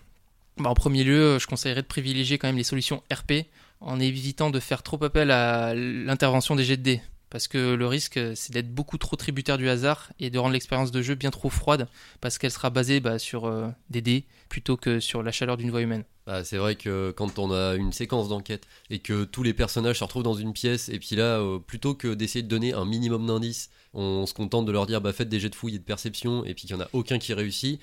Bah, 0.58 0.70
En 0.70 0.76
premier 0.76 1.04
lieu, 1.04 1.40
je 1.40 1.48
conseillerais 1.48 1.82
de 1.82 1.88
privilégier 1.88 2.38
quand 2.38 2.48
même 2.48 2.58
les 2.58 2.64
solutions 2.64 3.02
RP 3.12 3.46
en 3.82 4.00
évitant 4.00 4.50
de 4.50 4.60
faire 4.60 4.84
trop 4.84 5.04
appel 5.04 5.32
à 5.32 5.74
l'intervention 5.74 6.56
des 6.56 6.64
jets 6.64 6.78
de 6.78 6.84
dés. 6.84 7.02
Parce 7.34 7.48
que 7.48 7.74
le 7.74 7.88
risque, 7.88 8.20
c'est 8.36 8.54
d'être 8.54 8.72
beaucoup 8.72 9.00
trop 9.00 9.16
tributaire 9.16 9.58
du 9.58 9.68
hasard 9.68 10.14
et 10.20 10.30
de 10.30 10.38
rendre 10.38 10.54
l'expérience 10.54 10.92
de 10.92 11.02
jeu 11.02 11.16
bien 11.16 11.32
trop 11.32 11.50
froide, 11.50 11.88
parce 12.22 12.38
qu'elle 12.38 12.52
sera 12.52 12.70
basée 12.70 13.00
bah, 13.00 13.18
sur 13.18 13.46
euh, 13.46 13.70
des 13.90 14.02
dés 14.04 14.26
plutôt 14.50 14.78
que 14.78 15.00
sur 15.00 15.24
la 15.24 15.32
chaleur 15.32 15.58
d'une 15.58 15.72
voix 15.72 15.82
humaine. 15.82 16.04
Bah, 16.28 16.44
c'est 16.44 16.58
vrai 16.58 16.76
que 16.76 17.12
quand 17.18 17.40
on 17.40 17.52
a 17.52 17.74
une 17.74 17.92
séquence 17.92 18.30
d'enquête 18.30 18.68
et 18.92 19.00
que 19.00 19.24
tous 19.24 19.42
les 19.42 19.56
personnages 19.56 19.98
se 19.98 20.04
retrouvent 20.04 20.22
dans 20.22 20.36
une 20.36 20.54
pièce, 20.54 20.90
et 20.90 21.00
puis 21.00 21.16
là, 21.16 21.40
euh, 21.40 21.58
plutôt 21.58 21.96
que 21.96 22.14
d'essayer 22.14 22.44
de 22.44 22.48
donner 22.48 22.72
un 22.74 22.86
minimum 22.86 23.26
d'indices, 23.26 23.72
on 23.96 24.28
se 24.28 24.36
contente 24.36 24.68
de 24.68 24.72
leur 24.72 24.86
dire 24.86 25.02
bah, 25.02 25.12
faites 25.12 25.30
des 25.30 25.40
jets 25.40 25.50
de 25.50 25.56
fouille 25.56 25.74
et 25.74 25.80
de 25.80 25.84
perception, 25.84 26.46
et 26.46 26.54
puis 26.54 26.68
qu'il 26.68 26.76
n'y 26.76 26.84
en 26.84 26.86
a 26.86 26.90
aucun 26.94 27.18
qui 27.18 27.34
réussit, 27.34 27.82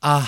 ah 0.00 0.26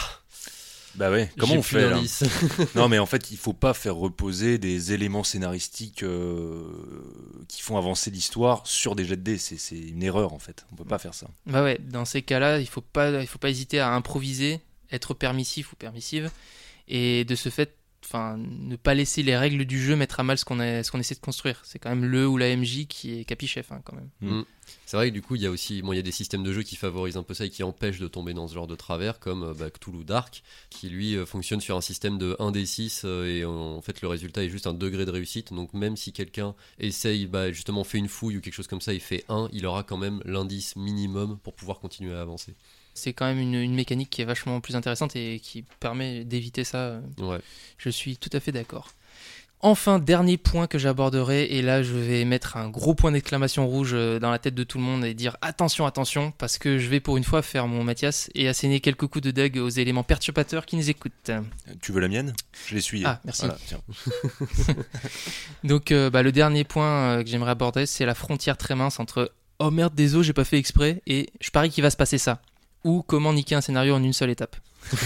Bah 0.94 1.11
ouais, 1.11 1.31
comment 1.38 1.55
on 1.55 1.62
fait 1.62 1.88
là. 1.88 2.00
Non, 2.74 2.88
mais 2.88 2.98
en 2.98 3.07
fait, 3.07 3.31
il 3.31 3.37
faut 3.37 3.52
pas 3.52 3.74
faire 3.74 3.96
reposer 3.96 4.59
des 4.59 4.92
éléments 4.92 5.24
scénaristiques 5.24 6.02
euh, 6.02 6.64
qui 7.48 7.62
font 7.62 7.78
avancer 7.78 8.11
l'histoire 8.11 8.66
sur 8.66 8.94
des 8.94 9.05
jets 9.05 9.16
de 9.16 9.22
dés. 9.22 9.38
C'est 9.38 9.59
c'est 9.59 9.78
une 9.78 10.02
erreur 10.02 10.33
en 10.33 10.38
fait. 10.38 10.66
On 10.72 10.76
peut 10.76 10.85
pas 10.85 10.98
faire 10.98 11.14
ça. 11.14 11.28
Bah 11.46 11.62
ouais, 11.62 11.78
dans 11.78 12.05
ces 12.05 12.22
cas-là, 12.22 12.59
il 12.59 12.68
faut 12.68 12.81
pas, 12.81 13.22
il 13.22 13.26
faut 13.26 13.38
pas 13.38 13.50
hésiter 13.50 13.81
à 13.81 13.92
improviser, 13.92 14.61
être 14.90 15.14
permissif 15.14 15.72
ou 15.72 15.76
permissive, 15.76 16.31
et 16.88 17.24
de 17.24 17.35
ce 17.35 17.48
fait, 17.48 17.74
enfin, 18.12 18.37
ne 18.38 18.77
pas 18.77 18.94
laisser 18.94 19.22
les 19.22 19.37
règles 19.37 19.64
du 19.64 19.83
jeu 19.83 19.96
mettre 19.96 20.20
à 20.20 20.22
mal 20.22 20.37
ce 20.37 20.44
qu'on 20.44 20.61
a- 20.61 20.83
ce 20.83 20.90
qu'on 20.90 21.01
essaie 21.01 21.14
de 21.14 21.20
construire. 21.20 21.61
C'est 21.64 21.79
quand 21.79 21.88
même 21.88 22.05
le 22.05 22.29
ou 22.29 22.37
la 22.37 22.55
MJ 22.55 22.87
qui 22.87 23.18
est 23.18 23.25
capichef, 23.25 23.72
hein, 23.72 23.81
quand 23.85 23.96
même. 23.96 24.11
Mm. 24.20 24.44
C'est 24.87 24.96
vrai 24.96 25.09
que 25.09 25.14
du 25.14 25.22
coup, 25.22 25.35
il 25.35 25.42
y 25.42 25.46
a 25.46 25.51
aussi 25.51 25.83
bon, 25.83 25.92
il 25.92 25.96
y 25.96 25.98
a 25.98 26.03
des 26.03 26.12
systèmes 26.12 26.42
de 26.42 26.53
jeu 26.53 26.62
qui 26.62 26.77
favorisent 26.77 27.16
un 27.16 27.22
peu 27.22 27.35
ça 27.35 27.46
et 27.46 27.51
qui 27.51 27.62
empêchent 27.62 27.98
de 27.98 28.09
tomber 28.09 28.35
dans 28.35 28.46
ce 28.48 28.55
genre 28.55 28.66
de 28.66 28.77
travers, 28.77 29.18
comme 29.18 29.42
euh, 29.42 29.55
bah, 29.55 29.70
Cthulhu 29.70 30.05
Dark, 30.05 30.42
qui 30.70 30.88
lui 30.88 31.16
euh, 31.16 31.27
fonctionne 31.27 31.61
sur 31.61 31.77
un 31.77 31.81
système 31.81 32.18
de 32.18 32.37
1d6 32.38 33.03
euh, 33.05 33.27
et 33.27 33.44
en 33.44 33.81
fait 33.81 34.03
le 34.03 34.09
résultat 34.09 34.44
est 34.44 34.51
juste 34.51 34.66
un 34.66 34.75
degré 34.75 35.05
de 35.05 35.11
réussite. 35.11 35.53
Donc 35.53 35.72
même 35.75 35.96
si 35.96 36.12
quelqu'un 36.12 36.55
essaye, 36.79 37.27
bah, 37.27 37.51
justement 37.51 37.85
fait 37.85 37.98
une 37.98 38.09
fouille 38.09 38.37
ou 38.37 38.40
quelque 38.40 38.55
chose 38.55 38.68
comme 38.68 38.81
ça, 38.81 38.92
il 38.92 39.01
fait 39.01 39.25
1, 39.29 39.48
il 39.53 39.66
aura 39.66 39.83
quand 39.83 39.98
même 39.98 40.20
l'indice 40.25 40.77
minimum 40.77 41.38
pour 41.42 41.55
pouvoir 41.55 41.81
continuer 41.81 42.14
à 42.14 42.20
avancer. 42.20 42.55
C'est 42.94 43.12
quand 43.12 43.26
même 43.26 43.38
une, 43.38 43.55
une 43.55 43.74
mécanique 43.74 44.11
qui 44.11 44.22
est 44.22 44.26
vachement 44.26 44.61
plus 44.61 44.76
intéressante 44.76 45.16
et 45.16 45.40
qui 45.40 45.64
permet 45.81 46.24
d'éviter 46.24 46.64
ça. 46.64 47.00
Ouais. 47.18 47.40
Je 47.78 47.90
suis 47.90 48.16
tout 48.16 48.31
à 48.33 48.40
fait 48.40 48.52
d'accord. 48.52 48.88
Enfin, 49.64 50.00
dernier 50.00 50.38
point 50.38 50.66
que 50.66 50.76
j'aborderai, 50.76 51.44
et 51.44 51.62
là 51.62 51.85
je 51.85 51.94
vais 51.94 52.24
mettre 52.24 52.57
un 52.57 52.68
gros 52.68 52.96
point 52.96 53.12
d'exclamation 53.12 53.64
rouge 53.68 53.92
euh, 53.94 54.18
dans 54.18 54.33
la 54.33 54.40
tête 54.40 54.57
de 54.57 54.64
tout 54.64 54.76
le 54.76 54.83
monde 54.83 55.05
et 55.05 55.14
dire 55.14 55.37
attention, 55.40 55.87
attention, 55.87 56.33
parce 56.37 56.59
que 56.59 56.81
je 56.81 56.88
vais 56.88 56.98
pour 56.98 57.16
une 57.16 57.22
fois 57.22 57.42
faire 57.42 57.68
mon 57.68 57.85
Mathias 57.85 58.28
et 58.35 58.48
asséner 58.48 58.81
quelques 58.81 59.07
coups 59.07 59.22
de 59.22 59.31
dague 59.31 59.59
aux 59.59 59.68
éléments 59.68 60.02
perturbateurs 60.02 60.66
qui 60.66 60.74
nous 60.74 60.90
écoutent. 60.90 61.31
Tu 61.81 61.92
veux 61.92 62.00
la 62.00 62.09
mienne? 62.09 62.33
Je 62.66 62.72
l'ai 62.72 62.78
essuyée. 62.81 63.05
Ah, 63.07 63.20
merci. 63.24 63.42
Voilà, 63.42 63.59
tiens. 63.64 63.81
Donc, 65.62 65.92
euh, 65.92 66.11
bah, 66.11 66.24
le 66.24 66.33
dernier 66.33 66.64
point 66.64 67.18
euh, 67.18 67.22
que 67.22 67.28
j'aimerais 67.28 67.52
aborder, 67.52 67.87
c'est 67.87 68.05
la 68.05 68.16
frontière 68.16 68.57
très 68.57 68.74
mince 68.74 68.98
entre 68.98 69.31
oh 69.61 69.70
merde, 69.70 69.94
désolé, 69.94 70.24
j'ai 70.24 70.33
pas 70.33 70.44
fait 70.44 70.59
exprès, 70.59 71.02
et 71.07 71.31
je 71.40 71.50
parie 71.50 71.70
qu'il 71.70 71.83
va 71.83 71.90
se 71.90 71.96
passer 71.96 72.18
ça. 72.18 72.42
Ou 72.84 73.02
comment 73.02 73.32
niquer 73.32 73.54
un 73.54 73.60
scénario 73.60 73.94
en 73.94 74.02
une 74.02 74.12
seule 74.12 74.30
étape. 74.30 74.56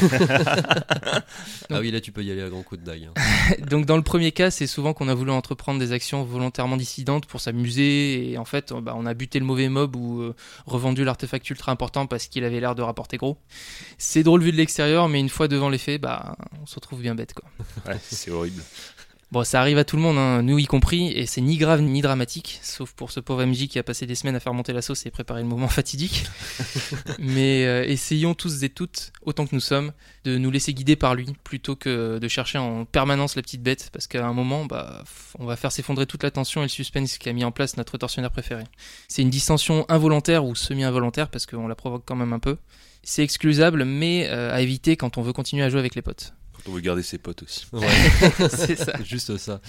Ah 1.69 1.81
oui, 1.81 1.91
là 1.91 2.01
tu 2.01 2.13
peux 2.13 2.23
y 2.23 2.31
aller 2.31 2.43
à 2.43 2.49
grands 2.49 2.63
coups 2.63 2.81
de 2.81 2.87
dague. 2.87 3.09
hein. 3.15 3.55
Donc 3.69 3.87
dans 3.87 3.97
le 3.97 4.03
premier 4.03 4.31
cas, 4.33 4.51
c'est 4.51 4.67
souvent 4.67 4.93
qu'on 4.95 5.09
a 5.09 5.15
voulu 5.15 5.31
entreprendre 5.33 5.79
des 5.81 5.93
actions 5.93 6.23
volontairement 6.25 6.77
dissidentes 6.77 7.27
pour 7.27 7.41
s'amuser 7.41 8.31
et 8.31 8.39
en 8.39 8.45
fait, 8.45 8.73
bah, 8.73 8.95
on 8.97 9.05
a 9.05 9.15
buté 9.15 9.39
le 9.39 9.45
mauvais 9.45 9.69
mob 9.69 9.97
ou 9.97 10.21
euh, 10.23 10.35
revendu 10.67 11.05
l'artefact 11.05 11.49
ultra 11.51 11.73
important 11.73 12.07
parce 12.07 12.29
qu'il 12.29 12.45
avait 12.45 12.61
l'air 12.61 12.75
de 12.75 12.83
rapporter 12.83 13.17
gros. 13.17 13.37
C'est 13.99 14.23
drôle 14.23 14.43
vu 14.43 14.53
de 14.53 14.57
l'extérieur, 14.57 15.09
mais 15.09 15.21
une 15.21 15.29
fois 15.29 15.49
devant 15.49 15.69
les 15.69 15.79
faits, 15.79 16.01
bah, 16.01 16.37
on 16.63 16.67
se 16.67 16.77
retrouve 16.77 17.01
bien 17.03 17.15
bête 17.15 17.35
quoi. 17.35 17.45
Ouais, 17.87 17.99
c'est 18.03 18.31
horrible. 18.31 18.63
Bon, 19.33 19.43
ça 19.43 19.61
arrive 19.61 19.77
à 19.77 19.85
tout 19.85 19.97
le 19.97 20.03
monde, 20.03 20.19
hein, 20.19 20.41
nous 20.43 20.57
y 20.57 20.67
compris, 20.67 21.09
et 21.09 21.27
c'est 21.27 21.41
ni 21.41 21.57
grave 21.57 21.81
ni 21.81 22.01
dramatique, 22.01 22.61
sauf 22.63 22.93
pour 22.93 23.11
ce 23.11 23.19
pauvre 23.19 23.45
MJ 23.45 23.67
qui 23.67 23.77
a 23.77 23.83
passé 23.83 24.07
des 24.07 24.15
semaines 24.15 24.37
à 24.37 24.41
faire 24.41 24.55
monter 24.55 24.73
la 24.73 24.83
sauce 24.83 25.05
et 25.05 25.11
préparer 25.11 25.43
le 25.43 25.49
moment 25.49 25.67
fatidique. 25.69 26.27
Mais 27.19 27.67
euh, 27.67 27.85
essayons 27.85 28.35
tous 28.35 28.63
et 28.63 28.69
toutes, 28.69 29.13
autant 29.23 29.45
que 29.45 29.53
nous 29.53 29.61
sommes, 29.61 29.91
de 30.23 30.39
nous 30.39 30.53
laisser 30.53 30.73
guider 30.75 30.95
par 30.95 31.17
lui, 31.17 31.27
plutôt 31.43 31.75
que 31.75 32.19
de 32.19 32.29
chercher 32.29 32.59
en 32.59 32.85
permanence 32.85 33.35
la 33.35 33.43
petite 33.43 33.65
bête, 33.65 33.91
parce 33.93 34.07
qu'à 34.07 34.25
un 34.25 34.33
moment, 34.33 34.65
bah, 34.65 35.03
on 35.41 35.45
va 35.45 35.57
faire 35.57 35.73
s'effondrer 35.73 36.07
toute 36.07 36.23
la 36.23 36.31
tension 36.31 36.61
et 36.61 36.67
le 36.67 36.69
suspense 36.69 37.19
qu'a 37.19 37.33
mis 37.33 37.43
en 37.43 37.51
place 37.51 37.77
notre 37.77 37.99
tortionnaire 37.99 38.31
préféré. 38.31 38.63
C'est 39.09 39.23
une 39.23 39.31
distension 39.31 39.87
involontaire 39.89 40.45
ou 40.45 40.55
semi-involontaire, 40.55 41.31
parce 41.31 41.47
qu'on 41.47 41.67
la 41.67 41.75
provoque 41.75 42.05
quand 42.07 42.17
même 42.17 42.33
un 42.33 42.39
peu. 42.39 42.59
C'est 43.03 43.25
exclusable, 43.25 43.85
mais 43.85 44.29
euh, 44.29 44.55
à 44.55 44.61
éviter 44.61 44.97
quand 44.97 45.19
on 45.19 45.23
veut 45.23 45.33
continuer 45.33 45.65
à 45.65 45.69
jouer 45.69 45.81
avec 45.81 45.97
les 45.97 46.03
potes. 46.03 46.36
On 46.69 46.73
veut 46.73 46.81
garder 46.81 47.03
ses 47.03 47.19
potes 47.19 47.43
aussi. 47.43 47.67
Ouais, 47.73 47.87
C'est 48.51 48.77
ça. 48.77 48.93
juste 49.05 49.37
ça. 49.37 49.61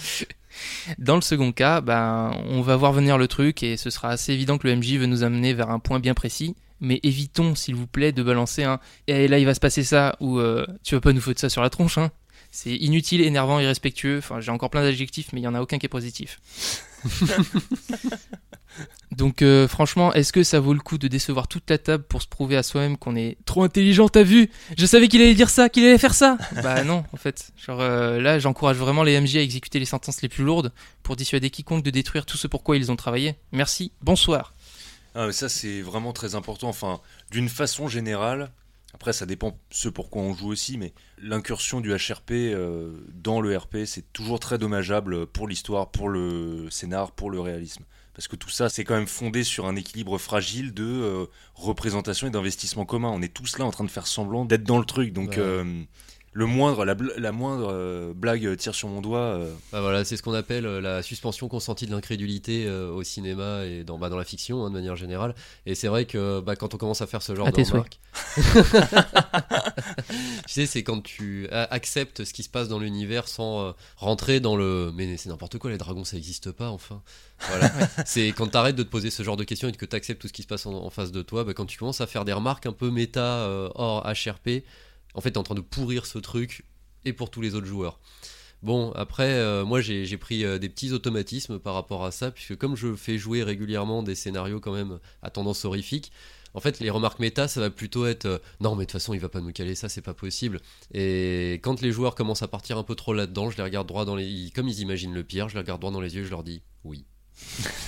Dans 0.97 1.15
le 1.15 1.21
second 1.21 1.51
cas, 1.51 1.81
ben, 1.81 2.31
on 2.49 2.61
va 2.61 2.75
voir 2.75 2.93
venir 2.93 3.17
le 3.17 3.27
truc 3.27 3.63
et 3.63 3.77
ce 3.77 3.89
sera 3.89 4.09
assez 4.09 4.33
évident 4.33 4.57
que 4.57 4.67
le 4.67 4.75
MJ 4.75 4.93
veut 4.93 5.05
nous 5.05 5.23
amener 5.23 5.53
vers 5.53 5.69
un 5.69 5.79
point 5.79 5.99
bien 5.99 6.13
précis. 6.13 6.55
Mais 6.79 6.99
évitons, 7.03 7.55
s'il 7.55 7.75
vous 7.75 7.87
plaît, 7.87 8.11
de 8.11 8.21
balancer 8.21 8.63
un 8.63 8.79
et 9.07 9.27
là 9.27 9.39
il 9.39 9.45
va 9.45 9.55
se 9.55 9.59
passer 9.59 9.83
ça 9.83 10.15
ou 10.19 10.39
euh, 10.39 10.65
tu 10.83 10.93
vas 10.93 11.01
pas 11.01 11.11
nous 11.11 11.21
foutre 11.21 11.39
ça 11.39 11.49
sur 11.49 11.61
la 11.61 11.69
tronche. 11.69 11.97
Hein. 11.97 12.11
C'est 12.51 12.75
inutile, 12.75 13.21
énervant, 13.21 13.59
irrespectueux. 13.59 14.19
Enfin, 14.19 14.39
j'ai 14.39 14.51
encore 14.51 14.69
plein 14.69 14.83
d'adjectifs, 14.83 15.33
mais 15.33 15.41
il 15.41 15.43
y 15.43 15.47
en 15.47 15.55
a 15.55 15.61
aucun 15.61 15.77
qui 15.77 15.85
est 15.85 15.89
positif. 15.89 16.39
Donc, 19.11 19.41
euh, 19.41 19.67
franchement, 19.67 20.13
est-ce 20.13 20.33
que 20.33 20.43
ça 20.43 20.59
vaut 20.59 20.73
le 20.73 20.79
coup 20.79 20.97
de 20.97 21.07
décevoir 21.07 21.47
toute 21.47 21.69
la 21.69 21.77
table 21.77 22.03
pour 22.03 22.21
se 22.21 22.27
prouver 22.27 22.57
à 22.57 22.63
soi-même 22.63 22.97
qu'on 22.97 23.15
est 23.15 23.37
trop 23.45 23.63
intelligent 23.63 24.09
T'as 24.09 24.23
vu? 24.23 24.49
Je 24.77 24.85
savais 24.85 25.07
qu'il 25.07 25.21
allait 25.21 25.33
dire 25.33 25.49
ça, 25.49 25.69
qu'il 25.69 25.85
allait 25.85 25.97
faire 25.97 26.13
ça. 26.13 26.37
bah 26.63 26.83
non, 26.83 27.03
en 27.13 27.17
fait. 27.17 27.51
Genre 27.57 27.81
euh, 27.81 28.19
là, 28.19 28.39
j'encourage 28.39 28.77
vraiment 28.77 29.03
les 29.03 29.19
MJ 29.19 29.37
à 29.37 29.41
exécuter 29.41 29.79
les 29.79 29.85
sentences 29.85 30.21
les 30.21 30.29
plus 30.29 30.43
lourdes 30.43 30.71
pour 31.03 31.15
dissuader 31.15 31.49
quiconque 31.49 31.83
de 31.83 31.89
détruire 31.89 32.25
tout 32.25 32.37
ce 32.37 32.47
pourquoi 32.47 32.77
ils 32.77 32.91
ont 32.91 32.95
travaillé. 32.95 33.35
Merci. 33.51 33.91
Bonsoir. 34.01 34.53
Ah, 35.15 35.25
mais 35.27 35.33
ça, 35.33 35.49
c'est 35.49 35.81
vraiment 35.81 36.13
très 36.13 36.35
important. 36.35 36.69
Enfin, 36.69 36.99
d'une 37.31 37.49
façon 37.49 37.87
générale, 37.87 38.51
après, 38.97 39.13
ça 39.13 39.27
dépend 39.27 39.55
ce 39.69 39.89
pourquoi 39.89 40.23
on 40.23 40.33
joue 40.33 40.47
aussi, 40.47 40.79
mais 40.79 40.91
l'incursion 41.19 41.81
du 41.81 41.93
HRP 41.93 42.31
euh, 42.31 42.93
dans 43.13 43.41
le 43.41 43.55
RP, 43.55 43.85
c'est 43.85 44.11
toujours 44.11 44.39
très 44.39 44.57
dommageable 44.57 45.27
pour 45.27 45.47
l'histoire, 45.47 45.91
pour 45.91 46.09
le 46.09 46.67
scénar, 46.71 47.11
pour 47.11 47.29
le 47.29 47.39
réalisme. 47.39 47.83
Parce 48.15 48.27
que 48.27 48.35
tout 48.35 48.49
ça, 48.49 48.69
c'est 48.69 48.83
quand 48.83 48.95
même 48.95 49.05
fondé 49.05 49.43
sur 49.43 49.67
un 49.67 49.75
équilibre 49.75 50.17
fragile 50.17 50.73
de 50.73 50.83
euh, 50.83 51.25
représentation 51.53 52.25
et 52.25 52.31
d'investissement 52.31 52.85
commun. 52.85 53.11
On 53.13 53.21
est 53.21 53.31
tous 53.31 53.59
là 53.59 53.65
en 53.65 53.71
train 53.71 53.83
de 53.83 53.91
faire 53.91 54.07
semblant 54.07 54.45
d'être 54.45 54.63
dans 54.63 54.79
le 54.79 54.85
truc. 54.85 55.13
Donc, 55.13 55.37
Ouais. 55.37 55.85
Euh, 56.37 56.39
le 56.39 56.45
moindre, 56.45 56.85
la, 56.85 56.95
bl- 56.95 57.13
la 57.17 57.31
moindre 57.31 57.69
euh, 57.71 58.13
blague 58.15 58.55
tire 58.57 58.75
sur 58.75 58.87
mon 58.89 59.01
doigt. 59.01 59.19
euh, 59.19 59.51
Bah 59.71 59.81
voilà, 59.81 60.05
c'est 60.05 60.17
ce 60.17 60.23
qu'on 60.23 60.33
appelle 60.33 60.65
euh, 60.65 60.81
la 60.81 61.01
suspension 61.03 61.47
consentie 61.47 61.85
de 61.87 61.91
l'incrédulité 61.91 62.65
euh, 62.67 62.91
au 62.91 63.03
cinéma 63.03 63.65
et 63.65 63.83
dans, 63.83 63.97
bah, 63.97 64.09
dans 64.09 64.17
la 64.17 64.23
fiction 64.25 64.63
hein, 64.65 64.69
de 64.69 64.75
manière 64.75 64.95
générale. 64.95 65.35
Et 65.65 65.75
c'est 65.75 65.87
vrai 65.87 66.05
que 66.05 66.39
bah, 66.41 66.55
quand 66.55 66.73
on 66.73 66.77
commence 66.77 67.01
à 67.01 67.07
faire 67.07 67.21
ce 67.21 67.35
genre 67.35 67.47
À 67.47 67.51
de 67.51 67.61
remarques, 67.63 67.99
tu 70.47 70.53
sais, 70.53 70.65
c'est 70.65 70.83
quand 70.83 71.01
tu 71.01 71.47
acceptes 71.51 72.23
ce 72.23 72.33
qui 72.33 72.43
se 72.43 72.49
passe 72.49 72.67
dans 72.67 72.79
l'univers 72.79 73.27
sans 73.27 73.67
euh, 73.67 73.71
rentrer 73.97 74.39
dans 74.39 74.55
le 74.55 74.91
mais 74.95 75.17
c'est 75.17 75.29
n'importe 75.29 75.57
quoi, 75.57 75.69
les 75.71 75.77
dragons 75.77 76.03
ça 76.03 76.15
n'existe 76.15 76.51
pas 76.51 76.69
enfin. 76.69 77.01
Voilà. 77.49 77.71
c'est 78.05 78.27
quand 78.29 78.47
tu 78.47 78.57
arrêtes 78.57 78.75
de 78.75 78.83
te 78.83 78.89
poser 78.89 79.09
ce 79.09 79.23
genre 79.23 79.37
de 79.37 79.43
questions 79.43 79.67
et 79.69 79.71
que 79.71 79.85
tu 79.85 79.95
acceptes 79.95 80.21
tout 80.21 80.27
ce 80.27 80.33
qui 80.33 80.41
se 80.43 80.47
passe 80.47 80.65
en, 80.65 80.73
en 80.73 80.89
face 80.89 81.11
de 81.11 81.21
toi, 81.21 81.43
bah, 81.43 81.53
quand 81.53 81.65
tu 81.65 81.77
commences 81.77 82.01
à 82.01 82.07
faire 82.07 82.25
des 82.25 82.33
remarques 82.33 82.65
un 82.65 82.71
peu 82.73 82.89
méta 82.89 83.21
euh, 83.21 83.69
hors 83.75 84.03
HRP, 84.07 84.63
en 85.17 85.21
fait, 85.21 85.31
tu 85.31 85.35
es 85.35 85.37
en 85.39 85.43
train 85.43 85.55
de 85.55 85.61
pourrir 85.61 86.05
ce 86.05 86.17
truc 86.19 86.63
et 87.03 87.11
pour 87.11 87.29
tous 87.29 87.41
les 87.41 87.55
autres 87.55 87.67
joueurs. 87.67 87.99
Bon, 88.63 88.91
après, 88.93 89.33
euh, 89.33 89.65
moi 89.65 89.81
j'ai 89.81 90.17
pris 90.17 90.43
euh, 90.45 90.57
des 90.57 90.69
petits 90.69 90.91
automatismes 90.93 91.59
par 91.59 91.73
rapport 91.75 92.05
à 92.05 92.11
ça, 92.11 92.31
puisque 92.31 92.55
comme 92.55 92.75
je 92.75 92.95
fais 92.95 93.17
jouer 93.17 93.43
régulièrement 93.43 94.01
des 94.01 94.15
scénarios 94.15 94.59
quand 94.59 94.73
même 94.73 94.99
à 95.21 95.29
tendance 95.29 95.63
horrifique, 95.65 96.11
en 96.55 96.59
fait, 96.59 96.79
les 96.79 96.89
remarques 96.89 97.19
méta, 97.19 97.47
ça 97.47 97.59
va 97.59 97.69
plutôt 97.69 98.07
être 98.07 98.25
euh, 98.25 98.37
non, 98.61 98.71
mais 98.75 98.85
de 98.85 98.89
toute 98.89 98.93
façon, 98.93 99.13
il 99.13 99.19
va 99.19 99.29
pas 99.29 99.41
nous 99.41 99.51
caler 99.51 99.75
ça, 99.75 99.89
c'est 99.89 100.01
pas 100.01 100.15
possible. 100.15 100.59
Et 100.91 101.59
quand 101.61 101.81
les 101.81 101.91
joueurs 101.91 102.15
commencent 102.15 102.41
à 102.41 102.47
partir 102.47 102.79
un 102.79 102.83
peu 102.83 102.95
trop 102.95 103.13
là-dedans, 103.13 103.51
je 103.51 103.57
les 103.57 103.63
regarde 103.63 103.87
droit 103.87 104.05
dans 104.05 104.15
les. 104.15 104.25
ils- 104.25 104.51
Comme 104.51 104.67
ils 104.67 104.79
imaginent 104.79 105.13
le 105.13 105.23
pire, 105.23 105.49
je 105.49 105.53
les 105.53 105.59
regarde 105.59 105.79
droit 105.81 105.91
dans 105.91 106.01
les 106.01 106.15
yeux, 106.15 106.23
je 106.23 106.29
leur 106.31 106.43
dis 106.43 106.63
oui. 106.83 107.05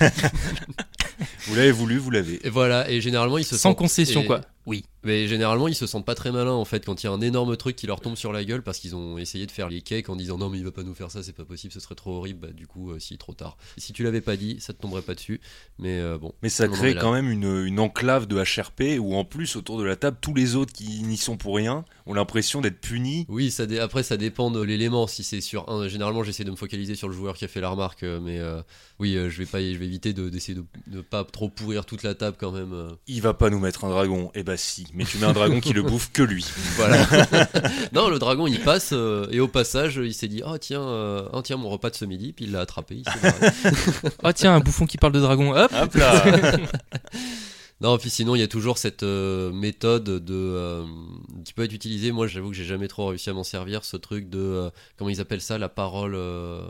vous 1.46 1.54
l'avez 1.56 1.72
voulu, 1.72 1.98
vous 1.98 2.10
l'avez. 2.10 2.46
Et 2.46 2.50
voilà, 2.50 2.88
et 2.90 3.00
généralement, 3.00 3.38
ils 3.38 3.44
se 3.44 3.56
Sans 3.56 3.70
sentent- 3.70 3.78
concession, 3.78 4.22
et- 4.22 4.26
quoi. 4.26 4.42
Oui. 4.70 4.84
Mais 5.02 5.26
généralement, 5.26 5.66
ils 5.66 5.74
se 5.74 5.86
sentent 5.86 6.04
pas 6.04 6.14
très 6.14 6.30
malins 6.30 6.52
en 6.52 6.64
fait 6.64 6.84
quand 6.84 7.02
il 7.02 7.06
y 7.06 7.08
a 7.08 7.12
un 7.12 7.20
énorme 7.20 7.56
truc 7.56 7.74
qui 7.74 7.86
leur 7.88 8.00
tombe 8.00 8.16
sur 8.16 8.32
la 8.32 8.44
gueule 8.44 8.62
parce 8.62 8.78
qu'ils 8.78 8.94
ont 8.94 9.18
essayé 9.18 9.46
de 9.46 9.50
faire 9.50 9.68
les 9.68 9.80
cakes 9.80 10.08
en 10.10 10.14
disant 10.14 10.38
non, 10.38 10.48
mais 10.48 10.58
il 10.58 10.64
va 10.64 10.70
pas 10.70 10.84
nous 10.84 10.94
faire 10.94 11.10
ça, 11.10 11.24
c'est 11.24 11.32
pas 11.32 11.44
possible, 11.44 11.72
ce 11.72 11.80
serait 11.80 11.96
trop 11.96 12.12
horrible. 12.18 12.40
Bah, 12.46 12.52
du 12.52 12.68
coup, 12.68 12.92
euh, 12.92 13.00
si, 13.00 13.18
trop 13.18 13.32
tard. 13.34 13.56
Si 13.78 13.92
tu 13.92 14.04
l'avais 14.04 14.20
pas 14.20 14.36
dit, 14.36 14.58
ça 14.60 14.72
te 14.72 14.80
tomberait 14.80 15.02
pas 15.02 15.14
dessus. 15.16 15.40
Mais 15.80 15.98
euh, 15.98 16.18
bon. 16.18 16.32
Mais 16.42 16.50
ça 16.50 16.68
crée 16.68 16.94
quand 16.94 17.12
même 17.12 17.30
une, 17.30 17.64
une 17.66 17.80
enclave 17.80 18.26
de 18.28 18.36
HRP 18.36 19.00
où 19.00 19.16
en 19.16 19.24
plus 19.24 19.56
autour 19.56 19.76
de 19.78 19.82
la 19.84 19.96
table 19.96 20.18
tous 20.20 20.34
les 20.34 20.54
autres 20.54 20.72
qui 20.72 21.02
n'y 21.02 21.16
sont 21.16 21.36
pour 21.36 21.56
rien 21.56 21.84
ont 22.06 22.14
l'impression 22.14 22.60
d'être 22.60 22.80
punis. 22.80 23.26
Oui, 23.28 23.50
ça 23.50 23.64
après 23.80 24.04
ça 24.04 24.16
dépend 24.16 24.52
de 24.52 24.60
l'élément. 24.60 25.08
Si 25.08 25.24
c'est 25.24 25.40
sur 25.40 25.68
un, 25.68 25.88
généralement 25.88 26.22
j'essaie 26.22 26.44
de 26.44 26.50
me 26.52 26.56
focaliser 26.56 26.94
sur 26.94 27.08
le 27.08 27.14
joueur 27.14 27.36
qui 27.36 27.44
a 27.44 27.48
fait 27.48 27.60
la 27.60 27.70
remarque, 27.70 28.02
euh, 28.04 28.20
mais 28.20 28.38
euh, 28.38 28.62
oui, 29.00 29.14
je 29.14 29.38
vais 29.38 29.46
pas, 29.46 29.60
je 29.60 29.76
vais 29.78 29.86
éviter 29.86 30.12
de- 30.12 30.28
d'essayer 30.28 30.54
de 30.54 30.64
ne 30.88 31.00
pas 31.00 31.24
trop 31.24 31.48
pourrir 31.48 31.86
toute 31.86 32.02
la 32.02 32.14
table 32.14 32.36
quand 32.38 32.52
même. 32.52 32.74
Il 33.08 33.22
va 33.22 33.34
pas 33.34 33.50
nous 33.50 33.58
mettre 33.58 33.84
un 33.84 33.88
dragon. 33.90 34.30
Eh 34.34 34.42
bah 34.42 34.58
si, 34.60 34.86
mais 34.94 35.04
tu 35.04 35.18
mets 35.18 35.26
un 35.26 35.32
dragon 35.32 35.60
qui 35.60 35.72
le 35.72 35.82
bouffe 35.82 36.10
que 36.12 36.22
lui. 36.22 36.44
Voilà. 36.76 37.06
non, 37.92 38.08
le 38.08 38.18
dragon 38.18 38.46
il 38.46 38.60
passe 38.60 38.90
euh, 38.92 39.26
et 39.30 39.40
au 39.40 39.48
passage 39.48 39.96
il 40.02 40.14
s'est 40.14 40.28
dit 40.28 40.42
oh 40.46 40.56
tiens, 40.58 40.82
euh, 40.82 41.28
oh, 41.32 41.42
tiens 41.42 41.56
mon 41.56 41.68
repas 41.68 41.90
de 41.90 41.96
ce 41.96 42.04
midi, 42.04 42.32
puis 42.32 42.44
il 42.46 42.52
l'a 42.52 42.60
attrapé. 42.60 43.02
il 43.04 43.04
s'est 43.04 43.20
barré. 43.20 43.52
Oh 44.24 44.32
tiens, 44.32 44.54
un 44.54 44.60
bouffon 44.60 44.86
qui 44.86 44.98
parle 44.98 45.12
de 45.12 45.20
dragon, 45.20 45.54
hop 45.56 45.72
Hop 45.74 45.94
là 45.94 46.24
Non, 47.80 47.96
puis 47.96 48.10
sinon, 48.10 48.34
il 48.34 48.40
y 48.40 48.42
a 48.42 48.48
toujours 48.48 48.76
cette 48.76 49.02
euh, 49.04 49.50
méthode 49.52 50.04
de 50.04 50.34
euh, 50.34 50.84
qui 51.46 51.54
peut 51.54 51.64
être 51.64 51.72
utilisée. 51.72 52.12
Moi, 52.12 52.26
j'avoue 52.26 52.50
que 52.50 52.54
j'ai 52.56 52.66
jamais 52.66 52.88
trop 52.88 53.06
réussi 53.06 53.30
à 53.30 53.32
m'en 53.32 53.42
servir. 53.42 53.84
Ce 53.86 53.96
truc 53.96 54.28
de 54.28 54.38
euh, 54.38 54.70
comment 54.98 55.08
ils 55.08 55.20
appellent 55.22 55.40
ça, 55.40 55.56
la 55.56 55.70
parole. 55.70 56.14
euh, 56.14 56.60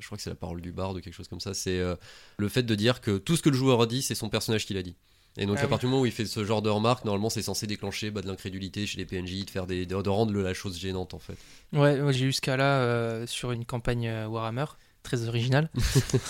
je 0.00 0.06
crois 0.06 0.16
que 0.16 0.22
c'est 0.22 0.30
la 0.30 0.36
parole 0.36 0.62
du 0.62 0.72
barde 0.72 0.96
ou 0.96 1.00
quelque 1.00 1.12
chose 1.14 1.28
comme 1.28 1.40
ça. 1.40 1.52
C'est 1.52 1.78
euh, 1.78 1.96
le 2.38 2.48
fait 2.48 2.62
de 2.62 2.74
dire 2.74 3.02
que 3.02 3.18
tout 3.18 3.36
ce 3.36 3.42
que 3.42 3.50
le 3.50 3.56
joueur 3.56 3.82
a 3.82 3.86
dit, 3.86 4.00
c'est 4.00 4.14
son 4.14 4.30
personnage 4.30 4.64
qui 4.64 4.72
l'a 4.72 4.82
dit. 4.82 4.96
Et 5.38 5.46
donc, 5.46 5.58
Ah 5.60 5.64
à 5.64 5.68
partir 5.68 5.88
du 5.88 5.92
moment 5.92 6.02
où 6.02 6.06
il 6.06 6.12
fait 6.12 6.24
ce 6.24 6.44
genre 6.44 6.62
de 6.62 6.70
remarque, 6.70 7.04
normalement, 7.04 7.30
c'est 7.30 7.42
censé 7.42 7.66
déclencher 7.66 8.10
bah, 8.10 8.22
de 8.22 8.26
l'incrédulité 8.26 8.86
chez 8.86 8.98
les 8.98 9.04
PNJ, 9.04 9.44
de 9.44 9.50
faire 9.50 9.66
des, 9.66 9.84
de, 9.86 10.00
de 10.00 10.08
rendre 10.08 10.32
la 10.32 10.54
chose 10.54 10.78
gênante 10.78 11.14
en 11.14 11.18
fait. 11.18 11.36
Ouais, 11.72 12.00
ouais, 12.00 12.12
j'ai 12.12 12.26
eu 12.26 12.32
ce 12.32 12.40
cas-là 12.40 12.80
euh, 12.80 13.26
sur 13.26 13.52
une 13.52 13.64
campagne 13.64 14.08
euh, 14.08 14.26
Warhammer, 14.26 14.64
très 15.02 15.28
originale. 15.28 15.70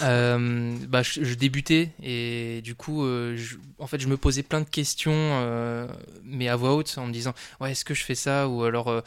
Euh, 0.03 0.77
bah, 0.89 1.03
je, 1.03 1.25
je 1.25 1.35
débutais 1.35 1.91
et 2.03 2.61
du 2.63 2.75
coup, 2.75 3.05
euh, 3.05 3.35
je- 3.37 3.57
en 3.79 3.87
fait, 3.87 3.99
je 3.99 4.09
me 4.09 4.17
posais 4.19 4.43
plein 4.43 4.61
de 4.61 4.69
questions, 4.69 5.13
mais 6.25 6.49
à 6.49 6.57
voix 6.57 6.75
haute, 6.75 6.93
en 6.99 7.07
me 7.07 7.13
disant, 7.13 7.33
ouais, 7.61 7.73
est-ce 7.73 7.85
que 7.85 7.95
je 7.95 8.05
fais 8.05 8.15
ça? 8.15 8.49
Ou 8.49 8.65
alors, 8.65 9.03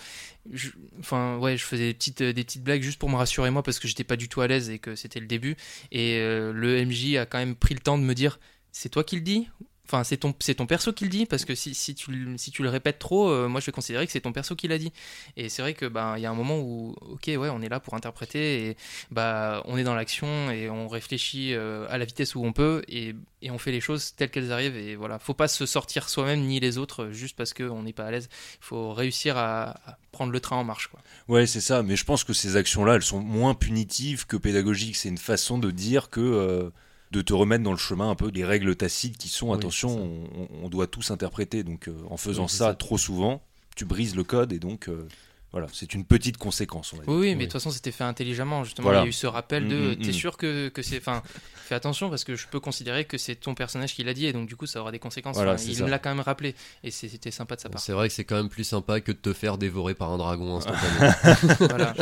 je- 0.52 0.70
enfin, 1.00 1.38
ouais, 1.38 1.58
je 1.58 1.64
faisais 1.64 1.88
des 1.88 1.94
petites, 1.94 2.24
des 2.24 2.44
petites 2.44 2.64
blagues 2.64 2.82
juste 2.82 3.00
pour 3.00 3.10
me 3.10 3.16
rassurer 3.16 3.52
moi 3.52 3.64
parce 3.64 3.80
que 3.80 3.88
j'étais 3.88 4.04
pas 4.04 4.16
du 4.16 4.30
tout 4.30 4.42
à 4.42 4.48
l'aise 4.48 4.70
et 4.70 4.80
que 4.80 4.96
c'était 4.96 5.20
le 5.20 5.28
début. 5.28 5.56
Et 5.92 6.18
euh, 6.18 6.52
le 6.54 6.78
MJ 6.78 7.18
a 7.18 7.26
quand 7.26 7.38
même 7.38 7.56
pris 7.56 7.74
le 7.76 7.82
temps 7.82 7.98
de 7.98 8.04
me 8.04 8.16
dire, 8.16 8.40
c'est 8.72 8.90
toi 8.90 9.04
qui 9.04 9.16
le 9.16 9.22
dis? 9.22 9.48
Enfin, 9.92 10.04
c'est 10.04 10.18
ton, 10.18 10.68
perso 10.68 10.94
qui 10.94 11.06
le 11.06 11.10
dit, 11.10 11.26
parce 11.26 11.46
que 11.46 11.56
si, 11.56 11.96
tu, 11.96 12.12
le- 12.12 12.70
répètes 12.70 13.00
trop, 13.00 13.32
euh, 13.32 13.48
moi 13.48 13.60
je 13.60 13.66
vais 13.66 13.72
considérer 13.72 14.06
que 14.06 14.12
c'est 14.12 14.22
ton 14.22 14.32
perso 14.32 14.56
qui 14.56 14.68
l'a 14.68 14.78
dit. 14.78 14.94
Et 15.36 15.50
c'est 15.50 15.64
vrai 15.64 15.74
que 15.74 15.88
ben 15.88 16.16
il 16.16 16.22
y 16.22 16.28
a 16.28 16.30
un 16.30 16.36
moment 16.36 16.60
où, 16.60 16.96
ok, 17.02 17.24
ouais, 17.26 17.50
on 17.50 17.60
est 17.64 17.70
là 17.70 17.80
pour 17.80 17.96
interpréter 17.96 18.68
et 18.68 18.78
bah 19.10 19.64
on 19.66 19.80
est 19.80 19.84
dans 19.84 19.96
l'action 19.96 20.52
et 20.52 20.70
on 20.70 20.88
réfléchit 20.88 21.56
euh, 21.56 21.88
à 21.90 21.98
la 21.98 22.06
vitesse 22.06 22.36
où 22.36 22.46
on 22.46 22.54
peut 22.54 22.84
et, 22.88 23.16
on 23.50 23.58
fait 23.58 23.72
les 23.72 23.82
choses 23.82 24.14
telles 24.16 24.30
qu'elles 24.30 24.52
arrivent. 24.52 24.78
Et 24.78 24.96
voilà, 24.96 25.18
faut 25.18 25.34
pas 25.34 25.48
se 25.48 25.66
sortir 25.66 26.08
soi-même 26.08 26.42
ni 26.42 26.60
les 26.60 26.78
autres 26.78 27.06
euh, 27.06 27.12
juste 27.12 27.36
parce 27.36 27.56
qu'on 27.56 27.82
n'est 27.82 27.94
pas 27.94 28.06
à 28.06 28.12
l'aise. 28.12 28.30
Il 28.62 28.66
faut 28.66 28.94
réussir 28.94 29.38
à, 29.40 29.76
prendre 30.12 30.32
le 30.32 30.40
train 30.40 30.58
en 30.58 30.64
marche, 30.64 30.90
quoi. 30.90 31.00
Ouais, 31.28 31.48
c'est 31.48 31.62
ça. 31.62 31.82
Mais 31.82 31.96
je 31.96 32.06
pense 32.06 32.24
que 32.24 32.34
ces 32.34 32.58
actions-là, 32.58 32.94
elles 32.94 33.02
sont 33.02 33.22
moins 33.22 33.56
punitives 33.56 34.28
que 34.28 34.38
pédagogiques. 34.38 34.98
C'est 34.98 35.10
une 35.10 35.18
façon 35.18 35.58
de 35.58 35.72
dire 35.72 36.12
que. 36.12 36.72
De 37.12 37.22
te 37.22 37.34
remettre 37.34 37.64
dans 37.64 37.72
le 37.72 37.78
chemin 37.78 38.10
un 38.10 38.16
peu 38.16 38.32
des 38.32 38.46
règles 38.46 38.76
tacites 38.76 39.18
qui 39.18 39.30
sont, 39.30 39.50
Oui, 39.50 39.56
attention, 39.58 39.90
on, 40.38 40.48
on 40.66 40.70
doit 40.70 40.88
tous 40.88 41.12
interpréter. 41.12 41.64
Donc 41.64 41.88
euh, 41.88 41.96
en 42.10 42.18
faisant 42.18 42.44
Oui, 42.44 42.50
c'est 42.50 42.58
ça, 42.58 42.68
ça. 42.68 42.74
trop 42.76 42.98
souvent, 42.98 43.42
tu 43.76 43.86
brises 43.86 44.16
le 44.16 44.24
code 44.24 44.54
et 44.54 44.60
donc 44.60 44.90
euh, 44.90 45.08
voilà, 45.52 45.68
c'est 45.74 45.94
une 45.96 46.06
petite 46.06 46.38
conséquence, 46.38 46.94
on 46.94 46.98
va 46.98 47.04
dire. 47.06 47.12
Oui, 47.14 47.20
oui, 47.22 47.30
mais 47.36 47.46
de 47.46 47.52
toute 47.52 47.54
façon, 47.54 47.72
c'était 47.72 47.92
fait 47.92 48.04
intelligemment. 48.04 48.64
Justement, 48.64 48.86
Voilà. 48.86 49.00
il 49.00 49.04
y 49.04 49.06
a 49.06 49.10
eu 49.10 49.14
ce 49.14 49.26
rappel 49.28 49.68
de 49.68 49.76
Mm, 49.76 49.92
mm, 49.92 49.96
t'es 49.98 50.10
mm. 50.10 50.14
sûr 50.14 50.38
que, 50.38 50.70
que 50.70 50.82
c'est. 50.84 50.98
Enfin, 50.98 51.24
fais 51.66 51.74
attention 51.76 52.10
parce 52.10 52.24
que 52.24 52.36
je 52.36 52.48
peux 52.48 52.60
considérer 52.60 53.06
que 53.06 53.18
c'est 53.18 53.36
ton 53.36 53.56
personnage 53.56 53.96
qui 53.96 54.04
l'a 54.04 54.14
dit 54.14 54.26
et 54.28 54.34
donc 54.34 54.48
du 54.48 54.56
coup, 54.56 54.68
ça 54.68 54.80
aura 54.82 54.92
des 54.92 55.00
conséquences. 55.00 55.36
Voilà, 55.36 55.54
Enfin, 55.54 55.64
c'est 55.64 55.70
il 55.70 55.76
ça. 55.78 55.86
me 55.86 55.90
l'a 55.90 55.98
quand 56.00 56.10
même 56.10 56.20
rappelé 56.24 56.56
et 56.84 56.92
c'était 56.92 57.32
sympa 57.32 57.56
de 57.56 57.62
sa 57.62 57.70
part. 57.70 57.82
C'est 57.82 57.94
vrai 57.94 58.08
que 58.10 58.14
c'est 58.14 58.26
quand 58.26 58.36
même 58.36 58.50
plus 58.50 58.64
sympa 58.64 59.02
que 59.02 59.12
de 59.12 59.18
te 59.18 59.34
faire 59.34 59.58
dévorer 59.58 59.96
par 59.96 60.12
un 60.12 60.18
dragon 60.18 60.58
instantanément. 60.58 61.14
voilà. 61.62 61.94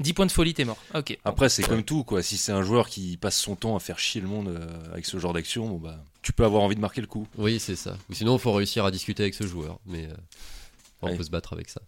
10 0.00 0.12
points 0.12 0.26
de 0.26 0.30
folie, 0.32 0.54
t'es 0.54 0.64
mort. 0.64 0.78
Ok. 0.94 1.18
Après, 1.24 1.48
c'est 1.48 1.64
comme 1.64 1.82
tout, 1.82 2.04
quoi. 2.04 2.22
Si 2.22 2.36
c'est 2.38 2.52
un 2.52 2.62
joueur 2.62 2.88
qui 2.88 3.16
passe 3.16 3.36
son 3.36 3.56
temps 3.56 3.74
à 3.76 3.80
faire 3.80 3.98
chier 3.98 4.20
le 4.20 4.28
monde 4.28 4.48
euh, 4.48 4.92
avec 4.92 5.04
ce 5.06 5.18
genre 5.18 5.32
d'action, 5.32 5.66
bon, 5.68 5.78
bah, 5.78 6.04
tu 6.22 6.32
peux 6.32 6.44
avoir 6.44 6.62
envie 6.62 6.76
de 6.76 6.80
marquer 6.80 7.00
le 7.00 7.08
coup. 7.08 7.26
Oui, 7.36 7.58
c'est 7.58 7.74
ça. 7.74 7.96
Ou 8.08 8.14
sinon, 8.14 8.36
il 8.36 8.40
faut 8.40 8.52
réussir 8.52 8.84
à 8.84 8.92
discuter 8.92 9.24
avec 9.24 9.34
ce 9.34 9.44
joueur. 9.46 9.80
Mais 9.86 10.04
euh, 10.04 10.14
on 11.02 11.08
Ouais. 11.10 11.16
peut 11.16 11.22
se 11.22 11.30
battre 11.30 11.52
avec 11.52 11.68
ça. 11.68 11.80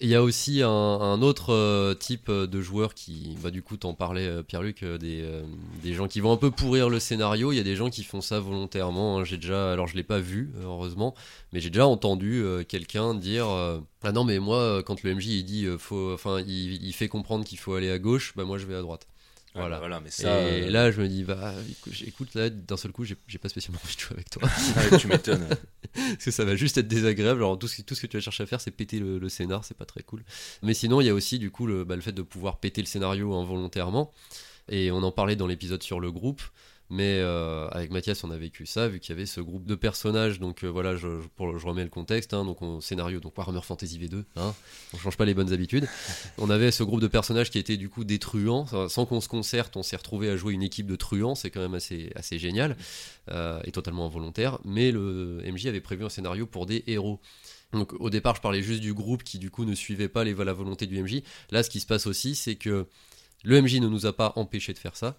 Il 0.00 0.08
y 0.08 0.14
a 0.14 0.22
aussi 0.22 0.62
un, 0.62 0.68
un 0.68 1.22
autre 1.22 1.52
euh, 1.52 1.94
type 1.94 2.30
de 2.30 2.60
joueur 2.60 2.94
qui, 2.94 3.36
bah, 3.42 3.50
du 3.50 3.62
coup, 3.62 3.76
t'en 3.76 3.94
parlais, 3.94 4.26
euh, 4.26 4.42
Pierre-Luc, 4.42 4.82
euh, 4.82 4.98
des, 4.98 5.20
euh, 5.22 5.42
des 5.82 5.92
gens 5.94 6.08
qui 6.08 6.20
vont 6.20 6.32
un 6.32 6.36
peu 6.36 6.50
pourrir 6.50 6.88
le 6.88 6.98
scénario. 7.00 7.52
Il 7.52 7.56
y 7.56 7.60
a 7.60 7.64
des 7.64 7.76
gens 7.76 7.90
qui 7.90 8.02
font 8.04 8.20
ça 8.20 8.38
volontairement. 8.40 9.18
hein. 9.18 9.24
J'ai 9.24 9.36
déjà, 9.36 9.72
alors 9.72 9.86
je 9.88 9.96
l'ai 9.96 10.02
pas 10.02 10.18
vu, 10.20 10.52
euh, 10.56 10.64
heureusement, 10.64 11.14
mais 11.52 11.60
j'ai 11.60 11.70
déjà 11.70 11.86
entendu 11.86 12.42
euh, 12.42 12.64
quelqu'un 12.64 13.14
dire 13.14 13.48
euh, 13.48 13.78
Ah 14.02 14.12
non, 14.12 14.24
mais 14.24 14.38
moi, 14.38 14.56
euh, 14.58 14.82
quand 14.82 15.02
le 15.02 15.14
MJ 15.14 15.26
il 15.26 15.44
dit, 15.44 15.64
euh, 15.66 15.76
faut, 15.78 16.12
enfin, 16.12 16.40
il, 16.46 16.82
il 16.84 16.92
fait 16.92 17.08
comprendre 17.08 17.44
qu'il 17.44 17.58
faut 17.58 17.74
aller 17.74 17.90
à 17.90 17.98
gauche, 17.98 18.32
bah 18.36 18.44
moi 18.44 18.56
je 18.58 18.66
vais 18.66 18.74
à 18.76 18.82
droite. 18.82 19.06
Voilà. 19.54 19.76
Ah, 19.76 19.78
voilà, 19.80 20.00
mais 20.00 20.10
ça, 20.10 20.40
et 20.42 20.64
euh, 20.64 20.70
là, 20.70 20.92
je 20.92 21.02
me 21.02 21.08
dis, 21.08 21.24
bah, 21.24 21.52
écoute, 22.06 22.34
là, 22.34 22.50
d'un 22.50 22.76
seul 22.76 22.92
coup, 22.92 23.04
j'ai 23.04 23.16
pas 23.16 23.48
spécialement 23.48 23.80
envie 23.84 23.96
de 23.96 24.00
jouer 24.00 24.12
avec 24.14 24.30
toi. 24.30 24.42
ouais, 24.76 24.98
tu 24.98 25.08
m'étonnes. 25.08 25.46
Parce 25.94 26.24
que 26.24 26.30
ça 26.30 26.44
va 26.44 26.54
juste 26.54 26.78
être 26.78 26.86
désagréable. 26.86 27.40
Alors, 27.40 27.58
tout 27.58 27.66
ce, 27.66 27.82
tout 27.82 27.96
ce 27.96 28.02
que 28.02 28.06
tu 28.06 28.16
vas 28.16 28.20
chercher 28.20 28.44
à 28.44 28.46
faire, 28.46 28.60
c'est 28.60 28.70
péter 28.70 29.00
le, 29.00 29.18
le 29.18 29.28
scénar, 29.28 29.64
c'est 29.64 29.76
pas 29.76 29.86
très 29.86 30.04
cool. 30.04 30.22
Mais 30.62 30.72
sinon, 30.72 31.00
il 31.00 31.06
y 31.06 31.10
a 31.10 31.14
aussi, 31.14 31.40
du 31.40 31.50
coup, 31.50 31.66
le, 31.66 31.84
bah, 31.84 31.96
le 31.96 32.02
fait 32.02 32.12
de 32.12 32.22
pouvoir 32.22 32.58
péter 32.58 32.80
le 32.80 32.86
scénario 32.86 33.34
involontairement. 33.34 34.12
Et 34.68 34.92
on 34.92 35.02
en 35.02 35.10
parlait 35.10 35.34
dans 35.34 35.48
l'épisode 35.48 35.82
sur 35.82 35.98
le 35.98 36.12
groupe. 36.12 36.42
Mais 36.92 37.20
euh, 37.20 37.68
avec 37.68 37.92
Mathias, 37.92 38.24
on 38.24 38.32
a 38.32 38.36
vécu 38.36 38.66
ça, 38.66 38.88
vu 38.88 38.98
qu'il 38.98 39.10
y 39.10 39.16
avait 39.16 39.26
ce 39.26 39.40
groupe 39.40 39.64
de 39.64 39.76
personnages. 39.76 40.40
Donc 40.40 40.64
euh, 40.64 40.66
voilà, 40.66 40.96
je, 40.96 41.06
remets 41.38 41.84
le 41.84 41.88
contexte. 41.88 42.34
hein, 42.34 42.44
donc, 42.44 42.62
on, 42.62 42.80
scénario, 42.80 43.20
donc 43.20 43.38
Warhammer 43.38 43.62
Fantasy 43.62 43.96
V2. 44.00 44.24
Hein, 44.34 44.52
on 44.92 44.98
change 44.98 45.16
pas 45.16 45.24
les 45.24 45.34
bonnes 45.34 45.52
habitudes. 45.52 45.86
On 46.36 46.50
avait 46.50 46.72
ce 46.72 46.82
groupe 46.82 47.00
de 47.00 47.06
personnages 47.06 47.50
qui 47.50 47.58
étaient 47.60 47.76
du 47.76 47.88
coup 47.88 48.02
des 48.02 48.18
truands. 48.18 48.66
Sans 48.88 49.06
qu'on 49.06 49.20
se 49.20 49.28
concerte, 49.28 49.76
on 49.76 49.84
s'est 49.84 49.96
retrouvé 49.96 50.28
à 50.30 50.36
jouer 50.36 50.52
une 50.52 50.64
équipe 50.64 50.88
de 50.88 50.96
truands. 50.96 51.36
C'est 51.36 51.50
quand 51.50 51.60
même 51.60 51.74
assez, 51.74 52.10
assez 52.16 52.40
génial 52.40 52.76
euh, 53.30 53.60
et 53.62 53.70
totalement 53.70 54.06
involontaire. 54.06 54.58
Mais 54.64 54.90
le 54.90 55.42
MJ 55.46 55.66
avait 55.66 55.80
prévu 55.80 56.04
un 56.04 56.08
scénario 56.08 56.44
pour 56.46 56.66
des 56.66 56.82
héros. 56.88 57.20
Donc 57.72 57.92
au 58.00 58.10
départ, 58.10 58.34
je 58.34 58.40
parlais 58.40 58.62
juste 58.62 58.80
du 58.80 58.94
groupe 58.94 59.22
qui 59.22 59.38
du 59.38 59.52
coup 59.52 59.64
ne 59.64 59.76
suivait 59.76 60.08
pas 60.08 60.24
les, 60.24 60.34
la 60.34 60.52
volonté 60.52 60.88
du 60.88 61.00
MJ. 61.00 61.22
Là, 61.52 61.62
ce 61.62 61.70
qui 61.70 61.78
se 61.78 61.86
passe 61.86 62.08
aussi, 62.08 62.34
c'est 62.34 62.56
que 62.56 62.86
le 63.44 63.62
MJ 63.62 63.76
ne 63.76 63.86
nous 63.86 64.06
a 64.06 64.12
pas 64.12 64.32
empêché 64.34 64.72
de 64.72 64.78
faire 64.78 64.96
ça. 64.96 65.16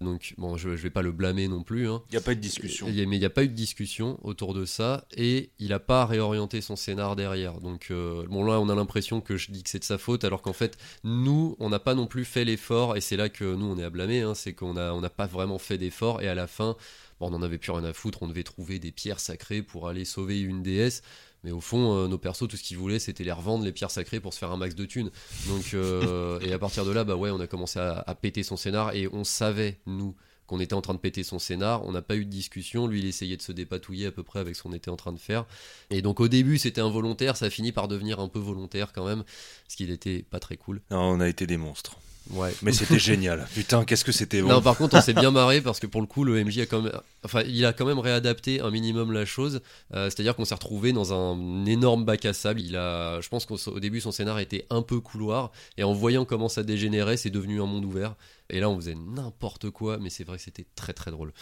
Donc 0.00 0.34
bon, 0.36 0.56
je, 0.56 0.76
je 0.76 0.82
vais 0.82 0.90
pas 0.90 1.02
le 1.02 1.12
blâmer 1.12 1.48
non 1.48 1.62
plus. 1.62 1.88
Hein. 1.88 2.02
Il 2.10 2.12
n'y 2.12 2.18
a 2.18 2.20
pas 2.20 2.32
eu 2.32 2.36
de 2.36 2.40
discussion. 2.40 2.86
Mais 2.86 2.92
il 2.94 3.08
n'y 3.08 3.24
a 3.24 3.30
pas 3.30 3.44
eu 3.44 3.48
de 3.48 3.54
discussion 3.54 4.18
autour 4.22 4.52
de 4.52 4.64
ça 4.64 5.06
et 5.16 5.50
il 5.58 5.68
n'a 5.68 5.80
pas 5.80 6.04
réorienté 6.04 6.60
son 6.60 6.76
scénar 6.76 7.16
derrière. 7.16 7.60
Donc 7.60 7.88
euh, 7.90 8.26
bon 8.28 8.44
là 8.44 8.60
on 8.60 8.68
a 8.68 8.74
l'impression 8.74 9.20
que 9.20 9.36
je 9.36 9.50
dis 9.50 9.62
que 9.62 9.70
c'est 9.70 9.78
de 9.78 9.84
sa 9.84 9.98
faute 9.98 10.24
alors 10.24 10.42
qu'en 10.42 10.52
fait 10.52 10.76
nous 11.04 11.56
on 11.60 11.70
n'a 11.70 11.78
pas 11.78 11.94
non 11.94 12.06
plus 12.06 12.24
fait 12.24 12.44
l'effort 12.44 12.96
et 12.96 13.00
c'est 13.00 13.16
là 13.16 13.28
que 13.28 13.44
nous 13.44 13.66
on 13.66 13.78
est 13.78 13.84
à 13.84 13.90
blâmer. 13.90 14.20
hein, 14.20 14.34
c'est 14.34 14.52
qu'on 14.52 14.76
a 14.76 14.92
on 14.92 15.00
n'a 15.00 15.10
pas 15.10 15.26
vraiment 15.26 15.58
fait 15.58 15.78
d'effort 15.78 16.20
et 16.20 16.28
à 16.28 16.34
la 16.34 16.46
fin 16.46 16.76
Bon, 17.18 17.28
on 17.28 17.30
n'en 17.30 17.40
avait 17.42 17.56
plus 17.56 17.72
rien 17.72 17.84
à 17.84 17.94
foutre, 17.94 18.22
on 18.22 18.28
devait 18.28 18.42
trouver 18.42 18.78
des 18.78 18.92
pierres 18.92 19.20
sacrées 19.20 19.62
pour 19.62 19.88
aller 19.88 20.04
sauver 20.04 20.38
une 20.38 20.62
déesse. 20.62 21.02
Mais 21.46 21.52
au 21.52 21.60
fond, 21.60 21.94
euh, 21.94 22.08
nos 22.08 22.18
persos, 22.18 22.48
tout 22.48 22.56
ce 22.56 22.62
qu'ils 22.64 22.76
voulaient, 22.76 22.98
c'était 22.98 23.22
les 23.22 23.30
revendre, 23.30 23.64
les 23.64 23.70
pierres 23.70 23.92
sacrées, 23.92 24.18
pour 24.18 24.34
se 24.34 24.38
faire 24.40 24.50
un 24.50 24.56
max 24.56 24.74
de 24.74 24.84
thunes. 24.84 25.12
Donc, 25.46 25.74
euh, 25.74 26.40
et 26.40 26.52
à 26.52 26.58
partir 26.58 26.84
de 26.84 26.90
là, 26.90 27.04
bah 27.04 27.14
ouais, 27.14 27.30
on 27.30 27.38
a 27.38 27.46
commencé 27.46 27.78
à, 27.78 28.18
péter 28.20 28.42
son 28.42 28.56
scénar 28.56 28.96
et 28.96 29.08
on 29.12 29.22
savait, 29.22 29.78
nous, 29.86 30.16
qu'on 30.48 30.58
était 30.58 30.74
en 30.74 30.80
train 30.80 30.94
de 30.94 30.98
péter 30.98 31.22
son 31.22 31.38
scénar. 31.38 31.86
On 31.86 31.92
n'a 31.92 32.02
pas 32.02 32.16
eu 32.16 32.24
de 32.24 32.30
discussion. 32.30 32.88
Lui, 32.88 32.98
il 32.98 33.06
essayait 33.06 33.36
de 33.36 33.42
se 33.42 33.52
dépatouiller 33.52 34.06
à 34.06 34.10
peu 34.10 34.24
près 34.24 34.40
avec 34.40 34.56
ce 34.56 34.64
qu'on 34.64 34.72
était 34.72 34.90
en 34.90 34.96
train 34.96 35.12
de 35.12 35.20
faire. 35.20 35.46
Et 35.90 36.02
donc, 36.02 36.18
au 36.18 36.26
début, 36.26 36.58
c'était 36.58 36.80
involontaire. 36.80 37.36
Ça 37.36 37.46
a 37.46 37.50
fini 37.50 37.70
par 37.70 37.86
devenir 37.86 38.18
un 38.18 38.26
peu 38.26 38.40
volontaire 38.40 38.92
quand 38.92 39.06
même, 39.06 39.22
ce 39.68 39.76
qui 39.76 39.86
n'était 39.86 40.24
pas 40.28 40.40
très 40.40 40.56
cool. 40.56 40.82
On 40.90 41.20
a 41.20 41.28
été 41.28 41.46
des 41.46 41.58
monstres. 41.58 41.96
Ouais. 42.30 42.54
Mais 42.62 42.72
c'était 42.72 42.98
génial. 42.98 43.46
Putain, 43.54 43.84
qu'est-ce 43.84 44.04
que 44.04 44.12
c'était 44.12 44.42
bon. 44.42 44.48
Non, 44.48 44.62
par 44.62 44.76
contre, 44.76 44.96
on 44.96 45.00
s'est 45.00 45.14
bien 45.14 45.30
marré 45.30 45.60
parce 45.62 45.80
que 45.80 45.86
pour 45.86 46.00
le 46.00 46.06
coup, 46.06 46.24
le 46.24 46.42
MJ 46.44 46.60
a 46.60 46.66
quand 46.66 46.82
même, 46.82 46.92
enfin, 47.24 47.42
il 47.46 47.64
a 47.64 47.72
quand 47.72 47.86
même 47.86 47.98
réadapté 47.98 48.60
un 48.60 48.70
minimum 48.70 49.12
la 49.12 49.24
chose. 49.24 49.60
Euh, 49.94 50.10
C'est-à-dire 50.10 50.34
qu'on 50.34 50.44
s'est 50.44 50.54
retrouvé 50.54 50.92
dans 50.92 51.12
un 51.12 51.66
énorme 51.66 52.04
bac 52.04 52.24
à 52.24 52.32
sable. 52.32 52.60
Il 52.60 52.76
a, 52.76 53.20
je 53.20 53.28
pense 53.28 53.46
qu'au 53.46 53.80
début, 53.80 54.00
son 54.00 54.12
scénar 54.12 54.38
était 54.38 54.66
un 54.70 54.82
peu 54.82 55.00
couloir 55.00 55.50
et 55.76 55.84
en 55.84 55.92
voyant 55.92 56.24
comment 56.24 56.48
ça 56.48 56.62
dégénérait, 56.62 57.16
c'est 57.16 57.30
devenu 57.30 57.62
un 57.62 57.66
monde 57.66 57.84
ouvert. 57.84 58.14
Et 58.48 58.60
là, 58.60 58.68
on 58.70 58.76
faisait 58.76 58.94
n'importe 58.94 59.70
quoi, 59.70 59.98
mais 59.98 60.10
c'est 60.10 60.24
vrai 60.24 60.36
que 60.36 60.42
c'était 60.44 60.66
très 60.76 60.92
très 60.92 61.10
drôle. 61.10 61.32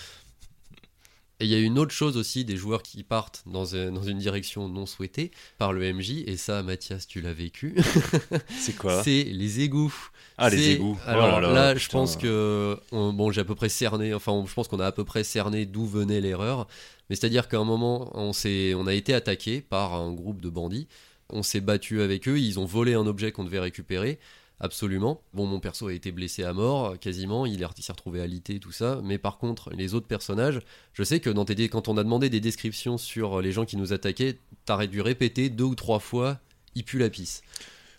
Et 1.41 1.47
il 1.47 1.51
y 1.51 1.55
a 1.55 1.59
une 1.59 1.79
autre 1.81 1.91
chose 1.93 2.17
aussi, 2.17 2.45
des 2.45 2.57
joueurs 2.57 2.83
qui 2.83 3.03
partent 3.03 3.43
dans, 3.47 3.75
un- 3.75 3.91
dans 3.91 4.05
une 4.05 4.19
direction 4.19 4.69
non 4.69 4.87
souhaitée 4.87 5.33
par 5.59 5.73
le 5.73 5.93
MJ, 5.93 6.23
et 6.27 6.37
ça, 6.37 6.63
Mathias, 6.63 7.07
tu 7.09 7.21
l'as 7.21 7.33
vécu, 7.33 7.75
C'est 8.59 8.77
quoi? 8.77 9.03
C'est 9.03 9.25
les 9.25 9.61
égouts. 9.61 9.93
Ah, 10.39 10.49
les 10.49 10.71
égouts. 10.71 10.97
Oh 11.05 11.09
Alors 11.11 11.41
là 11.41 11.49
là, 11.49 11.55
là, 11.55 11.75
je 11.75 11.85
putain. 11.85 11.99
pense 11.99 12.17
que 12.17 12.79
on- 12.93 13.13
bon, 13.13 13.31
j'ai 13.33 13.41
à 13.41 13.45
peu 13.45 13.55
près 13.57 13.69
cerné. 13.69 14.15
Enfin, 14.15 14.33
on- 14.33 14.47
je 14.47 14.55
pense 14.55 14.69
qu'on 14.69 14.81
a 14.81 14.87
à 14.87 14.93
peu 14.93 15.05
près 15.05 15.25
cerné 15.25 15.67
d'où 15.67 15.87
venait 15.87 16.21
l'erreur. 16.21 16.67
Mais 17.11 17.17
c'est-à-dire 17.17 17.49
qu'à 17.49 17.59
un 17.59 17.65
moment, 17.65 18.11
on 18.15 18.87
a 18.87 18.95
été 18.95 19.13
attaqué 19.13 19.61
par 19.61 19.95
un 19.95 20.13
groupe 20.13 20.41
de 20.41 20.49
bandits. 20.49 20.87
On 21.31 21.43
s'est 21.43 21.61
battu 21.61 22.01
avec 22.01 22.29
eux. 22.29 22.39
Ils 22.39 22.59
ont 22.61 22.65
volé 22.65 22.95
un 22.95 23.07
objet 23.07 23.33
qu'on 23.33 23.45
devait 23.45 23.61
récupérer. 23.61 24.19
Absolument. 24.61 25.21
Bon, 25.33 25.47
mon 25.47 25.59
perso 25.61 25.89
a 25.89 25.93
été 25.93 26.13
blessé 26.13 26.45
à 26.45 26.53
mort, 26.53 26.99
quasiment. 26.99 27.45
Il 27.45 27.63
est- 27.63 27.67
il 27.79 27.83
s'est 27.83 27.93
retrouvé 27.93 28.21
alité, 28.21 28.61
tout 28.61 28.73
ça. 28.73 29.01
Mais 29.03 29.19
par 29.19 29.39
contre, 29.39 29.71
les 29.71 29.95
autres 29.95 30.07
personnages, 30.07 30.61
je 30.93 31.03
sais 31.03 31.21
que 31.21 31.29
dans 31.31 31.45
quand 31.69 31.89
on 31.89 31.97
a 31.97 32.05
demandé 32.05 32.31
des 32.31 32.41
descriptions 32.41 32.97
sur 32.97 33.43
les 33.43 33.53
gens 33.53 33.65
qui 33.65 33.77
nous 33.77 33.93
attaquaient, 33.93 34.39
t'aurais 34.65 34.89
dû 34.89 35.01
répéter 35.01 35.51
deux 35.51 35.65
ou 35.65 35.75
trois 35.75 35.99
fois. 35.99 36.39
Il 36.77 36.85
pue 36.85 36.99
la 36.99 37.11
pisse. 37.11 37.43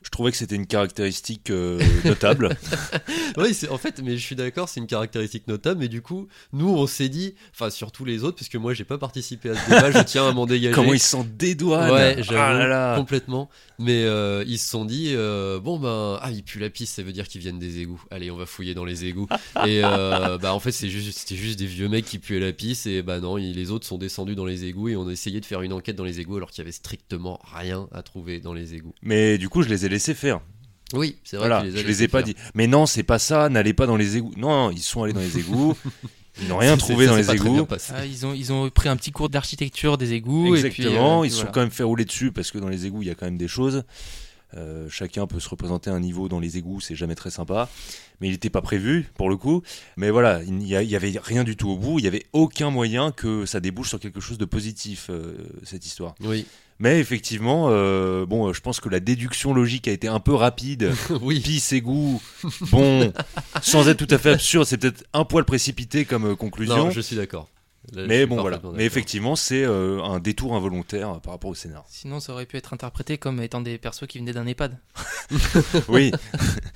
Je 0.05 0.09
trouvais 0.11 0.29
que 0.31 0.37
c'était 0.37 0.55
une 0.55 0.67
caractéristique 0.67 1.49
euh, 1.49 1.81
notable. 2.05 2.55
Oui, 3.37 3.57
en 3.71 3.77
fait, 3.79 4.01
mais 4.03 4.17
je 4.17 4.23
suis 4.23 4.35
d'accord, 4.35 4.69
c'est 4.69 4.79
une 4.79 4.85
caractéristique 4.87 5.47
notable. 5.47 5.79
Mais 5.79 5.87
du 5.87 6.01
coup, 6.03 6.27
nous, 6.53 6.69
on 6.69 6.85
s'est 6.85 7.09
dit, 7.09 7.33
enfin, 7.53 7.71
surtout 7.71 8.05
les 8.05 8.23
autres, 8.23 8.37
parce 8.37 8.47
que 8.47 8.57
moi, 8.59 8.73
j'ai 8.75 8.83
pas 8.85 8.99
participé 8.99 9.49
à 9.49 9.55
ce 9.55 9.65
débat, 9.69 9.91
je 9.91 10.03
tiens 10.03 10.27
à 10.29 10.31
m'en 10.31 10.45
dégager. 10.45 10.73
Comment 10.75 10.93
ils 10.93 10.99
s'en 10.99 11.25
dédouanent 11.37 11.91
Ouais, 11.91 12.15
Ah 12.19 12.21
j'avoue, 12.21 12.59
là 12.59 12.67
là. 12.67 12.95
complètement. 12.95 13.49
Mais 13.79 14.03
euh, 14.03 14.43
ils 14.47 14.59
se 14.59 14.69
sont 14.69 14.85
dit, 14.85 15.09
euh, 15.15 15.59
bon 15.59 15.79
ben, 15.79 16.19
ah, 16.21 16.29
il 16.31 16.43
pue 16.43 16.59
la 16.59 16.69
pisse, 16.69 16.91
ça 16.91 17.03
veut 17.03 17.11
dire 17.11 17.27
qu'ils 17.27 17.41
viennent 17.41 17.59
des 17.59 17.79
égouts. 17.79 18.01
Allez, 18.11 18.29
on 18.31 18.37
va 18.37 18.45
fouiller 18.45 18.73
dans 18.75 18.85
les 18.85 19.05
égouts. 19.05 19.27
et 19.65 19.81
bah, 19.81 20.53
en 20.53 20.59
fait, 20.59 20.71
c'est 20.71 20.89
juste, 20.89 21.17
c'était 21.17 21.35
juste 21.35 21.57
des 21.59 21.65
vieux 21.65 21.89
mecs 21.89 22.05
qui 22.05 22.19
puaient 22.19 22.39
la 22.39 22.53
pisse. 22.53 22.85
Et 22.85 23.01
bah 23.01 23.19
non, 23.19 23.37
ils- 23.39 23.55
les 23.55 23.71
autres 23.71 23.87
sont 23.87 23.97
descendus 23.97 24.35
dans 24.35 24.45
les 24.45 24.65
égouts 24.65 24.89
et 24.89 24.95
on 24.95 25.07
a 25.07 25.11
essayé 25.11 25.41
de 25.41 25.45
faire 25.45 25.61
une 25.63 25.73
enquête 25.73 25.95
dans 25.95 26.03
les 26.03 26.19
égouts 26.19 26.37
alors 26.37 26.51
qu'il 26.51 26.59
y 26.59 26.61
avait 26.61 26.71
strictement 26.71 27.39
rien 27.55 27.87
à 27.91 28.03
trouver 28.03 28.39
dans 28.39 28.53
les 28.53 28.75
égouts. 28.75 28.93
Mais 29.01 29.37
du 29.37 29.49
coup, 29.49 29.61
je 29.63 29.69
les 29.69 29.85
ai 29.85 29.89
laissés 29.95 30.13
faire. 30.13 30.41
Oui, 30.93 31.17
c'est 31.23 31.37
vrai. 31.37 31.47
Voilà, 31.47 31.63
que 31.63 31.71
tu 31.71 31.77
je 31.77 31.83
as 31.83 31.87
les 31.87 32.03
ai 32.03 32.07
pas 32.07 32.21
dit. 32.21 32.35
Mais 32.53 32.67
non, 32.67 32.85
c'est 32.85 33.03
pas 33.03 33.19
ça, 33.19 33.49
n'allez 33.49 33.73
pas 33.73 33.87
dans 33.87 33.95
les 33.95 34.17
égouts. 34.17 34.33
Non, 34.37 34.71
ils 34.71 34.79
sont 34.79 35.03
allés 35.03 35.13
dans 35.13 35.19
les 35.19 35.39
égouts. 35.39 35.75
Ils 36.41 36.49
n'ont 36.49 36.57
rien 36.57 36.75
trouvé 36.75 37.05
dans 37.05 37.15
les 37.15 37.31
égouts. 37.31 37.65
Ah, 37.93 38.05
ils, 38.05 38.25
ont, 38.25 38.33
ils 38.33 38.51
ont 38.51 38.69
pris 38.69 38.89
un 38.89 38.97
petit 38.97 39.11
cours 39.11 39.29
d'architecture 39.29 39.97
des 39.97 40.11
égouts. 40.11 40.53
Exactement, 40.53 40.89
et 40.89 40.89
puis, 40.89 40.97
euh, 40.97 41.25
ils 41.27 41.31
se 41.31 41.39
sont 41.39 41.51
quand 41.51 41.61
même 41.61 41.71
fait 41.71 41.83
rouler 41.83 42.03
dessus 42.03 42.33
parce 42.33 42.51
que 42.51 42.57
dans 42.57 42.67
les 42.67 42.85
égouts, 42.85 43.01
il 43.03 43.07
y 43.07 43.09
a 43.09 43.15
quand 43.15 43.25
même 43.25 43.37
des 43.37 43.47
choses. 43.47 43.85
Euh, 44.57 44.87
chacun 44.89 45.27
peut 45.27 45.39
se 45.39 45.49
représenter 45.49 45.89
un 45.89 45.99
niveau 45.99 46.29
dans 46.29 46.39
les 46.39 46.57
égouts, 46.57 46.79
c'est 46.79 46.95
jamais 46.95 47.15
très 47.15 47.29
sympa. 47.29 47.69
Mais 48.19 48.27
il 48.27 48.31
n'était 48.31 48.49
pas 48.49 48.61
prévu 48.61 49.09
pour 49.15 49.29
le 49.29 49.37
coup. 49.37 49.61
Mais 49.97 50.09
voilà, 50.09 50.41
il 50.43 50.55
n'y 50.55 50.75
avait 50.75 51.13
rien 51.21 51.43
du 51.43 51.55
tout 51.55 51.69
au 51.69 51.77
bout. 51.77 51.99
Il 51.99 52.03
n'y 52.03 52.07
avait 52.07 52.25
aucun 52.33 52.69
moyen 52.69 53.11
que 53.11 53.45
ça 53.45 53.59
débouche 53.59 53.89
sur 53.89 53.99
quelque 53.99 54.19
chose 54.19 54.37
de 54.37 54.45
positif, 54.45 55.07
euh, 55.09 55.35
cette 55.63 55.85
histoire. 55.85 56.15
Oui, 56.21 56.45
Mais 56.79 56.99
effectivement, 56.99 57.67
euh, 57.69 58.25
bon, 58.25 58.49
euh, 58.49 58.53
je 58.53 58.59
pense 58.59 58.81
que 58.81 58.89
la 58.89 58.99
déduction 58.99 59.53
logique 59.53 59.87
a 59.87 59.91
été 59.91 60.07
un 60.09 60.19
peu 60.19 60.33
rapide. 60.33 60.91
oui. 61.21 61.39
Pisse, 61.39 61.71
égout, 61.71 62.21
bon, 62.71 63.13
sans 63.61 63.87
être 63.87 64.05
tout 64.05 64.13
à 64.13 64.17
fait 64.17 64.31
absurde, 64.31 64.65
c'est 64.65 64.77
peut-être 64.77 65.05
un 65.13 65.23
poil 65.23 65.45
précipité 65.45 66.03
comme 66.03 66.31
euh, 66.31 66.35
conclusion. 66.35 66.75
Non, 66.85 66.91
je 66.91 66.99
suis 66.99 67.15
d'accord. 67.15 67.47
Là, 67.93 68.03
Mais 68.07 68.25
bon, 68.25 68.39
voilà. 68.41 68.61
Mais 68.73 68.85
effectivement, 68.85 69.35
c'est 69.35 69.63
euh, 69.63 70.01
un 70.03 70.19
détour 70.19 70.55
involontaire 70.55 71.09
euh, 71.11 71.19
par 71.19 71.33
rapport 71.33 71.49
au 71.51 71.55
scénar. 71.55 71.85
Sinon, 71.87 72.19
ça 72.19 72.33
aurait 72.33 72.45
pu 72.45 72.57
être 72.57 72.73
interprété 72.73 73.17
comme 73.17 73.41
étant 73.41 73.61
des 73.61 73.77
persos 73.77 74.07
qui 74.07 74.19
venaient 74.19 74.33
d'un 74.33 74.47
EHPAD. 74.47 74.77
Oui, 75.87 76.11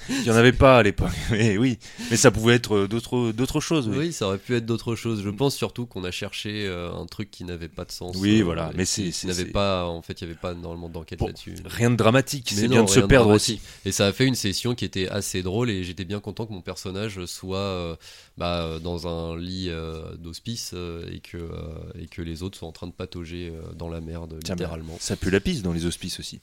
il 0.10 0.22
n'y 0.24 0.30
en 0.32 0.36
avait 0.36 0.51
pas 0.51 0.78
à 0.78 0.84
l'époque. 0.84 1.12
Mais 1.32 1.57
oui, 1.57 1.78
mais 2.10 2.18
ça 2.18 2.32
pouvait 2.32 2.55
être 2.55 2.76
euh, 2.76 2.88
d'autres 2.88 3.32
d'autres 3.32 3.60
choses. 3.60 3.88
Oui, 3.88 3.97
Oui, 3.97 4.14
ça 4.14 4.28
aurait 4.28 4.38
pu 4.39 4.55
être 4.55 4.66
d'autres 4.66 4.95
choses. 4.95 5.22
Je 5.24 5.30
pense 5.30 5.55
surtout 5.55 5.86
qu'on 5.86 6.03
a 6.03 6.12
cherché 6.12 6.66
euh, 6.68 6.91
un 6.91 7.05
truc 7.05 7.30
qui 7.30 7.43
n'avait 7.43 7.68
pas 7.70 7.86
de 7.86 7.91
sens. 7.91 8.16
Oui, 8.18 8.41
euh, 8.41 8.43
voilà, 8.43 8.72
mais 8.76 8.86
c'est- 8.86 9.12
c'est- 9.12 9.28
n'avait 9.28 9.45
pas. 9.45 9.86
En 9.86 10.01
fait, 10.01 10.22
il 10.22 10.26
n'y 10.26 10.32
avait 10.32 10.39
pas 10.39 10.53
normalement 10.53 10.89
d'enquête 10.89 11.20
Bon, 11.20 11.28
là-dessus. 11.28 11.55
Rien 11.66 11.91
de 11.91 11.95
dramatique, 11.95 12.49
c'est 12.53 12.68
bien 12.68 12.84
de 12.84 12.89
se 12.89 12.99
perdre 12.99 13.26
dramatique. 13.28 13.62
aussi. 13.62 13.88
Et 13.88 13.91
ça 13.91 14.07
a 14.07 14.12
fait 14.14 14.26
une 14.26 14.36
session 14.36 14.74
qui 14.76 14.86
était 14.86 15.07
assez 15.10 15.43
drôle 15.43 15.70
et 15.70 15.84
j'étais 15.84 16.05
bien 16.05 16.20
content 16.20 16.45
que 16.45 16.53
mon 16.53 16.62
personnage 16.62 17.24
soit 17.26 17.57
euh, 17.60 17.95
bah, 18.38 18.80
dans 18.82 19.07
un 19.07 19.38
lit 19.38 19.68
euh, 19.70 20.16
d'hospice 20.18 20.72
euh, 20.74 20.99
et, 21.12 21.20
que, 21.20 21.38
euh, 21.38 22.00
et 22.00 22.08
que 22.08 22.22
les 22.22 22.43
autres 22.43 22.58
soient 22.58 22.68
en 22.68 22.74
train 22.74 22.88
de 22.88 22.93
patauger 22.93 23.50
euh, 23.50 23.74
dans 23.74 23.89
la 23.89 24.02
merde, 24.02 24.39
Tiens, 24.43 24.56
littéralement. 24.56 24.97
Ça 25.00 25.16
pue 25.16 25.30
la 25.30 25.39
pisse 25.39 25.62
dans 25.62 25.74
les 25.74 25.86
hospices 25.86 26.20
aussi. 26.20 26.39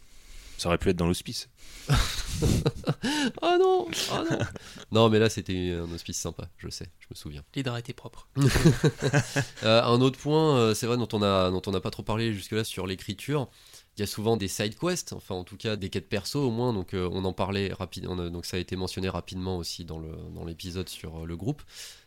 Ça 0.59 0.69
aurait 0.69 0.79
pu 0.79 0.89
être 0.89 0.97
dans 0.97 1.07
l'hospice. 1.07 1.49
Ah 3.41 3.57
non 3.59 3.87
Ah 4.13 4.25
non 4.31 4.39
Non, 4.93 5.09
mais 5.09 5.19
là 5.19 5.31
c'était 5.31 5.71
un 5.73 5.91
hospice 5.95 6.19
sympa, 6.19 6.49
je 6.59 6.69
sais, 6.69 6.89
je 7.01 7.07
me 7.11 7.15
souviens. 7.15 7.43
L'hydra 7.55 7.79
était 7.79 7.95
propre. 7.95 8.29
Euh, 9.63 9.83
un 9.83 10.01
autre 10.01 10.19
point, 10.19 10.59
euh, 10.59 10.75
c'est 10.75 10.87
vrai, 10.87 10.97
dont 10.97 11.09
on 11.13 11.23
a, 11.23 11.51
dont 11.51 11.63
on 11.67 11.71
n'a 11.71 11.81
pas 11.81 11.91
trop 11.91 12.03
parlé 12.03 12.33
jusque-là 12.33 12.63
sur 12.63 12.87
l'écriture. 12.87 13.49
Il 13.97 14.01
y 14.01 14.03
a 14.03 14.07
souvent 14.07 14.36
des 14.36 14.49
side 14.49 14.78
quests, 14.78 15.14
enfin 15.14 15.34
en 15.34 15.44
tout 15.44 15.57
cas 15.57 15.76
des 15.76 15.88
quêtes 15.88 16.11
perso 16.11 16.47
au 16.47 16.51
moins, 16.51 16.74
donc 16.74 16.92
euh, 16.92 17.09
on 17.12 17.24
en 17.24 17.32
parlait 17.32 17.72
rapidement, 17.72 18.14
donc 18.14 18.44
ça 18.44 18.59
a 18.59 18.61
été 18.61 18.76
mentionné 18.76 19.09
rapidement 19.09 19.57
aussi 19.57 19.86
dans 19.86 20.03
l'épisode 20.47 20.88
sur 20.90 21.22
euh, 21.22 21.26
le 21.26 21.34
groupe. 21.34 21.62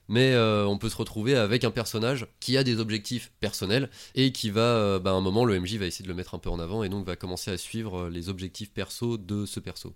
Mais 0.08 0.34
euh, 0.34 0.66
on 0.66 0.78
peut 0.78 0.90
se 0.90 0.98
retrouver 0.98 1.36
avec 1.36 1.64
un 1.64 1.72
personnage 1.72 2.28
qui 2.40 2.58
a 2.58 2.64
des 2.64 2.80
objectifs 2.80 3.32
personnels 3.40 3.90
et 4.16 4.32
qui 4.32 4.50
va, 4.50 4.98
bah, 5.00 5.12
à 5.12 5.14
un 5.14 5.22
moment, 5.22 5.46
le 5.46 5.60
MJ 5.60 5.76
va 5.76 5.86
essayer 5.86 6.04
de 6.04 6.10
le 6.10 6.16
mettre 6.16 6.34
un 6.34 6.40
peu 6.40 6.50
en 6.50 6.60
avant 6.60 6.84
et 6.84 6.90
donc 6.90 7.06
va 7.06 7.16
commencer 7.16 7.52
à 7.52 7.58
suivre 7.58 8.10
les 8.10 8.28
objectifs 8.28 8.72
perso 8.72 9.18
de 9.18 9.46
ce 9.46 9.60
perso. 9.60 9.94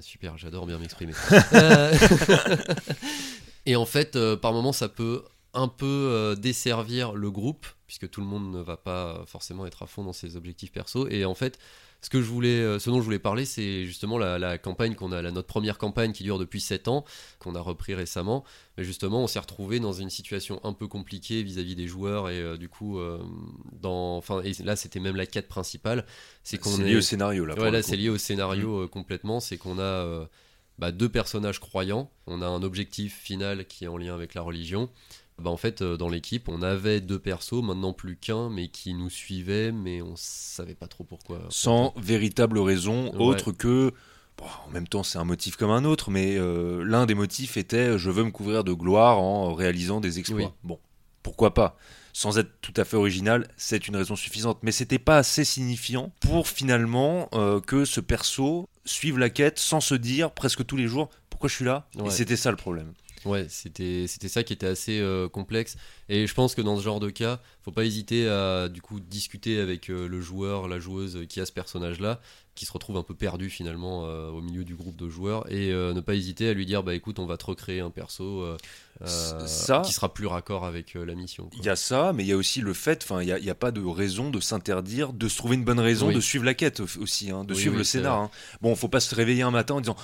Super, 0.00 0.38
j'adore 0.38 0.66
bien 0.66 0.78
m'exprimer. 0.78 1.12
Et 3.66 3.76
en 3.76 3.84
fait, 3.84 4.18
par 4.36 4.54
moment, 4.54 4.72
ça 4.72 4.88
peut 4.88 5.24
un 5.58 5.68
peu 5.68 5.86
euh, 5.86 6.34
desservir 6.34 7.12
le 7.12 7.30
groupe, 7.30 7.66
puisque 7.86 8.08
tout 8.08 8.20
le 8.20 8.26
monde 8.26 8.50
ne 8.50 8.60
va 8.60 8.76
pas 8.76 9.24
forcément 9.26 9.66
être 9.66 9.82
à 9.82 9.86
fond 9.86 10.04
dans 10.04 10.12
ses 10.12 10.36
objectifs 10.36 10.72
perso. 10.72 11.08
Et 11.08 11.24
en 11.24 11.34
fait, 11.34 11.58
ce, 12.00 12.10
que 12.10 12.22
je 12.22 12.26
voulais, 12.26 12.60
euh, 12.60 12.78
ce 12.78 12.90
dont 12.90 12.98
je 12.98 13.04
voulais 13.04 13.18
parler, 13.18 13.44
c'est 13.44 13.84
justement 13.84 14.18
la, 14.18 14.38
la 14.38 14.56
campagne 14.58 14.94
qu'on 14.94 15.10
a, 15.10 15.20
la, 15.20 15.32
notre 15.32 15.48
première 15.48 15.78
campagne 15.78 16.12
qui 16.12 16.22
dure 16.22 16.38
depuis 16.38 16.60
7 16.60 16.88
ans, 16.88 17.04
qu'on 17.38 17.54
a 17.54 17.60
repris 17.60 17.94
récemment. 17.94 18.44
Mais 18.76 18.84
justement, 18.84 19.22
on 19.22 19.26
s'est 19.26 19.40
retrouvé 19.40 19.80
dans 19.80 19.92
une 19.92 20.10
situation 20.10 20.60
un 20.64 20.72
peu 20.72 20.86
compliquée 20.86 21.42
vis-à-vis 21.42 21.74
des 21.74 21.88
joueurs, 21.88 22.30
et 22.30 22.40
euh, 22.40 22.56
du 22.56 22.68
coup, 22.68 22.98
euh, 22.98 23.18
dans, 23.72 24.16
enfin, 24.16 24.40
et 24.44 24.52
là, 24.62 24.76
c'était 24.76 25.00
même 25.00 25.16
la 25.16 25.26
quête 25.26 25.48
principale. 25.48 26.06
C'est 26.44 26.58
qu'on 26.58 26.80
est 26.80 26.84
lié 26.84 26.96
au 26.96 27.00
scénario 27.00 27.44
là. 27.44 27.58
Ouais, 27.58 27.72
là, 27.72 27.82
c'est 27.82 27.96
lié 27.96 28.08
au 28.08 28.18
scénario 28.18 28.84
euh, 28.84 28.86
complètement. 28.86 29.40
C'est 29.40 29.58
qu'on 29.58 29.80
a 29.80 30.28
bah, 30.78 30.92
deux 30.92 31.08
personnages 31.08 31.58
croyants. 31.58 32.10
On 32.28 32.42
a 32.42 32.46
un 32.46 32.62
objectif 32.62 33.18
final 33.18 33.66
qui 33.66 33.84
est 33.84 33.88
en 33.88 33.96
lien 33.96 34.14
avec 34.14 34.34
la 34.34 34.42
religion. 34.42 34.88
Bah, 35.38 35.50
en 35.50 35.56
fait, 35.56 35.82
euh, 35.82 35.96
dans 35.96 36.08
l'équipe, 36.08 36.48
on 36.48 36.62
avait 36.62 37.00
deux 37.00 37.18
persos, 37.18 37.62
maintenant 37.62 37.92
plus 37.92 38.16
qu'un, 38.16 38.50
mais 38.50 38.68
qui 38.68 38.94
nous 38.94 39.10
suivaient, 39.10 39.70
mais 39.72 40.02
on 40.02 40.14
savait 40.16 40.74
pas 40.74 40.88
trop 40.88 41.04
pourquoi. 41.04 41.40
Sans 41.48 41.94
véritable 41.96 42.58
raison 42.58 43.12
Ouais. 43.12 43.18
autre 43.24 43.52
que. 43.52 43.92
bon, 44.36 44.44
en 44.66 44.70
même 44.70 44.88
temps, 44.88 45.02
c'est 45.02 45.18
un 45.18 45.24
motif 45.24 45.56
comme 45.56 45.70
un 45.70 45.84
autre, 45.84 46.10
mais 46.10 46.36
euh, 46.36 46.82
l'un 46.84 47.06
des 47.06 47.14
motifs 47.14 47.56
était 47.56 47.98
je 47.98 48.10
veux 48.10 48.24
me 48.24 48.30
couvrir 48.30 48.64
de 48.64 48.72
gloire 48.72 49.18
en 49.20 49.54
réalisant 49.54 50.00
des 50.00 50.18
exploits. 50.18 50.38
Oui. 50.46 50.52
Bon, 50.64 50.78
pourquoi 51.22 51.54
pas? 51.54 51.76
Sans 52.12 52.38
être 52.38 52.50
tout 52.60 52.74
à 52.76 52.84
fait 52.84 52.96
original, 52.96 53.46
c'est 53.56 53.86
une 53.86 53.94
raison 53.94 54.16
suffisante. 54.16 54.58
Mais 54.62 54.72
c'était 54.72 54.98
pas 54.98 55.18
assez 55.18 55.44
signifiant 55.44 56.10
pour 56.20 56.48
finalement 56.48 57.28
euh, 57.32 57.60
que 57.60 57.84
ce 57.84 58.00
perso 58.00 58.68
suive 58.84 59.18
la 59.18 59.30
quête 59.30 59.60
sans 59.60 59.80
se 59.80 59.94
dire 59.94 60.32
presque 60.32 60.66
tous 60.66 60.76
les 60.76 60.88
jours 60.88 61.10
pourquoi 61.30 61.48
je 61.48 61.54
suis 61.54 61.64
là? 61.64 61.86
Ouais. 61.94 62.08
Et 62.08 62.10
c'était 62.10 62.34
ça 62.36 62.50
le 62.50 62.56
problème. 62.56 62.92
Ouais, 63.24 63.46
c'était 63.48 64.06
c'était 64.06 64.28
ça 64.28 64.42
qui 64.44 64.52
était 64.52 64.66
assez 64.66 65.00
euh, 65.00 65.28
complexe. 65.28 65.76
Et 66.08 66.26
je 66.26 66.34
pense 66.34 66.54
que 66.54 66.62
dans 66.62 66.76
ce 66.78 66.82
genre 66.82 67.00
de 67.00 67.10
cas, 67.10 67.40
faut 67.62 67.72
pas 67.72 67.84
hésiter 67.84 68.28
à 68.28 68.68
du 68.68 68.80
coup 68.82 69.00
discuter 69.00 69.60
avec 69.60 69.90
euh, 69.90 70.06
le 70.08 70.20
joueur, 70.20 70.68
la 70.68 70.78
joueuse 70.78 71.26
qui 71.28 71.40
a 71.40 71.46
ce 71.46 71.52
personnage-là, 71.52 72.20
qui 72.54 72.64
se 72.66 72.72
retrouve 72.72 72.96
un 72.96 73.02
peu 73.02 73.14
perdu 73.14 73.50
finalement 73.50 74.06
euh, 74.06 74.30
au 74.30 74.40
milieu 74.40 74.64
du 74.64 74.74
groupe 74.74 74.96
de 74.96 75.08
joueurs, 75.08 75.50
et 75.52 75.70
ne 75.72 76.00
pas 76.00 76.14
hésiter 76.14 76.48
à 76.48 76.52
lui 76.54 76.64
dire 76.66 76.82
bah 76.82 76.94
écoute, 76.94 77.18
on 77.18 77.26
va 77.26 77.36
te 77.36 77.44
recréer 77.46 77.80
un 77.80 77.90
perso 77.90 78.44
Ça- 79.04 79.82
qui 79.84 79.92
sera 79.92 80.12
plus 80.12 80.26
raccord 80.26 80.64
avec 80.64 80.94
la 80.94 81.14
mission. 81.14 81.48
Il 81.56 81.64
y 81.64 81.68
a 81.68 81.76
ça, 81.76 82.12
mais 82.12 82.24
il 82.24 82.28
y 82.28 82.32
a 82.32 82.36
aussi 82.36 82.60
le 82.60 82.72
fait, 82.74 83.02
enfin, 83.04 83.22
il 83.22 83.26
n'y 83.26 83.32
a, 83.32 83.38
il 83.38 83.44
y 83.44 83.50
a 83.50 83.54
pas 83.54 83.70
de 83.70 83.80
raison 83.84 84.30
de 84.30 84.40
s'interdire, 84.40 85.12
de 85.12 85.28
se 85.28 85.36
trouver 85.36 85.54
une 85.56 85.64
bonne 85.64 85.78
raison 85.80 86.08
Oui. 86.08 86.14
de 86.14 86.20
suivre 86.20 86.44
la 86.44 86.54
quête 86.54 86.80
au- 86.80 87.00
aussi, 87.02 87.30
hein, 87.30 87.44
de 87.44 87.54
Oui, 87.54 87.60
suivre 87.60 87.74
oui, 87.74 87.78
le 87.78 87.84
scénar. 87.84 88.16
hein. 88.18 88.30
Bon, 88.60 88.74
faut 88.74 88.88
pas 88.88 89.00
se 89.00 89.14
réveiller 89.14 89.42
un 89.42 89.50
matin 89.50 89.74
en 89.74 89.80
disant 89.80 89.96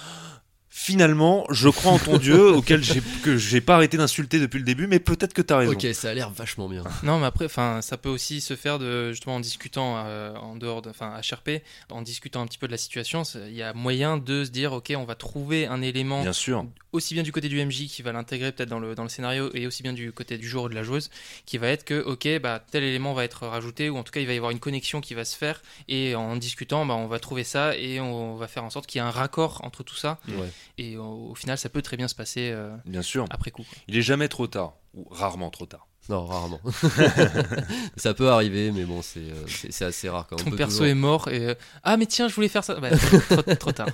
finalement, 0.76 1.46
je 1.50 1.68
crois 1.68 1.92
en 1.92 1.98
ton 2.00 2.18
Dieu, 2.18 2.52
auquel 2.56 2.82
j'ai 2.82 3.00
que 3.22 3.36
j'ai 3.36 3.60
pas 3.60 3.76
arrêté 3.76 3.96
d'insulter 3.96 4.40
depuis 4.40 4.58
le 4.58 4.64
début, 4.64 4.88
mais 4.88 4.98
peut-être 4.98 5.32
que 5.32 5.40
t'as 5.40 5.58
raison. 5.58 5.72
Ok, 5.72 5.86
ça 5.94 6.10
a 6.10 6.14
l'air 6.14 6.30
vachement 6.30 6.68
bien. 6.68 6.82
Non, 7.04 7.20
mais 7.20 7.26
après, 7.26 7.44
enfin, 7.44 7.80
ça 7.80 7.96
peut 7.96 8.08
aussi 8.08 8.40
se 8.40 8.56
faire 8.56 8.78
de 8.80 9.12
justement 9.12 9.36
en 9.36 9.40
discutant 9.40 9.94
euh, 9.98 10.34
en 10.34 10.56
dehors, 10.56 10.82
de, 10.82 10.90
enfin, 10.90 11.20
HRP, 11.20 11.62
en 11.90 12.02
discutant 12.02 12.42
un 12.42 12.46
petit 12.46 12.58
peu 12.58 12.66
de 12.66 12.72
la 12.72 12.78
situation. 12.78 13.22
Il 13.46 13.54
y 13.54 13.62
a 13.62 13.72
moyen 13.72 14.16
de 14.16 14.44
se 14.44 14.50
dire, 14.50 14.72
ok, 14.72 14.92
on 14.96 15.04
va 15.04 15.14
trouver 15.14 15.66
un 15.66 15.80
élément 15.80 16.22
Bien 16.22 16.32
sûr. 16.32 16.66
aussi 16.92 17.14
bien 17.14 17.22
du 17.22 17.30
côté 17.30 17.48
du 17.48 17.64
MJ 17.64 17.86
qui 17.86 18.02
va 18.02 18.12
l'intégrer 18.12 18.50
peut-être 18.50 18.68
dans 18.68 18.80
le, 18.80 18.94
dans 18.96 19.04
le 19.04 19.08
scénario 19.08 19.50
et 19.54 19.66
aussi 19.68 19.82
bien 19.84 19.92
du 19.92 20.10
côté 20.12 20.38
du 20.38 20.48
joueur 20.48 20.64
ou 20.64 20.68
de 20.68 20.74
la 20.74 20.82
joueuse 20.82 21.10
qui 21.46 21.58
va 21.58 21.68
être 21.68 21.84
que 21.84 22.00
ok 22.02 22.40
bah 22.40 22.62
tel 22.70 22.82
élément 22.84 23.12
va 23.14 23.24
être 23.24 23.46
rajouté 23.46 23.90
ou 23.90 23.96
en 23.96 24.02
tout 24.02 24.12
cas 24.12 24.20
il 24.20 24.26
va 24.26 24.32
y 24.32 24.36
avoir 24.36 24.50
une 24.52 24.60
connexion 24.60 25.00
qui 25.00 25.14
va 25.14 25.24
se 25.24 25.36
faire 25.36 25.62
et 25.88 26.14
en 26.14 26.36
discutant 26.36 26.86
bah, 26.86 26.94
on 26.94 27.06
va 27.06 27.18
trouver 27.18 27.44
ça 27.44 27.76
et 27.76 28.00
on 28.00 28.36
va 28.36 28.46
faire 28.48 28.64
en 28.64 28.70
sorte 28.70 28.86
qu'il 28.86 29.00
y 29.00 29.04
ait 29.04 29.06
un 29.06 29.10
raccord 29.10 29.60
entre 29.64 29.82
tout 29.82 29.96
ça 29.96 30.18
Ouais. 30.28 30.48
Et 30.78 30.96
au, 30.96 31.30
au 31.30 31.34
final 31.34 31.56
ça 31.58 31.68
peut 31.68 31.82
très 31.82 31.96
bien 31.96 32.08
se 32.08 32.14
passer 32.14 32.50
euh, 32.52 32.74
Bien 32.86 33.02
sûr. 33.02 33.24
après 33.30 33.50
coup 33.50 33.62
quoi. 33.62 33.78
Il 33.88 33.96
est 33.96 34.02
jamais 34.02 34.28
trop 34.28 34.46
tard, 34.46 34.74
ou 34.94 35.06
rarement 35.10 35.50
trop 35.50 35.66
tard. 35.66 35.86
Non, 36.10 36.26
rarement. 36.26 36.60
ça 37.96 38.14
peut 38.14 38.28
arriver, 38.28 38.70
mais 38.72 38.84
bon, 38.84 39.02
c'est 39.02 39.20
euh, 39.20 39.44
c'est 39.46 39.72
c'est 39.72 39.84
assez 39.86 40.08
rare 40.08 40.26
quand 40.26 40.36
ton 40.36 40.48
on 40.48 40.50
peut 40.50 40.56
perso 40.56 40.72
toujours- 40.72 40.86
est 40.86 40.94
mort 40.94 41.28
et 41.28 41.48
euh, 41.48 41.54
ah 41.82 41.96
mais 41.96 42.06
tiens 42.06 42.28
je 42.28 42.34
voulais 42.34 42.48
faire 42.48 42.62
ça 42.64 42.74
Bah, 42.78 42.90
trop, 43.30 43.42
trop 43.54 43.72
tard 43.72 43.88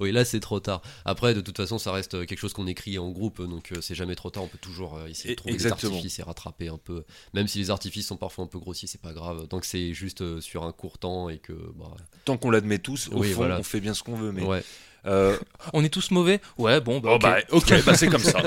Oui, 0.00 0.12
là 0.12 0.24
c'est 0.24 0.40
trop 0.40 0.60
tard. 0.60 0.80
Après, 1.04 1.34
de 1.34 1.40
toute 1.42 1.56
façon, 1.56 1.78
ça 1.78 1.92
reste 1.92 2.24
quelque 2.26 2.38
chose 2.38 2.52
qu'on 2.52 2.66
écrit 2.66 2.98
en 2.98 3.10
groupe, 3.10 3.42
donc 3.46 3.72
euh, 3.72 3.80
c'est 3.80 3.94
jamais 3.94 4.14
trop 4.14 4.30
tard. 4.30 4.44
On 4.44 4.48
peut 4.48 4.58
toujours 4.58 4.96
euh, 4.96 5.06
essayer 5.06 5.30
de 5.34 5.34
trouver 5.36 5.52
exactement. 5.54 5.90
des 5.90 5.96
artifices 5.98 6.18
et 6.18 6.22
rattraper 6.22 6.68
un 6.68 6.78
peu. 6.78 7.04
Même 7.34 7.46
si 7.48 7.58
les 7.58 7.70
artifices 7.70 8.06
sont 8.06 8.16
parfois 8.16 8.44
un 8.44 8.48
peu 8.48 8.58
grossiers, 8.58 8.88
c'est 8.88 9.00
pas 9.00 9.12
grave. 9.12 9.46
Tant 9.48 9.60
que 9.60 9.66
c'est 9.66 9.92
juste 9.92 10.22
euh, 10.22 10.40
sur 10.40 10.64
un 10.64 10.72
court 10.72 10.98
temps 10.98 11.28
et 11.28 11.38
que. 11.38 11.52
Bah, 11.78 11.90
Tant 12.24 12.36
qu'on 12.38 12.50
l'admet 12.50 12.78
tous, 12.78 13.08
au 13.08 13.18
Oui, 13.18 13.30
fond, 13.32 13.36
voilà. 13.36 13.58
on 13.58 13.62
fait 13.62 13.80
bien 13.80 13.92
ce 13.94 14.02
qu'on 14.02 14.16
veut. 14.16 14.32
Mais 14.32 14.44
ouais. 14.44 14.62
Euh, 15.06 15.36
on 15.72 15.82
est 15.84 15.88
tous 15.88 16.10
mauvais 16.10 16.40
ouais 16.58 16.80
bon 16.80 17.00
bah, 17.00 17.08
Bon 17.10 17.14
ok. 17.16 17.22
bah 17.22 17.36
ok, 17.50 17.84
bah 17.84 17.94
c'est 17.96 18.08
comme 18.08 18.20
ça. 18.22 18.42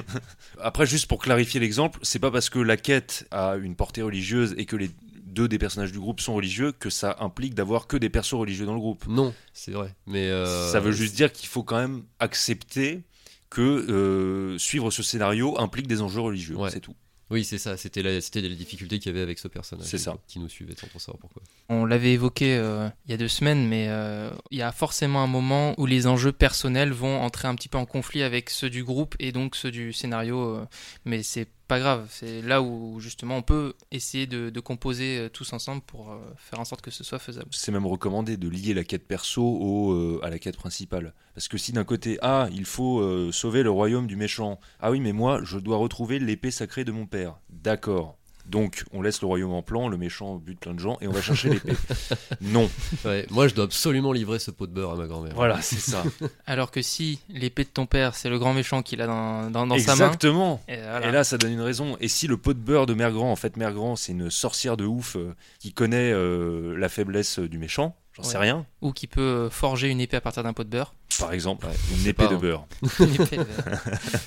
Après, 0.60 0.86
juste 0.86 1.06
pour 1.06 1.20
clarifier 1.20 1.60
l'exemple, 1.60 1.98
c'est 2.02 2.18
pas 2.18 2.30
parce 2.30 2.50
que 2.50 2.58
la 2.58 2.76
quête 2.76 3.26
a 3.30 3.56
une 3.56 3.76
portée 3.76 4.02
religieuse 4.02 4.54
et 4.58 4.66
que 4.66 4.76
les 4.76 4.90
deux 5.24 5.46
des 5.48 5.58
personnages 5.58 5.92
du 5.92 5.98
groupe 6.00 6.20
sont 6.20 6.34
religieux 6.34 6.72
que 6.72 6.90
ça 6.90 7.16
implique 7.20 7.54
d'avoir 7.54 7.86
que 7.86 7.96
des 7.96 8.08
persos 8.08 8.34
religieux 8.34 8.66
dans 8.66 8.74
le 8.74 8.80
groupe. 8.80 9.04
Non, 9.08 9.32
c'est 9.52 9.70
vrai. 9.72 9.94
Mais. 10.06 10.26
euh, 10.28 10.70
Ça 10.72 10.80
veut 10.80 10.92
juste 10.92 11.14
dire 11.14 11.32
qu'il 11.32 11.48
faut 11.48 11.62
quand 11.62 11.78
même 11.78 12.02
accepter 12.18 13.02
que 13.48 13.60
euh, 13.62 14.58
suivre 14.58 14.90
ce 14.90 15.02
scénario 15.02 15.58
implique 15.60 15.86
des 15.86 16.02
enjeux 16.02 16.20
religieux. 16.20 16.56
Ouais. 16.56 16.70
C'est 16.70 16.80
tout. 16.80 16.94
Oui, 17.30 17.44
c'est 17.44 17.58
ça. 17.58 17.76
C'était 17.76 18.02
la- 18.02 18.20
c'était 18.20 18.40
les 18.40 18.54
difficultés 18.56 18.98
qu'il 18.98 19.12
y 19.12 19.14
avait 19.14 19.22
avec 19.22 19.38
ce 19.38 19.46
personnage. 19.48 19.86
C'est 19.86 19.98
ça. 19.98 20.16
Qui 20.26 20.40
nous 20.40 20.48
suivait 20.48 20.74
sans 20.74 20.88
pour 20.88 21.00
savoir 21.00 21.18
pourquoi. 21.20 21.42
On 21.68 21.84
l'avait 21.84 22.12
évoqué 22.12 22.56
euh, 22.56 22.88
il 23.06 23.12
y 23.12 23.14
a 23.14 23.16
deux 23.16 23.28
semaines, 23.28 23.68
mais 23.68 23.86
euh, 23.88 24.30
il 24.50 24.58
y 24.58 24.62
a 24.62 24.72
forcément 24.72 25.22
un 25.22 25.26
moment 25.28 25.74
où 25.78 25.86
les 25.86 26.06
enjeux 26.08 26.32
personnels 26.32 26.90
vont 26.92 27.20
entrer 27.20 27.46
un 27.46 27.54
petit 27.54 27.68
peu 27.68 27.78
en 27.78 27.86
conflit 27.86 28.22
avec 28.22 28.50
ceux 28.50 28.68
du 28.70 28.82
groupe 28.82 29.14
et 29.20 29.30
donc 29.32 29.54
ceux 29.54 29.70
du 29.70 29.92
scénario. 29.92 30.56
euh, 30.56 30.66
mais 31.04 31.22
c'est 31.22 31.46
pas 31.70 31.78
grave, 31.78 32.08
c'est 32.10 32.42
là 32.42 32.62
où 32.62 32.98
justement 32.98 33.36
on 33.36 33.42
peut 33.42 33.74
essayer 33.92 34.26
de, 34.26 34.58
composer 34.58 35.18
euh, 35.18 35.28
tous 35.28 35.52
ensemble 35.52 35.82
pour 35.82 36.10
euh, 36.10 36.18
faire 36.36 36.58
en 36.58 36.64
sorte 36.64 36.82
que 36.82 36.90
ce 36.90 37.04
soit 37.04 37.20
faisable. 37.20 37.46
C'est 37.52 37.70
même 37.70 37.86
recommandé 37.86 38.36
de 38.36 38.48
lier 38.48 38.74
la 38.74 38.82
quête 38.82 39.06
perso 39.06 39.40
au, 39.40 39.92
euh, 39.92 40.20
à 40.24 40.30
la 40.30 40.40
quête 40.40 40.56
principale. 40.56 41.14
Parce 41.32 41.46
que 41.46 41.58
si 41.58 41.70
d'un 41.70 41.84
côté, 41.84 42.18
ah, 42.22 42.48
il 42.50 42.64
faut 42.64 43.30
sauver 43.30 43.62
le 43.62 43.70
royaume 43.70 44.08
du 44.08 44.16
méchant. 44.16 44.58
Ah 44.80 44.90
oui, 44.90 44.98
mais 44.98 45.12
moi, 45.12 45.40
je 45.44 45.58
dois 45.58 45.76
retrouver 45.76 46.18
l'épée 46.18 46.50
sacrée 46.50 46.84
de 46.84 46.90
mon 46.90 47.06
père. 47.06 47.38
D'accord. 47.50 48.18
Donc, 48.50 48.82
on 48.92 49.00
laisse 49.00 49.20
le 49.20 49.26
royaume 49.28 49.52
en 49.52 49.62
plan, 49.62 49.88
le 49.88 49.96
méchant 49.96 50.34
bute 50.36 50.58
plein 50.58 50.74
de 50.74 50.80
gens 50.80 50.98
et 51.00 51.06
on 51.06 51.12
va 51.12 51.22
chercher 51.22 51.50
l'épée. 51.50 51.72
non. 52.40 52.68
Ouais, 53.04 53.24
moi, 53.30 53.46
je 53.46 53.54
dois 53.54 53.64
absolument 53.64 54.12
livrer 54.12 54.38
ce 54.40 54.50
pot 54.50 54.66
de 54.66 54.72
beurre 54.72 54.90
à 54.90 54.96
ma 54.96 55.06
grand-mère. 55.06 55.34
Voilà, 55.34 55.62
c'est 55.62 55.78
ça. 55.78 56.02
Alors 56.46 56.70
que 56.72 56.82
si 56.82 57.20
l'épée 57.28 57.62
de 57.64 57.68
ton 57.68 57.86
père, 57.86 58.14
c'est 58.16 58.28
le 58.28 58.38
grand 58.40 58.52
méchant 58.52 58.82
qu'il 58.82 59.00
a 59.02 59.06
dans, 59.06 59.50
dans, 59.50 59.66
dans 59.68 59.78
sa 59.78 59.94
main. 59.94 60.06
Exactement. 60.06 60.60
Et, 60.68 60.76
voilà. 60.76 61.08
Et 61.08 61.12
là, 61.12 61.22
ça 61.22 61.38
donne 61.38 61.52
une 61.52 61.60
raison. 61.60 61.96
Et 62.00 62.08
si 62.08 62.26
le 62.26 62.36
pot 62.36 62.52
de 62.52 62.58
beurre 62.58 62.86
de 62.86 62.94
Mère 62.94 63.12
Grand, 63.12 63.30
en 63.30 63.36
fait, 63.36 63.56
Mère 63.56 63.72
Grand, 63.72 63.94
c'est 63.94 64.12
une 64.12 64.30
sorcière 64.30 64.76
de 64.76 64.84
ouf 64.84 65.14
euh, 65.16 65.34
qui 65.60 65.72
connaît 65.72 66.10
euh, 66.12 66.76
la 66.76 66.88
faiblesse 66.88 67.38
euh, 67.38 67.48
du 67.48 67.58
méchant, 67.58 67.94
j'en 68.14 68.24
sais 68.24 68.36
Ouais. 68.36 68.42
rien, 68.42 68.66
Ou 68.82 68.92
qui 68.92 69.06
peut 69.06 69.48
forger 69.50 69.88
une 69.88 70.00
épée 70.00 70.16
à 70.16 70.20
partir 70.20 70.42
d'un 70.42 70.52
pot 70.52 70.64
de 70.64 70.68
beurre. 70.70 70.92
par 71.20 71.32
exemple, 71.32 71.66
Ouais, 71.66 71.72
une 72.00 72.06
épée 72.08 72.24
pas 72.24 72.26
de 72.28 72.36
beurre. 72.36 72.66
Une 73.00 73.14
épée, 73.14 73.38
euh, 73.38 73.44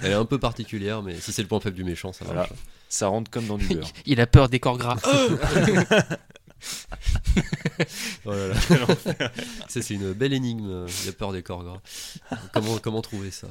Elle 0.02 0.12
est 0.12 0.16
un 0.16 0.24
peu 0.26 0.38
particulière, 0.40 1.02
mais 1.02 1.16
si 1.20 1.34
c'est 1.34 1.42
le 1.42 1.48
point 1.50 1.60
faible 1.60 1.76
du 1.76 1.84
méchant, 1.84 2.14
ça 2.14 2.24
Voilà. 2.26 2.48
Ça 2.94 3.08
rentre 3.08 3.32
comme 3.32 3.48
dans 3.48 3.58
du 3.58 3.68
beurre. 3.68 3.90
il 4.06 4.22
a 4.22 4.28
peur 4.28 4.50
des 4.50 4.60
corps 4.60 4.78
gras. 4.78 4.98
Oh 8.26 8.32
là 8.32 8.48
là. 8.50 8.56
ça, 9.68 9.82
c'est 9.82 9.96
une 9.96 10.14
belle 10.14 10.32
énigme. 10.32 10.86
Il 11.04 11.10
a 11.10 11.14
peur 11.14 11.34
des 11.34 11.42
corps 11.42 11.64
gras. 11.64 11.82
comment, 12.54 12.78
comment 12.78 13.02
trouver 13.02 13.32
ça? 13.32 13.48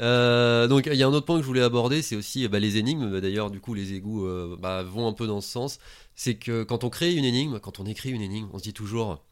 Euh, 0.00 0.68
donc 0.68 0.86
il 0.86 0.94
y 0.94 1.02
a 1.02 1.06
un 1.06 1.12
autre 1.12 1.26
point 1.26 1.36
que 1.36 1.42
je 1.42 1.46
voulais 1.46 1.62
aborder, 1.62 2.00
c'est 2.00 2.16
aussi 2.16 2.48
bah, 2.48 2.58
les 2.58 2.78
énigmes. 2.78 3.10
Bah, 3.10 3.20
D'ailleurs, 3.20 3.50
du 3.50 3.60
coup, 3.60 3.74
les 3.74 3.92
égouts 3.92 4.24
euh, 4.26 4.56
bah, 4.58 4.82
vont 4.82 5.06
un 5.06 5.12
peu 5.12 5.26
dans 5.26 5.42
ce 5.42 5.50
sens. 5.50 5.78
C'est 6.14 6.36
que 6.36 6.62
quand 6.62 6.82
on 6.82 6.88
crée 6.88 7.12
une 7.12 7.26
énigme, 7.26 7.58
quand 7.60 7.80
on 7.80 7.84
écrit 7.84 8.08
une 8.08 8.22
énigme, 8.22 8.48
on 8.54 8.58
se 8.58 8.64
dit 8.64 8.72
toujours 8.72 9.22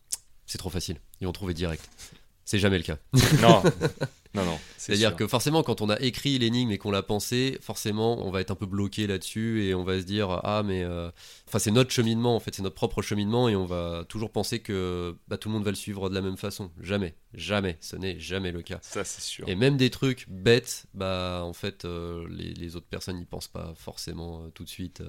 c'est 0.44 0.58
trop 0.58 0.70
facile, 0.70 0.98
ils 1.22 1.26
vont 1.26 1.32
trouver 1.32 1.54
direct. 1.54 1.88
C'est 2.44 2.58
jamais 2.58 2.76
le 2.76 2.84
cas. 2.84 2.98
non, 3.40 3.62
non, 4.36 4.44
non. 4.44 4.58
c'est 4.76 4.92
C'est-à 4.92 4.96
dire 4.96 5.08
sûr. 5.10 5.16
que 5.16 5.26
forcément, 5.26 5.62
quand 5.62 5.80
on 5.80 5.90
a 5.90 5.98
écrit 6.00 6.38
l'énigme 6.38 6.70
et 6.70 6.78
qu'on 6.78 6.90
l'a 6.90 7.02
pensé, 7.02 7.58
forcément, 7.60 8.24
on 8.26 8.30
va 8.30 8.40
être 8.40 8.50
un 8.50 8.54
peu 8.54 8.66
bloqué 8.66 9.06
là-dessus 9.06 9.64
et 9.64 9.74
on 9.74 9.82
va 9.84 10.00
se 10.00 10.04
dire 10.06 10.30
ah 10.44 10.62
mais 10.64 10.84
euh, 10.84 11.10
enfin 11.48 11.58
c'est 11.58 11.70
notre 11.70 11.90
cheminement 11.90 12.36
en 12.36 12.40
fait, 12.40 12.54
c'est 12.54 12.62
notre 12.62 12.74
propre 12.76 13.02
cheminement 13.02 13.48
et 13.48 13.56
on 13.56 13.66
va 13.66 14.04
toujours 14.08 14.30
penser 14.30 14.60
que 14.60 15.16
bah, 15.28 15.38
tout 15.38 15.48
le 15.48 15.54
monde 15.54 15.64
va 15.64 15.70
le 15.70 15.76
suivre 15.76 16.08
de 16.08 16.14
la 16.14 16.20
même 16.22 16.36
façon. 16.36 16.70
Jamais, 16.80 17.14
jamais, 17.34 17.78
ce 17.80 17.96
n'est 17.96 18.18
jamais 18.20 18.52
le 18.52 18.62
cas. 18.62 18.78
Ça, 18.82 19.04
c'est 19.04 19.22
sûr. 19.22 19.48
Et 19.48 19.54
même 19.56 19.76
des 19.76 19.90
trucs 19.90 20.26
bêtes, 20.28 20.86
bah 20.94 21.42
en 21.44 21.52
fait 21.52 21.84
euh, 21.84 22.26
les, 22.30 22.54
les 22.54 22.76
autres 22.76 22.86
personnes 22.88 23.16
n'y 23.18 23.24
pensent 23.24 23.48
pas 23.48 23.74
forcément 23.76 24.42
euh, 24.44 24.48
tout 24.54 24.64
de 24.64 24.68
suite. 24.68 25.02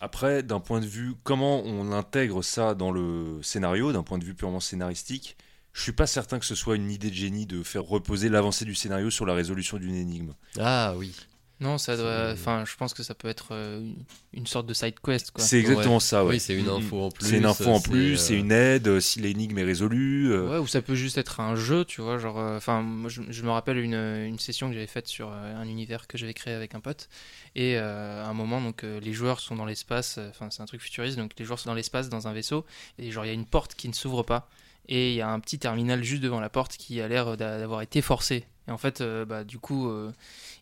Après, 0.00 0.42
d'un 0.42 0.60
point 0.60 0.80
de 0.80 0.86
vue, 0.86 1.14
comment 1.24 1.62
on 1.64 1.92
intègre 1.92 2.42
ça 2.42 2.74
dans 2.74 2.90
le 2.92 3.40
scénario, 3.42 3.92
d'un 3.92 4.02
point 4.02 4.18
de 4.18 4.24
vue 4.24 4.34
purement 4.34 4.60
scénaristique, 4.60 5.36
je 5.72 5.82
suis 5.82 5.92
pas 5.92 6.06
certain 6.06 6.38
que 6.38 6.46
ce 6.46 6.54
soit 6.54 6.76
une 6.76 6.90
idée 6.90 7.10
de 7.10 7.14
génie 7.14 7.46
de 7.46 7.62
faire 7.62 7.84
reposer 7.84 8.28
l'avancée 8.28 8.64
du 8.64 8.74
scénario 8.74 9.10
sur 9.10 9.26
la 9.26 9.34
résolution 9.34 9.78
d'une 9.78 9.94
énigme. 9.94 10.34
Ah 10.58 10.94
oui. 10.96 11.14
Non, 11.60 11.76
ça 11.76 11.96
doit. 11.96 12.28
C'est- 12.28 12.32
Enfin, 12.40 12.64
je 12.64 12.76
pense 12.76 12.94
que 12.94 13.02
ça 13.02 13.14
peut 13.16 13.26
être 13.26 13.48
euh, 13.50 13.84
une- 14.32 14.46
sorte 14.46 14.66
de 14.66 14.74
side 14.74 14.94
quest. 15.02 15.32
C'est 15.38 15.58
exactement 15.58 15.98
ça, 15.98 16.24
ouais. 16.24 16.34
Oui, 16.34 16.40
c'est 16.40 16.54
une 16.54 16.68
info 16.68 17.02
en 17.02 17.10
plus. 17.10 17.26
C'est 17.26 17.36
une 17.38 17.46
info 17.46 17.64
en 17.68 17.80
plus, 17.80 18.12
euh, 18.12 18.16
c'est 18.16 18.34
une 18.36 18.52
aide 18.52 18.86
euh, 18.86 19.00
si 19.00 19.18
l'énigme 19.20 19.58
est 19.58 19.64
résolue. 19.64 20.30
euh, 20.30 20.48
Ouais, 20.52 20.58
ou 20.58 20.68
ça 20.68 20.82
peut 20.82 20.94
juste 20.94 21.18
être 21.18 21.40
un 21.40 21.56
jeu, 21.56 21.84
tu 21.84 22.00
vois, 22.00 22.16
genre, 22.18 22.38
euh, 22.38 22.56
enfin, 22.58 22.80
moi, 22.82 23.10
je, 23.10 23.22
je 23.28 23.42
me 23.42 23.50
rappelle 23.50 23.78
une, 23.78 23.94
une 23.94 24.38
session 24.38 24.68
que 24.68 24.74
j'avais 24.74 24.86
faite 24.86 25.08
sur 25.08 25.30
euh, 25.32 25.56
un 25.56 25.66
univers 25.66 26.06
que 26.06 26.16
j'avais 26.16 26.32
créé 26.32 26.54
avec 26.54 26.76
un 26.76 26.80
pote, 26.80 27.08
et 27.56 27.76
euh, 27.76 28.24
à 28.24 28.28
un 28.28 28.34
moment, 28.34 28.60
donc, 28.60 28.84
euh, 28.84 29.00
les 29.00 29.12
joueurs 29.12 29.40
sont 29.40 29.56
dans 29.56 29.66
l'espace, 29.66 30.18
euh, 30.18 30.30
enfin, 30.30 30.50
c'est 30.50 30.62
un 30.62 30.66
truc 30.66 30.80
futuriste, 30.80 31.16
donc 31.18 31.32
les 31.40 31.44
joueurs 31.44 31.58
sont 31.58 31.70
dans 31.70 31.74
l'espace 31.74 32.08
dans 32.08 32.28
un 32.28 32.32
vaisseau, 32.32 32.64
et 33.00 33.10
genre, 33.10 33.24
il 33.24 33.28
y 33.28 33.32
a 33.32 33.34
une 33.34 33.46
porte 33.46 33.74
qui 33.74 33.88
ne 33.88 33.94
s'ouvre 33.94 34.22
pas, 34.22 34.48
et 34.88 35.10
il 35.10 35.16
y 35.16 35.20
a 35.20 35.28
un 35.30 35.40
petit 35.40 35.58
terminal 35.58 36.02
juste 36.02 36.22
devant 36.22 36.40
la 36.40 36.48
porte 36.48 36.76
qui 36.76 37.00
a 37.00 37.08
l'air 37.08 37.36
d'a- 37.36 37.58
d'avoir 37.58 37.82
été 37.82 38.00
forcé. 38.02 38.44
Et 38.66 38.70
en 38.70 38.76
fait, 38.78 39.00
euh, 39.00 39.24
bah, 39.24 39.44
du 39.44 39.58
coup, 39.58 39.88
euh, 39.88 40.12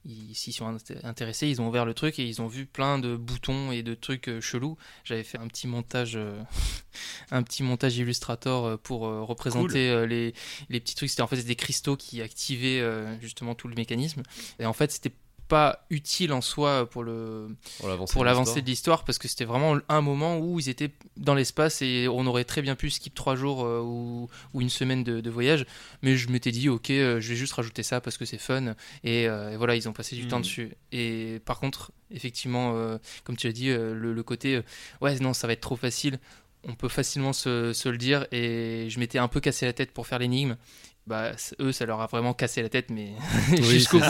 ils- 0.05 0.33
s'ils 0.35 0.53
sont 0.53 0.73
int- 0.73 1.05
intéressés, 1.05 1.49
ils 1.49 1.61
ont 1.61 1.67
ouvert 1.69 1.85
le 1.85 1.93
truc 1.93 2.19
et 2.21 2.25
ils 2.25 2.41
ont 2.41 2.47
vu 2.47 2.65
plein 2.65 3.01
de 3.01 3.17
boutons 3.17 3.73
et 3.73 3.83
de 3.83 3.95
trucs 3.95 4.29
euh, 4.29 4.41
chelous. 4.41 4.77
J'avais 5.03 5.25
fait 5.25 5.39
un 5.39 5.49
petit 5.49 5.67
montage, 5.67 6.17
un 7.33 7.43
petit 7.43 7.63
montage 7.65 7.97
Illustrator 7.97 8.79
pour 8.79 9.01
représenter 9.01 10.07
les, 10.07 10.35
les 10.69 10.81
petits 10.81 10.95
trucs. 10.95 11.11
C'était 11.11 11.23
en 11.23 11.27
fait 11.27 11.43
des 11.43 11.57
cristaux 11.57 11.97
qui 11.97 12.23
activaient 12.23 12.83
justement 13.21 13.55
tout 13.57 13.67
le 13.69 13.75
mécanisme. 13.75 14.23
Et 14.61 14.67
en 14.67 14.73
fait, 14.73 14.93
c'était 14.93 15.13
pas 15.49 15.87
utile 15.91 16.33
en 16.33 16.41
soi 16.41 16.89
pour 16.91 17.03
le 17.05 17.49
pour 18.15 18.25
l'avancée 18.25 18.61
de 18.63 18.67
l'histoire. 18.67 19.05
parce 19.05 19.19
que 19.19 19.29
c'était 19.29 19.45
vraiment 19.45 19.79
un 19.89 20.01
moment 20.01 20.39
où 20.39 20.59
ils 20.61 20.69
étaient 20.69 20.91
dans 21.17 21.35
l'espace 21.35 21.83
et 21.83 22.09
on 22.09 22.27
aurait 22.27 22.45
très 22.45 22.63
bien 22.63 22.75
pu 22.75 22.91
skip 22.91 23.15
trois 23.15 23.37
jours 23.37 23.65
euh, 23.65 23.81
ou, 23.81 24.29
ou 24.55 24.61
une 24.61 24.71
semaine 24.71 25.05
de, 25.05 25.21
de 25.21 25.31
voyage 25.31 25.65
mais 26.03 26.17
je 26.17 26.29
m'étais 26.31 26.51
dit 26.51 26.69
ok 26.69 26.91
euh, 26.91 27.21
je 27.21 27.29
vais 27.31 27.37
juste 27.37 27.53
rajouter 27.53 27.83
ça 27.83 28.01
parce 28.01 28.17
que 28.19 28.25
c'est 28.25 28.39
fun 28.39 28.75
et, 29.05 29.29
euh, 29.29 29.53
et 29.53 29.57
voilà 29.57 29.77
ils 29.77 29.89
ont 29.89 29.93
passé 29.93 30.17
du 30.17 30.23
Mhm. 30.25 30.29
temps 30.29 30.41
dessus 30.41 30.73
et 30.93 31.41
par 31.45 31.59
contre 31.61 31.93
effectivement 32.11 32.99
comme 33.25 33.37
tu 33.37 33.47
as 33.47 33.53
dit 33.53 33.69
le, 33.69 34.13
le 34.13 34.23
côté 34.23 34.61
ouais 35.01 35.19
non 35.21 35.33
ça 35.35 35.47
va 35.47 35.53
être 35.53 35.61
trop 35.61 35.77
facile 35.77 36.19
on 36.69 36.75
peut 36.75 36.89
facilement 36.89 37.33
se, 37.33 37.73
se 37.73 37.89
le 37.89 37.97
dire. 37.97 38.27
Et 38.33 38.87
je 38.91 38.99
m'étais 38.99 39.19
un 39.21 39.29
peu 39.29 39.39
cassé 39.39 39.67
la 39.67 39.73
tête 39.73 39.93
pour 39.93 40.09
faire 40.09 40.19
l'énigme. 40.19 40.57
Bah, 41.07 41.31
eux, 41.61 41.71
ça 41.71 41.87
leur 41.87 42.01
a 42.01 42.07
vraiment 42.09 42.35
cassé 42.35 42.63
la 42.63 42.69
tête, 42.69 42.91
mais 42.91 43.13
Oui, 43.53 43.63
jusqu'au 43.63 44.01
bout. 44.01 44.07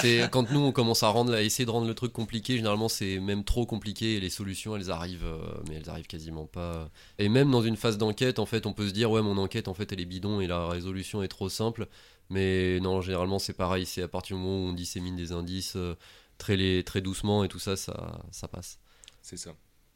C'est 0.00 0.28
quand 0.30 0.48
nous 0.52 0.60
on 0.60 0.70
commence 0.70 1.02
à 1.02 1.08
rendre, 1.08 1.34
à 1.34 1.42
essayer 1.42 1.66
de 1.66 1.70
rendre 1.72 1.88
le 1.88 1.94
truc 1.94 2.12
compliqué. 2.12 2.56
Généralement, 2.56 2.88
c'est 2.88 3.18
même 3.18 3.42
trop 3.42 3.66
compliqué 3.66 4.14
et 4.14 4.20
les 4.20 4.30
solutions, 4.30 4.76
elles 4.76 4.92
arrivent, 4.92 5.24
euh, 5.24 5.38
mais 5.68 5.74
elles 5.76 5.90
arrivent 5.90 6.06
quasiment 6.06 6.46
pas. 6.46 6.88
Et 7.18 7.28
même 7.28 7.50
dans 7.50 7.62
une 7.62 7.76
phase 7.76 7.98
d'enquête, 7.98 8.38
en 8.38 8.46
fait, 8.46 8.64
on 8.66 8.72
peut 8.72 8.86
se 8.86 8.92
dire 8.92 9.10
ouais, 9.10 9.22
mon 9.22 9.38
enquête, 9.38 9.66
en 9.66 9.74
fait, 9.74 9.90
elle 9.92 10.00
est 10.00 10.04
bidon 10.04 10.40
et 10.40 10.46
la 10.46 10.68
résolution 10.68 11.20
est 11.22 11.28
trop 11.28 11.48
simple. 11.48 11.88
Mais 12.30 12.78
non, 12.78 13.00
généralement, 13.00 13.40
c'est 13.40 13.52
pareil. 13.54 13.84
C'est 13.84 14.02
à 14.02 14.08
partir 14.08 14.36
du 14.36 14.42
moment 14.42 14.66
où 14.66 14.68
on 14.68 14.72
dissémine 14.72 15.16
des 15.16 15.32
indices 15.32 15.74
euh, 15.74 15.96
très, 16.38 16.56
les- 16.56 16.84
très 16.84 17.00
doucement 17.00 17.42
et 17.42 17.48
tout 17.48 17.58
ça, 17.58 17.76
ça, 17.76 18.20
ça 18.30 18.46
passe. 18.46 18.78
C'est 19.20 19.36
ça. 19.36 19.50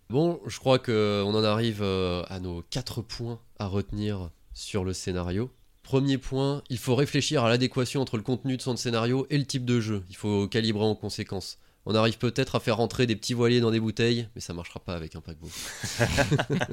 Bon, 0.08 0.40
je 0.48 0.58
crois 0.58 0.80
que 0.80 1.22
on 1.24 1.34
en 1.36 1.44
arrive 1.44 1.82
euh, 1.82 2.24
à 2.28 2.40
nos 2.40 2.62
quatre 2.70 3.02
points 3.02 3.38
à 3.60 3.66
retenir 3.68 4.30
sur 4.52 4.82
le 4.84 4.92
scénario. 4.92 5.48
Premier 5.90 6.18
point, 6.18 6.62
il 6.70 6.78
faut 6.78 6.94
réfléchir 6.94 7.42
à 7.42 7.48
l'adéquation 7.48 8.00
entre 8.00 8.16
le 8.16 8.22
contenu 8.22 8.56
de 8.56 8.62
son 8.62 8.76
scénario 8.76 9.26
et 9.28 9.36
le 9.36 9.44
type 9.44 9.64
de 9.64 9.80
jeu. 9.80 10.04
Il 10.08 10.14
faut 10.14 10.46
calibrer 10.46 10.84
en 10.84 10.94
conséquence. 10.94 11.58
On 11.84 11.96
arrive 11.96 12.16
peut-être 12.16 12.54
à 12.54 12.60
faire 12.60 12.76
rentrer 12.76 13.08
des 13.08 13.16
petits 13.16 13.34
voiliers 13.34 13.58
dans 13.58 13.72
des 13.72 13.80
bouteilles, 13.80 14.28
mais 14.36 14.40
ça 14.40 14.54
marchera 14.54 14.78
pas 14.78 14.94
avec 14.94 15.16
un 15.16 15.20
paquebot. 15.20 15.50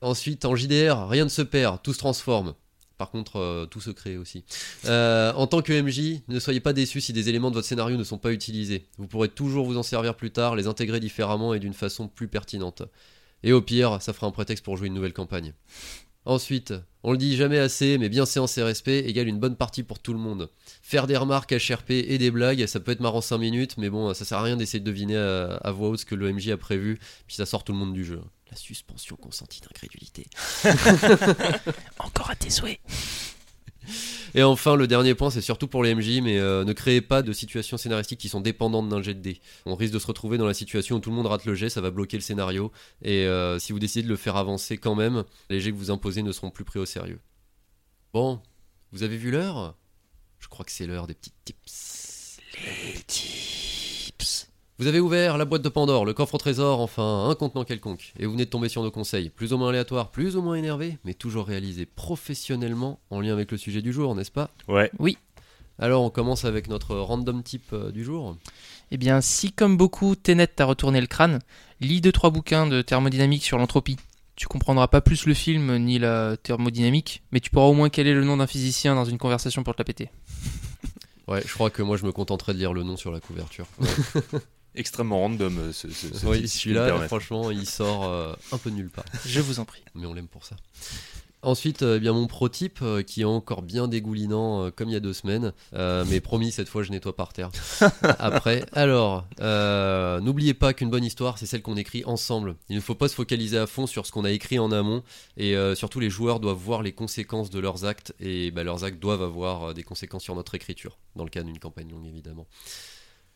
Ensuite, 0.00 0.44
en 0.46 0.56
JDR, 0.56 1.08
rien 1.08 1.22
ne 1.22 1.28
se 1.28 1.42
perd, 1.42 1.80
tout 1.80 1.92
se 1.92 1.98
transforme. 1.98 2.56
Par 2.98 3.12
contre, 3.12 3.36
euh, 3.36 3.66
tout 3.66 3.80
se 3.80 3.92
crée 3.92 4.16
aussi. 4.16 4.44
Euh, 4.86 5.32
en 5.34 5.46
tant 5.46 5.62
que 5.62 5.80
MJ, 5.80 6.22
ne 6.26 6.40
soyez 6.40 6.58
pas 6.58 6.72
déçus 6.72 7.02
si 7.02 7.12
des 7.12 7.28
éléments 7.28 7.50
de 7.50 7.54
votre 7.54 7.68
scénario 7.68 7.96
ne 7.96 8.02
sont 8.02 8.18
pas 8.18 8.32
utilisés. 8.32 8.88
Vous 8.98 9.06
pourrez 9.06 9.28
toujours 9.28 9.64
vous 9.64 9.78
en 9.78 9.84
servir 9.84 10.16
plus 10.16 10.32
tard, 10.32 10.56
les 10.56 10.66
intégrer 10.66 10.98
différemment 10.98 11.54
et 11.54 11.60
d'une 11.60 11.72
façon 11.72 12.08
plus 12.08 12.26
pertinente. 12.26 12.82
Et 13.44 13.52
au 13.52 13.62
pire, 13.62 14.02
ça 14.02 14.12
fera 14.12 14.26
un 14.26 14.32
prétexte 14.32 14.64
pour 14.64 14.76
jouer 14.76 14.88
une 14.88 14.94
nouvelle 14.94 15.12
campagne. 15.12 15.54
Ensuite, 16.26 16.72
on 17.02 17.12
le 17.12 17.18
dit 17.18 17.36
jamais 17.36 17.58
assez, 17.58 17.98
mais 17.98 18.08
bien 18.08 18.24
séance 18.24 18.56
et 18.56 18.62
respect 18.62 19.00
égale 19.00 19.28
une 19.28 19.38
bonne 19.38 19.56
partie 19.56 19.82
pour 19.82 19.98
tout 19.98 20.14
le 20.14 20.18
monde. 20.18 20.48
Faire 20.82 21.06
des 21.06 21.16
remarques 21.16 21.52
HRP 21.52 21.90
et 21.90 22.16
des 22.16 22.30
blagues, 22.30 22.66
ça 22.66 22.80
peut 22.80 22.92
être 22.92 23.00
marrant 23.00 23.20
5 23.20 23.36
minutes, 23.36 23.76
mais 23.76 23.90
bon, 23.90 24.14
ça 24.14 24.24
sert 24.24 24.38
à 24.38 24.42
rien 24.42 24.56
d'essayer 24.56 24.80
de 24.80 24.86
deviner 24.86 25.16
à, 25.16 25.56
à 25.56 25.70
voix 25.70 25.90
haute 25.90 26.00
ce 26.00 26.06
que 26.06 26.14
le 26.14 26.32
MJ 26.32 26.48
a 26.48 26.56
prévu, 26.56 26.98
puis 27.26 27.36
ça 27.36 27.44
sort 27.44 27.62
tout 27.62 27.72
le 27.72 27.78
monde 27.78 27.92
du 27.92 28.04
jeu. 28.04 28.20
La 28.50 28.56
suspension 28.56 29.16
consentie 29.16 29.60
d'incrédulité. 29.60 30.26
Encore 31.98 32.30
à 32.30 32.36
tes 32.36 32.50
souhaits. 32.50 32.80
Et 34.34 34.42
enfin, 34.42 34.76
le 34.76 34.86
dernier 34.86 35.14
point, 35.14 35.30
c'est 35.30 35.40
surtout 35.40 35.68
pour 35.68 35.82
les 35.82 35.94
MJ, 35.94 36.20
mais 36.22 36.38
euh, 36.38 36.64
ne 36.64 36.72
créez 36.72 37.00
pas 37.00 37.22
de 37.22 37.32
situations 37.32 37.76
scénaristiques 37.76 38.20
qui 38.20 38.28
sont 38.28 38.40
dépendantes 38.40 38.88
d'un 38.88 39.02
jet 39.02 39.14
de 39.14 39.20
dés. 39.20 39.40
On 39.66 39.74
risque 39.74 39.94
de 39.94 39.98
se 39.98 40.06
retrouver 40.06 40.38
dans 40.38 40.46
la 40.46 40.54
situation 40.54 40.96
où 40.96 41.00
tout 41.00 41.10
le 41.10 41.16
monde 41.16 41.26
rate 41.26 41.44
le 41.44 41.54
jet, 41.54 41.68
ça 41.68 41.80
va 41.80 41.90
bloquer 41.90 42.16
le 42.16 42.22
scénario, 42.22 42.72
et 43.02 43.26
euh, 43.26 43.58
si 43.58 43.72
vous 43.72 43.78
décidez 43.78 44.02
de 44.02 44.08
le 44.08 44.16
faire 44.16 44.36
avancer 44.36 44.76
quand 44.76 44.94
même, 44.94 45.24
les 45.50 45.60
jets 45.60 45.70
que 45.72 45.76
vous 45.76 45.90
imposez 45.90 46.22
ne 46.22 46.32
seront 46.32 46.50
plus 46.50 46.64
pris 46.64 46.78
au 46.78 46.86
sérieux. 46.86 47.20
Bon, 48.12 48.40
vous 48.92 49.02
avez 49.02 49.16
vu 49.16 49.30
l'heure? 49.30 49.76
Je 50.40 50.48
crois 50.48 50.64
que 50.64 50.72
c'est 50.72 50.86
l'heure 50.86 51.06
des 51.06 51.14
petits 51.14 51.32
tips. 51.44 52.38
Les 52.64 53.00
tips. 53.06 53.63
Vous 54.80 54.88
avez 54.88 54.98
ouvert 54.98 55.38
la 55.38 55.44
boîte 55.44 55.62
de 55.62 55.68
Pandore, 55.68 56.04
le 56.04 56.14
coffre 56.14 56.34
au 56.34 56.38
trésor, 56.38 56.80
enfin 56.80 57.28
un 57.30 57.34
contenant 57.36 57.62
quelconque, 57.62 58.12
et 58.18 58.26
vous 58.26 58.32
venez 58.32 58.44
de 58.44 58.50
tomber 58.50 58.68
sur 58.68 58.82
nos 58.82 58.90
conseils, 58.90 59.30
plus 59.30 59.52
ou 59.52 59.56
moins 59.56 59.68
aléatoires, 59.68 60.10
plus 60.10 60.34
ou 60.34 60.42
moins 60.42 60.56
énervés, 60.56 60.98
mais 61.04 61.14
toujours 61.14 61.46
réalisés 61.46 61.86
professionnellement 61.86 62.98
en 63.10 63.20
lien 63.20 63.32
avec 63.32 63.52
le 63.52 63.56
sujet 63.56 63.82
du 63.82 63.92
jour, 63.92 64.16
n'est-ce 64.16 64.32
pas? 64.32 64.50
Ouais. 64.66 64.90
Alors 65.78 66.02
on 66.02 66.10
commence 66.10 66.44
avec 66.44 66.66
notre 66.66 66.96
random 66.96 67.44
type 67.44 67.72
euh, 67.72 67.92
du 67.92 68.02
jour. 68.02 68.36
Eh 68.90 68.96
bien, 68.96 69.20
si 69.20 69.52
comme 69.52 69.76
beaucoup, 69.76 70.16
Tenet 70.16 70.48
t'a 70.48 70.64
retourné 70.64 71.00
le 71.00 71.06
crâne, 71.06 71.38
lis 71.80 72.00
deux 72.00 72.12
trois 72.12 72.30
bouquins 72.30 72.66
de 72.66 72.82
thermodynamique 72.82 73.44
sur 73.44 73.58
l'entropie. 73.58 73.96
Tu 74.34 74.48
comprendras 74.48 74.88
pas 74.88 75.00
plus 75.00 75.26
le 75.26 75.34
film 75.34 75.76
ni 75.76 76.00
la 76.00 76.36
thermodynamique, 76.36 77.22
mais 77.30 77.38
tu 77.38 77.50
pourras 77.50 77.66
au 77.66 77.74
moins 77.74 77.90
quel 77.90 78.08
est 78.08 78.14
le 78.14 78.24
nom 78.24 78.38
d'un 78.38 78.48
physicien 78.48 78.96
dans 78.96 79.04
une 79.04 79.18
conversation 79.18 79.62
pour 79.62 79.74
te 79.74 79.80
la 79.80 79.84
péter. 79.84 80.10
Ouais, 81.28 81.42
je 81.46 81.54
crois 81.54 81.70
que 81.70 81.82
moi 81.82 81.96
je 81.96 82.04
me 82.04 82.12
contenterai 82.12 82.54
de 82.54 82.58
lire 82.58 82.72
le 82.72 82.82
nom 82.82 82.96
sur 82.96 83.12
la 83.12 83.20
couverture. 83.20 83.66
Extrêmement 84.74 85.20
random 85.20 85.58
euh, 85.58 85.72
ce, 85.72 85.88
ce, 85.90 86.12
ce 86.14 86.26
oui, 86.26 86.48
celui-là, 86.48 87.00
franchement, 87.06 87.50
il 87.50 87.66
sort 87.68 88.04
euh, 88.04 88.34
un 88.52 88.58
peu 88.58 88.70
de 88.70 88.76
nulle 88.76 88.90
part, 88.90 89.04
Je 89.24 89.40
vous 89.40 89.60
en 89.60 89.64
prie. 89.64 89.82
mais 89.94 90.06
on 90.06 90.14
l'aime 90.14 90.28
pour 90.28 90.44
ça. 90.44 90.56
Ensuite, 91.42 91.82
euh, 91.82 91.98
eh 91.98 92.00
bien 92.00 92.14
mon 92.14 92.26
pro 92.26 92.48
type 92.48 92.78
euh, 92.80 93.02
qui 93.02 93.20
est 93.20 93.24
encore 93.26 93.60
bien 93.60 93.86
dégoulinant 93.86 94.64
euh, 94.64 94.70
comme 94.70 94.88
il 94.88 94.92
y 94.92 94.96
a 94.96 95.00
deux 95.00 95.12
semaines, 95.12 95.52
Euh, 95.74 96.02
mais 96.08 96.20
promis 96.22 96.50
cette 96.52 96.70
fois 96.70 96.82
je 96.82 96.90
nettoie 96.90 97.14
par 97.14 97.34
terre. 97.34 97.50
Après, 98.18 98.64
alors, 98.72 99.26
euh, 99.42 100.20
n'oubliez 100.20 100.54
pas 100.54 100.72
qu'une 100.72 100.88
bonne 100.88 101.04
histoire 101.04 101.36
c'est 101.36 101.44
celle 101.44 101.60
qu'on 101.60 101.76
écrit 101.76 102.02
ensemble. 102.06 102.56
Il 102.70 102.76
ne 102.76 102.80
faut 102.80 102.94
pas 102.94 103.08
se 103.08 103.14
focaliser 103.14 103.58
à 103.58 103.66
fond 103.66 103.86
sur 103.86 104.06
ce 104.06 104.10
qu'on 104.12 104.24
a 104.24 104.30
écrit 104.30 104.58
en 104.58 104.72
amont 104.72 105.02
et 105.36 105.54
euh, 105.54 105.74
surtout 105.74 106.00
les 106.00 106.08
joueurs 106.08 106.40
doivent 106.40 106.56
voir 106.56 106.80
les 106.82 106.92
conséquences 106.92 107.50
de 107.50 107.58
leurs 107.60 107.84
actes 107.84 108.14
et 108.20 108.50
bah, 108.50 108.64
leurs 108.64 108.82
actes 108.84 108.98
doivent 108.98 109.22
avoir 109.22 109.64
euh, 109.64 109.74
des 109.74 109.82
conséquences 109.82 110.22
sur 110.24 110.34
notre 110.34 110.54
écriture, 110.54 110.96
dans 111.14 111.24
le 111.24 111.30
cas 111.30 111.42
d'une 111.42 111.58
campagne 111.58 111.90
longue 111.90 112.06
évidemment. 112.06 112.46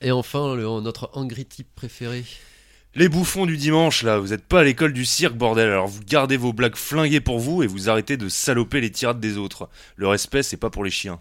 Et 0.00 0.12
enfin, 0.12 0.54
le- 0.54 0.80
notre 0.80 1.10
angry 1.14 1.44
type 1.46 1.68
préféré. 1.74 2.24
Les 2.94 3.08
bouffons 3.08 3.46
du 3.46 3.56
dimanche, 3.56 4.02
là, 4.02 4.18
vous 4.18 4.32
êtes 4.32 4.44
pas 4.44 4.60
à 4.60 4.64
l'école 4.64 4.92
du 4.92 5.04
cirque, 5.04 5.34
bordel, 5.34 5.68
alors 5.68 5.86
vous 5.88 6.00
gardez 6.02 6.36
vos 6.36 6.52
blagues 6.52 6.76
flinguées 6.76 7.20
pour 7.20 7.38
vous 7.38 7.62
et 7.62 7.66
vous 7.66 7.88
arrêtez 7.90 8.16
de 8.16 8.28
saloper 8.28 8.80
les 8.80 8.90
tirades 8.90 9.20
des 9.20 9.36
autres. 9.36 9.68
Le 9.96 10.08
respect, 10.08 10.42
c'est 10.42 10.56
pas 10.56 10.70
pour 10.70 10.84
les 10.84 10.90
chiens. 10.90 11.20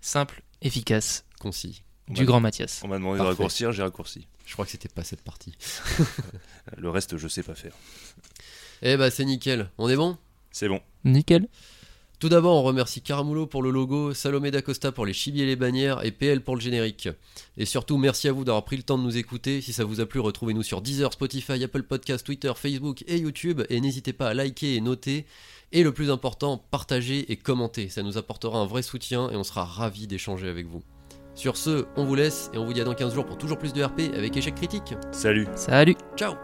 Simple, 0.00 0.42
efficace, 0.60 1.24
Concis. 1.40 1.82
du 2.08 2.24
grand 2.24 2.40
Mathias. 2.40 2.80
On 2.84 2.88
m'a 2.88 2.96
demandé 2.98 3.18
Parfait. 3.18 3.30
de 3.32 3.36
raccourcir, 3.36 3.72
j'ai 3.72 3.82
raccourci. 3.82 4.26
Je 4.44 4.52
crois 4.54 4.64
que 4.64 4.72
c'était 4.72 4.88
pas 4.88 5.04
cette 5.04 5.22
partie. 5.22 5.56
Le 6.76 6.90
reste, 6.90 7.16
je 7.16 7.28
sais 7.28 7.42
pas 7.44 7.54
faire. 7.54 7.72
Eh 8.82 8.96
bah 8.96 9.10
c'est 9.10 9.24
nickel. 9.24 9.70
On 9.78 9.88
est 9.88 9.96
bon? 9.96 10.18
C'est 10.50 10.68
bon. 10.68 10.80
Nickel. 11.04 11.46
Tout 12.22 12.28
d'abord, 12.28 12.54
on 12.54 12.62
remercie 12.62 13.02
Caramulo 13.02 13.46
pour 13.48 13.64
le 13.64 13.70
logo, 13.70 14.14
Salomé 14.14 14.52
d'Acosta 14.52 14.92
pour 14.92 15.04
les 15.04 15.12
chibis 15.12 15.42
et 15.42 15.44
les 15.44 15.56
bannières 15.56 16.04
et 16.04 16.12
PL 16.12 16.40
pour 16.40 16.54
le 16.54 16.60
générique. 16.60 17.08
Et 17.56 17.64
surtout, 17.64 17.98
merci 17.98 18.28
à 18.28 18.32
vous 18.32 18.44
d'avoir 18.44 18.64
pris 18.64 18.76
le 18.76 18.84
temps 18.84 18.96
de 18.96 19.02
nous 19.02 19.16
écouter. 19.16 19.60
Si 19.60 19.72
ça 19.72 19.82
vous 19.82 20.00
a 20.00 20.06
plu, 20.06 20.20
retrouvez-nous 20.20 20.62
sur 20.62 20.82
Deezer, 20.82 21.12
Spotify, 21.12 21.64
Apple 21.64 21.82
Podcast, 21.82 22.24
Twitter, 22.24 22.52
Facebook 22.54 23.02
et 23.08 23.18
YouTube. 23.18 23.62
Et 23.70 23.80
n'hésitez 23.80 24.12
pas 24.12 24.28
à 24.28 24.34
liker 24.34 24.76
et 24.76 24.80
noter. 24.80 25.26
Et 25.72 25.82
le 25.82 25.90
plus 25.90 26.12
important, 26.12 26.64
partagez 26.70 27.32
et 27.32 27.36
commentez. 27.36 27.88
Ça 27.88 28.04
nous 28.04 28.18
apportera 28.18 28.60
un 28.60 28.66
vrai 28.66 28.82
soutien 28.82 29.28
et 29.28 29.34
on 29.34 29.42
sera 29.42 29.64
ravis 29.64 30.06
d'échanger 30.06 30.48
avec 30.48 30.68
vous. 30.68 30.84
Sur 31.34 31.56
ce, 31.56 31.86
on 31.96 32.04
vous 32.04 32.14
laisse 32.14 32.52
et 32.54 32.58
on 32.58 32.64
vous 32.64 32.72
dit 32.72 32.82
à 32.82 32.84
dans 32.84 32.94
15 32.94 33.14
jours 33.14 33.26
pour 33.26 33.36
toujours 33.36 33.58
plus 33.58 33.72
de 33.72 33.82
RP 33.82 34.14
avec 34.14 34.36
échec 34.36 34.54
critique. 34.54 34.94
Salut. 35.10 35.48
Salut. 35.56 35.96
Ciao 36.16 36.34